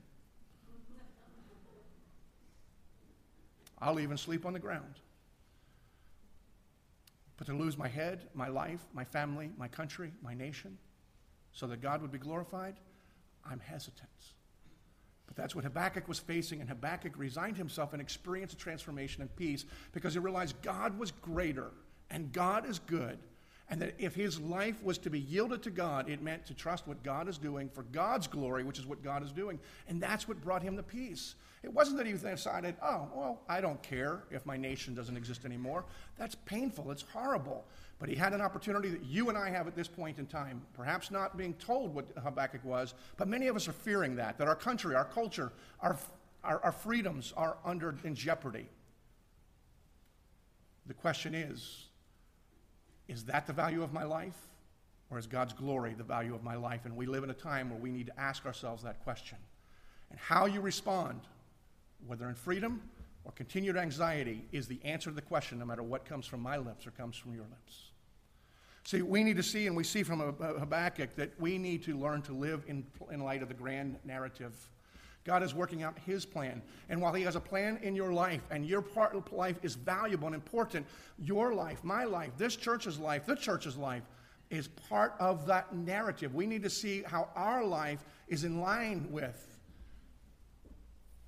I'll 3.79 3.99
even 3.99 4.17
sleep 4.17 4.45
on 4.45 4.53
the 4.53 4.59
ground. 4.59 4.99
But 7.37 7.47
to 7.47 7.53
lose 7.53 7.77
my 7.77 7.87
head, 7.87 8.29
my 8.33 8.47
life, 8.47 8.85
my 8.93 9.03
family, 9.03 9.51
my 9.57 9.67
country, 9.67 10.13
my 10.21 10.33
nation, 10.33 10.77
so 11.51 11.67
that 11.67 11.81
God 11.81 12.01
would 12.01 12.11
be 12.11 12.17
glorified, 12.17 12.75
I'm 13.49 13.59
hesitant. 13.59 14.09
But 15.27 15.35
that's 15.35 15.55
what 15.55 15.63
Habakkuk 15.63 16.07
was 16.07 16.19
facing, 16.19 16.61
and 16.61 16.69
Habakkuk 16.69 17.17
resigned 17.17 17.57
himself 17.57 17.93
and 17.93 18.01
experienced 18.01 18.53
a 18.53 18.57
transformation 18.57 19.21
and 19.21 19.35
peace 19.35 19.65
because 19.91 20.13
he 20.13 20.19
realized 20.19 20.61
God 20.61 20.97
was 20.97 21.11
greater 21.11 21.71
and 22.09 22.31
God 22.31 22.69
is 22.69 22.79
good. 22.79 23.19
And 23.69 23.81
that 23.81 23.95
if 23.97 24.13
his 24.13 24.39
life 24.39 24.83
was 24.83 24.99
to 24.99 25.09
be 25.09 25.19
yielded 25.19 25.63
to 25.63 25.71
God, 25.71 26.07
it 26.07 26.21
meant 26.21 26.45
to 26.45 26.53
trust 26.53 26.87
what 26.87 27.01
God 27.01 27.27
is 27.27 27.39
doing 27.39 27.67
for 27.67 27.83
God's 27.83 28.27
glory, 28.27 28.63
which 28.63 28.77
is 28.77 28.85
what 28.85 29.03
God 29.03 29.23
is 29.23 29.31
doing. 29.31 29.59
And 29.87 30.01
that's 30.01 30.27
what 30.27 30.39
brought 30.41 30.61
him 30.61 30.75
the 30.75 30.83
peace. 30.83 31.33
It 31.63 31.73
wasn't 31.73 31.97
that 31.97 32.05
he 32.05 32.13
decided, 32.13 32.75
oh, 32.83 33.07
well, 33.15 33.41
I 33.49 33.59
don't 33.59 33.81
care 33.81 34.23
if 34.29 34.45
my 34.45 34.55
nation 34.55 34.93
doesn't 34.93 35.17
exist 35.17 35.45
anymore. 35.45 35.83
That's 36.15 36.35
painful, 36.35 36.91
it's 36.91 37.01
horrible. 37.01 37.65
But 37.97 38.07
he 38.07 38.13
had 38.13 38.33
an 38.33 38.41
opportunity 38.41 38.89
that 38.89 39.03
you 39.03 39.29
and 39.29 39.37
I 39.37 39.49
have 39.49 39.65
at 39.65 39.75
this 39.75 39.87
point 39.87 40.19
in 40.19 40.27
time, 40.27 40.61
perhaps 40.75 41.09
not 41.09 41.35
being 41.35 41.55
told 41.55 41.95
what 41.95 42.05
Habakkuk 42.21 42.63
was, 42.63 42.93
but 43.17 43.27
many 43.27 43.47
of 43.47 43.55
us 43.55 43.67
are 43.67 43.73
fearing 43.73 44.15
that, 44.17 44.37
that 44.37 44.47
our 44.47 44.55
country, 44.55 44.93
our 44.93 45.05
culture, 45.05 45.51
our, 45.79 45.97
our, 46.43 46.63
our 46.63 46.71
freedoms 46.71 47.33
are 47.35 47.57
under 47.65 47.95
in 48.03 48.13
jeopardy. 48.13 48.67
The 50.85 50.93
question 50.93 51.33
is, 51.33 51.85
is 53.07 53.25
that 53.25 53.47
the 53.47 53.53
value 53.53 53.83
of 53.83 53.93
my 53.93 54.03
life? 54.03 54.35
Or 55.11 55.19
is 55.19 55.27
God's 55.27 55.53
glory 55.53 55.93
the 55.93 56.03
value 56.03 56.33
of 56.33 56.43
my 56.43 56.55
life? 56.55 56.85
And 56.85 56.95
we 56.95 57.05
live 57.05 57.23
in 57.23 57.29
a 57.29 57.35
time 57.35 57.69
where 57.69 57.79
we 57.79 57.91
need 57.91 58.07
to 58.07 58.19
ask 58.19 58.45
ourselves 58.45 58.83
that 58.83 59.03
question. 59.03 59.37
And 60.09 60.19
how 60.19 60.45
you 60.47 60.61
respond 60.61 61.21
whether 62.07 62.27
in 62.27 62.35
freedom 62.35 62.81
or 63.23 63.31
continued 63.31 63.75
anxiety, 63.75 64.45
is 64.51 64.67
the 64.67 64.79
answer 64.83 65.09
to 65.09 65.15
the 65.15 65.21
question, 65.21 65.57
no 65.57 65.65
matter 65.65 65.81
what 65.81 66.05
comes 66.05 66.27
from 66.27 66.41
my 66.41 66.57
lips 66.57 66.85
or 66.85 66.91
comes 66.91 67.17
from 67.17 67.33
your 67.33 67.43
lips. 67.43 67.89
See, 68.83 69.01
we 69.01 69.23
need 69.23 69.37
to 69.37 69.43
see, 69.43 69.65
and 69.65 69.75
we 69.75 69.83
see 69.83 70.03
from 70.03 70.19
Habakkuk, 70.19 71.15
that 71.15 71.31
we 71.39 71.57
need 71.57 71.83
to 71.85 71.97
learn 71.97 72.21
to 72.23 72.33
live 72.33 72.63
in, 72.67 72.85
in 73.11 73.21
light 73.21 73.41
of 73.41 73.47
the 73.47 73.55
grand 73.55 73.97
narrative. 74.05 74.53
God 75.25 75.41
is 75.41 75.55
working 75.55 75.81
out 75.81 75.97
His 76.05 76.23
plan. 76.23 76.61
And 76.87 77.01
while 77.01 77.13
He 77.13 77.23
has 77.23 77.35
a 77.35 77.39
plan 77.39 77.79
in 77.81 77.95
your 77.95 78.13
life, 78.13 78.41
and 78.51 78.65
your 78.65 78.81
part 78.81 79.15
of 79.15 79.31
life 79.33 79.59
is 79.63 79.75
valuable 79.75 80.27
and 80.27 80.35
important, 80.35 80.85
your 81.17 81.53
life, 81.53 81.83
my 81.83 82.03
life, 82.03 82.31
this 82.37 82.55
church's 82.55 82.99
life, 82.99 83.25
the 83.25 83.35
church's 83.35 83.75
life, 83.75 84.03
is 84.51 84.67
part 84.67 85.15
of 85.19 85.47
that 85.47 85.75
narrative. 85.75 86.35
We 86.35 86.45
need 86.45 86.61
to 86.63 86.69
see 86.69 87.01
how 87.01 87.29
our 87.35 87.63
life 87.63 88.05
is 88.27 88.43
in 88.43 88.61
line 88.61 89.07
with 89.09 89.59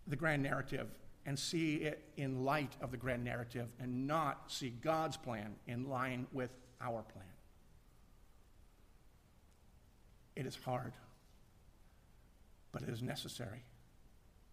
the 0.05 0.15
grand 0.15 0.43
narrative 0.43 0.87
and 1.25 1.37
see 1.37 1.77
it 1.77 2.03
in 2.15 2.45
light 2.45 2.77
of 2.79 2.91
the 2.91 2.97
grand 2.97 3.23
narrative 3.23 3.67
and 3.79 4.07
not 4.07 4.43
see 4.47 4.69
God's 4.69 5.17
plan 5.17 5.55
in 5.65 5.89
line 5.89 6.27
with 6.31 6.51
our 6.79 7.01
plan. 7.01 7.25
It 10.35 10.45
is 10.45 10.55
hard, 10.55 10.93
but 12.71 12.83
it 12.83 12.89
is 12.89 13.01
necessary. 13.01 13.63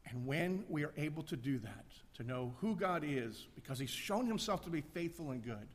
And 0.06 0.26
when 0.26 0.64
we 0.68 0.84
are 0.84 0.92
able 0.96 1.22
to 1.24 1.36
do 1.36 1.58
that, 1.60 1.84
to 2.14 2.22
know 2.22 2.54
who 2.60 2.76
God 2.76 3.04
is, 3.06 3.46
because 3.54 3.78
He's 3.78 3.90
shown 3.90 4.26
Himself 4.26 4.62
to 4.64 4.70
be 4.70 4.80
faithful 4.80 5.30
and 5.30 5.42
good, 5.42 5.68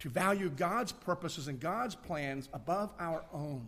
to 0.00 0.08
value 0.08 0.50
God's 0.50 0.90
purposes 0.90 1.48
and 1.48 1.60
God's 1.60 1.94
plans 1.94 2.48
above 2.52 2.92
our 2.98 3.24
own, 3.32 3.66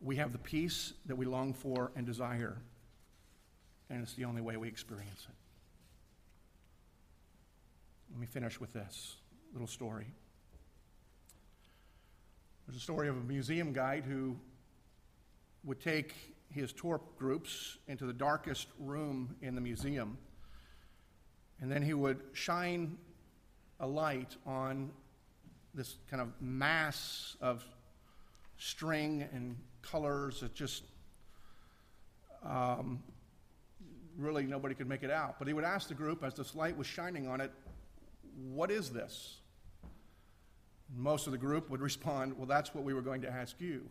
we 0.00 0.16
have 0.16 0.32
the 0.32 0.38
peace 0.38 0.94
that 1.06 1.16
we 1.16 1.26
long 1.26 1.52
for 1.52 1.90
and 1.96 2.06
desire. 2.06 2.56
And 3.90 4.02
it's 4.02 4.14
the 4.14 4.24
only 4.24 4.40
way 4.40 4.56
we 4.56 4.68
experience 4.68 5.26
it. 5.28 5.34
Let 8.12 8.20
me 8.20 8.26
finish 8.26 8.60
with 8.60 8.72
this 8.72 9.16
little 9.52 9.66
story. 9.66 10.06
There's 12.66 12.76
a 12.76 12.80
story 12.80 13.08
of 13.08 13.16
a 13.16 13.20
museum 13.20 13.72
guide 13.72 14.04
who 14.04 14.36
would 15.64 15.80
take 15.80 16.14
his 16.50 16.72
tour 16.72 17.00
groups 17.18 17.78
into 17.86 18.06
the 18.06 18.12
darkest 18.12 18.68
room 18.78 19.36
in 19.42 19.54
the 19.54 19.60
museum, 19.60 20.18
and 21.60 21.70
then 21.70 21.82
he 21.82 21.94
would 21.94 22.20
shine 22.32 22.96
a 23.80 23.86
light 23.86 24.36
on 24.46 24.90
this 25.74 25.96
kind 26.10 26.20
of 26.20 26.28
mass 26.40 27.36
of 27.40 27.64
string 28.56 29.28
and 29.32 29.56
colors 29.82 30.40
that 30.40 30.54
just 30.54 30.82
um, 32.44 33.02
really 34.16 34.44
nobody 34.44 34.74
could 34.74 34.88
make 34.88 35.02
it 35.02 35.10
out. 35.10 35.38
But 35.38 35.48
he 35.48 35.54
would 35.54 35.64
ask 35.64 35.88
the 35.88 35.94
group 35.94 36.24
as 36.24 36.34
this 36.34 36.54
light 36.54 36.76
was 36.76 36.86
shining 36.86 37.28
on 37.28 37.40
it, 37.40 37.52
What 38.52 38.70
is 38.70 38.90
this? 38.90 39.36
Most 40.96 41.26
of 41.26 41.32
the 41.32 41.38
group 41.38 41.70
would 41.70 41.80
respond, 41.90 42.36
Well, 42.36 42.46
that's 42.46 42.74
what 42.74 42.84
we 42.84 42.92
were 42.92 43.02
going 43.02 43.22
to 43.22 43.30
ask 43.30 43.60
you. 43.60 43.88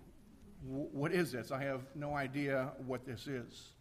What 0.63 1.11
is 1.11 1.31
this? 1.31 1.51
I 1.51 1.63
have 1.63 1.81
no 1.95 2.15
idea 2.15 2.71
what 2.85 3.05
this 3.05 3.27
is. 3.27 3.71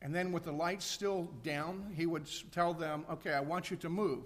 And 0.00 0.14
then, 0.14 0.30
with 0.30 0.44
the 0.44 0.52
lights 0.52 0.84
still 0.84 1.28
down, 1.42 1.92
he 1.96 2.06
would 2.06 2.28
tell 2.52 2.72
them, 2.72 3.04
Okay, 3.10 3.32
I 3.32 3.40
want 3.40 3.70
you 3.70 3.76
to 3.78 3.88
move. 3.88 4.24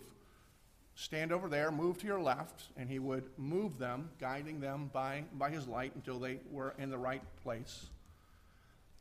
Stand 0.94 1.32
over 1.32 1.48
there, 1.48 1.70
move 1.70 1.98
to 1.98 2.06
your 2.06 2.20
left, 2.20 2.64
and 2.76 2.88
he 2.88 2.98
would 2.98 3.24
move 3.38 3.78
them, 3.78 4.10
guiding 4.20 4.60
them 4.60 4.90
by, 4.92 5.24
by 5.34 5.50
his 5.50 5.66
light 5.66 5.92
until 5.94 6.18
they 6.18 6.38
were 6.50 6.74
in 6.78 6.90
the 6.90 6.98
right 6.98 7.22
place. 7.42 7.86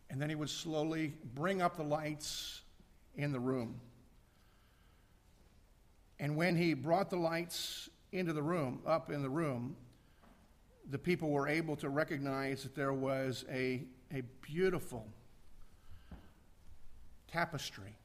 And 0.10 0.22
then 0.22 0.30
he 0.30 0.36
would 0.36 0.50
slowly 0.50 1.14
bring 1.36 1.62
up 1.62 1.76
the 1.76 1.84
lights 1.84 2.62
in 3.16 3.34
the 3.34 3.40
room. 3.40 3.80
And 6.20 6.38
when 6.38 6.56
he 6.56 6.74
brought 6.74 7.10
the 7.10 7.18
lights 7.18 7.90
into 8.12 8.32
the 8.32 8.44
room, 8.44 8.82
up 8.86 9.12
in 9.12 9.22
the 9.22 9.30
room, 9.30 9.76
the 10.90 10.98
people 10.98 11.30
were 11.30 11.48
able 11.48 11.76
to 11.78 11.90
recognize 11.90 12.64
that 12.64 12.76
there 12.76 12.94
was 12.94 13.46
a, 13.50 13.84
a 14.14 14.22
beautiful 14.42 15.08
tapestry 17.28 17.96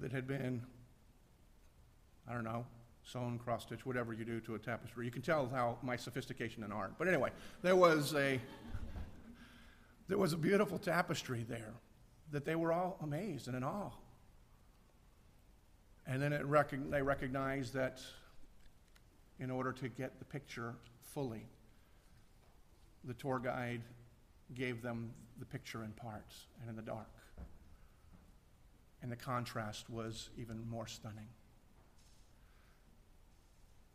that 0.00 0.12
had 0.12 0.26
been 0.26 0.62
I 2.28 2.32
don't 2.32 2.44
know, 2.44 2.66
sewn, 3.04 3.38
cross 3.38 3.62
stitch, 3.62 3.86
whatever 3.86 4.12
you 4.12 4.24
do 4.24 4.40
to 4.40 4.56
a 4.56 4.58
tapestry. 4.58 5.04
You 5.04 5.12
can 5.12 5.22
tell 5.22 5.48
how 5.48 5.78
my 5.82 5.96
sophistication 5.96 6.64
in 6.64 6.72
art. 6.72 6.94
But 6.98 7.08
anyway, 7.08 7.30
there 7.62 7.76
was 7.76 8.14
a 8.14 8.40
there 10.08 10.18
was 10.18 10.32
a 10.32 10.36
beautiful 10.36 10.78
tapestry 10.78 11.44
there 11.48 11.74
that 12.32 12.44
they 12.44 12.54
were 12.54 12.72
all 12.72 12.96
amazed 13.02 13.48
and 13.48 13.56
in 13.56 13.64
awe. 13.64 13.90
And 16.06 16.22
then 16.22 16.46
rec- 16.46 16.90
they 16.90 17.02
recognized 17.02 17.74
that 17.74 18.00
in 19.40 19.50
order 19.50 19.72
to 19.72 19.88
get 19.88 20.18
the 20.18 20.24
picture 20.24 20.74
fully, 21.16 21.46
the 23.04 23.14
tour 23.14 23.38
guide 23.38 23.80
gave 24.54 24.82
them 24.82 25.10
the 25.38 25.46
picture 25.46 25.82
in 25.82 25.90
parts 25.92 26.46
and 26.60 26.68
in 26.68 26.76
the 26.76 26.82
dark. 26.82 27.08
And 29.02 29.10
the 29.10 29.16
contrast 29.16 29.88
was 29.88 30.28
even 30.36 30.68
more 30.68 30.86
stunning 30.86 31.28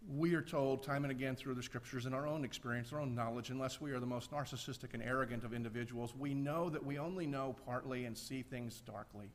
we 0.09 0.33
are 0.33 0.41
told 0.41 0.83
time 0.83 1.03
and 1.03 1.11
again 1.11 1.35
through 1.35 1.53
the 1.53 1.63
scriptures 1.63 2.05
in 2.05 2.13
our 2.13 2.25
own 2.25 2.43
experience, 2.43 2.91
our 2.91 2.99
own 2.99 3.13
knowledge, 3.13 3.49
unless 3.49 3.79
we 3.79 3.91
are 3.91 3.99
the 3.99 4.05
most 4.05 4.31
narcissistic 4.31 4.93
and 4.93 5.03
arrogant 5.03 5.43
of 5.43 5.53
individuals, 5.53 6.15
we 6.17 6.33
know 6.33 6.69
that 6.69 6.83
we 6.83 6.97
only 6.97 7.27
know 7.27 7.55
partly 7.65 8.05
and 8.05 8.17
see 8.17 8.41
things 8.41 8.81
darkly. 8.81 9.29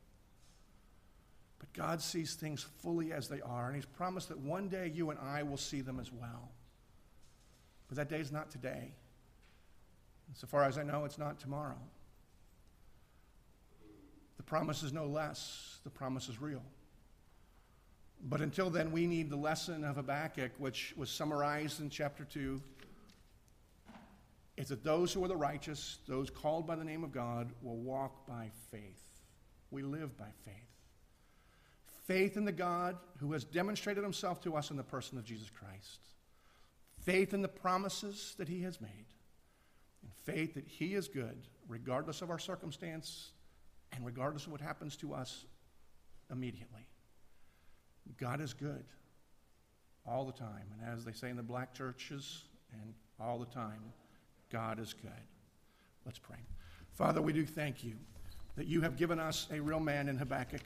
But 1.59 1.71
God 1.73 2.01
sees 2.01 2.35
things 2.35 2.65
fully 2.81 3.13
as 3.13 3.29
they 3.29 3.41
are, 3.41 3.67
and 3.67 3.75
He's 3.75 3.85
promised 3.85 4.29
that 4.29 4.39
one 4.39 4.67
day 4.67 4.91
you 4.93 5.09
and 5.09 5.19
I 5.19 5.43
will 5.43 5.57
see 5.57 5.81
them 5.81 5.99
as 5.99 6.11
well. 6.11 6.51
But 7.87 7.97
that 7.97 8.09
day 8.09 8.19
is 8.19 8.31
not 8.31 8.49
today. 8.49 8.91
And 10.27 10.35
so 10.35 10.47
far 10.47 10.63
as 10.63 10.77
I 10.77 10.83
know, 10.83 11.05
it's 11.05 11.17
not 11.17 11.39
tomorrow. 11.39 11.77
The 14.37 14.43
promise 14.43 14.83
is 14.83 14.93
no 14.93 15.05
less, 15.05 15.79
the 15.83 15.89
promise 15.89 16.29
is 16.29 16.41
real. 16.41 16.63
But 18.23 18.41
until 18.41 18.69
then, 18.69 18.91
we 18.91 19.07
need 19.07 19.29
the 19.29 19.37
lesson 19.37 19.83
of 19.83 19.95
Habakkuk, 19.95 20.51
which 20.57 20.93
was 20.97 21.09
summarized 21.09 21.79
in 21.79 21.89
chapter 21.89 22.23
2. 22.23 22.61
Is 24.57 24.69
that 24.69 24.83
those 24.83 25.13
who 25.13 25.23
are 25.23 25.27
the 25.27 25.35
righteous, 25.35 25.99
those 26.07 26.29
called 26.31 26.65
by 26.65 26.75
the 26.75 26.83
name 26.83 27.03
of 27.03 27.11
God, 27.11 27.51
will 27.61 27.77
walk 27.77 28.25
by 28.27 28.49
faith. 28.71 29.03
We 29.69 29.83
live 29.83 30.17
by 30.17 30.29
faith. 30.43 30.53
Faith 32.05 32.37
in 32.37 32.45
the 32.45 32.51
God 32.51 32.97
who 33.19 33.33
has 33.33 33.43
demonstrated 33.43 34.03
himself 34.03 34.41
to 34.41 34.55
us 34.55 34.71
in 34.71 34.77
the 34.77 34.83
person 34.83 35.17
of 35.17 35.25
Jesus 35.25 35.49
Christ. 35.49 35.99
Faith 37.07 37.33
in 37.33 37.41
the 37.41 37.47
promises 37.47 38.35
that 38.37 38.49
he 38.49 38.63
has 38.63 38.81
made. 38.81 39.05
And 40.03 40.11
faith 40.25 40.55
that 40.55 40.67
he 40.67 40.93
is 40.93 41.07
good, 41.07 41.37
regardless 41.69 42.21
of 42.21 42.29
our 42.29 42.37
circumstance 42.37 43.31
and 43.93 44.05
regardless 44.05 44.45
of 44.45 44.51
what 44.51 44.59
happens 44.59 44.97
to 44.97 45.13
us 45.13 45.45
immediately. 46.29 46.85
God 48.19 48.41
is 48.41 48.53
good 48.53 48.83
all 50.05 50.25
the 50.25 50.33
time. 50.33 50.65
And 50.73 50.93
as 50.93 51.05
they 51.05 51.13
say 51.13 51.29
in 51.29 51.37
the 51.37 51.43
black 51.43 51.73
churches, 51.73 52.43
and 52.73 52.93
all 53.21 53.39
the 53.39 53.45
time, 53.45 53.79
God 54.51 54.77
is 54.77 54.91
good. 54.91 55.11
Let's 56.05 56.19
pray. 56.19 56.39
Father, 56.93 57.21
we 57.21 57.31
do 57.31 57.45
thank 57.45 57.85
you 57.85 57.93
that 58.57 58.67
you 58.67 58.81
have 58.81 58.97
given 58.97 59.17
us 59.17 59.47
a 59.49 59.61
real 59.61 59.79
man 59.79 60.09
in 60.09 60.17
Habakkuk 60.17 60.63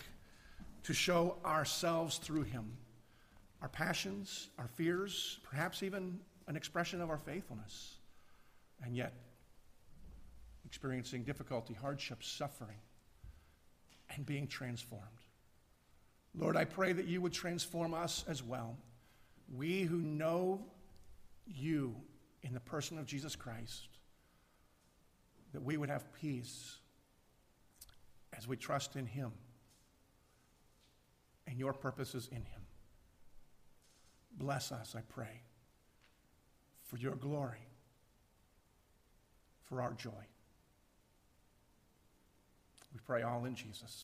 to 0.86 0.94
show 0.94 1.38
ourselves 1.46 2.18
through 2.18 2.46
him, 2.46 2.66
our 3.62 3.70
passions, 3.70 4.50
our 4.58 4.70
fears, 4.70 5.39
perhaps 5.44 5.84
even 5.84 6.20
an 6.48 6.56
expression 6.56 7.02
of 7.02 7.10
our 7.10 7.18
faithfulness, 7.18 7.96
and 8.84 8.96
yet 8.96 9.14
experiencing 10.66 11.24
difficulty, 11.24 11.74
hardship, 11.74 12.24
suffering, 12.24 12.78
and 14.16 14.26
being 14.26 14.48
transformed. 14.48 15.06
Lord, 16.34 16.56
I 16.56 16.66
pray 16.66 16.94
that 16.94 17.06
you 17.06 17.22
would 17.22 17.34
transform 17.34 17.94
us 17.94 18.24
as 18.28 18.42
well. 18.42 18.78
We 19.54 19.84
who 19.84 19.98
know 19.98 20.66
you 21.46 21.96
in 22.44 22.54
the 22.54 22.60
person 22.60 22.98
of 22.98 23.06
Jesus 23.06 23.36
Christ, 23.36 23.88
that 25.54 25.62
we 25.62 25.78
would 25.78 25.89
have 25.89 26.12
peace 26.14 26.78
as 28.38 28.48
we 28.48 28.56
trust 28.56 28.96
in 28.96 29.06
him 29.06 29.32
and 31.48 31.60
your 31.60 31.74
purposes 31.74 32.30
in 32.32 32.38
him. 32.38 32.62
Bless 34.38 34.72
us, 34.72 34.96
I 34.98 35.02
pray, 35.02 35.42
for 36.92 36.98
your 36.98 37.16
glory, 37.16 37.66
for 39.70 39.82
our 39.82 39.94
joy. 39.94 40.12
We 42.94 43.00
pray 43.08 43.22
all 43.22 43.46
in 43.46 43.56
Jesus. 43.56 43.98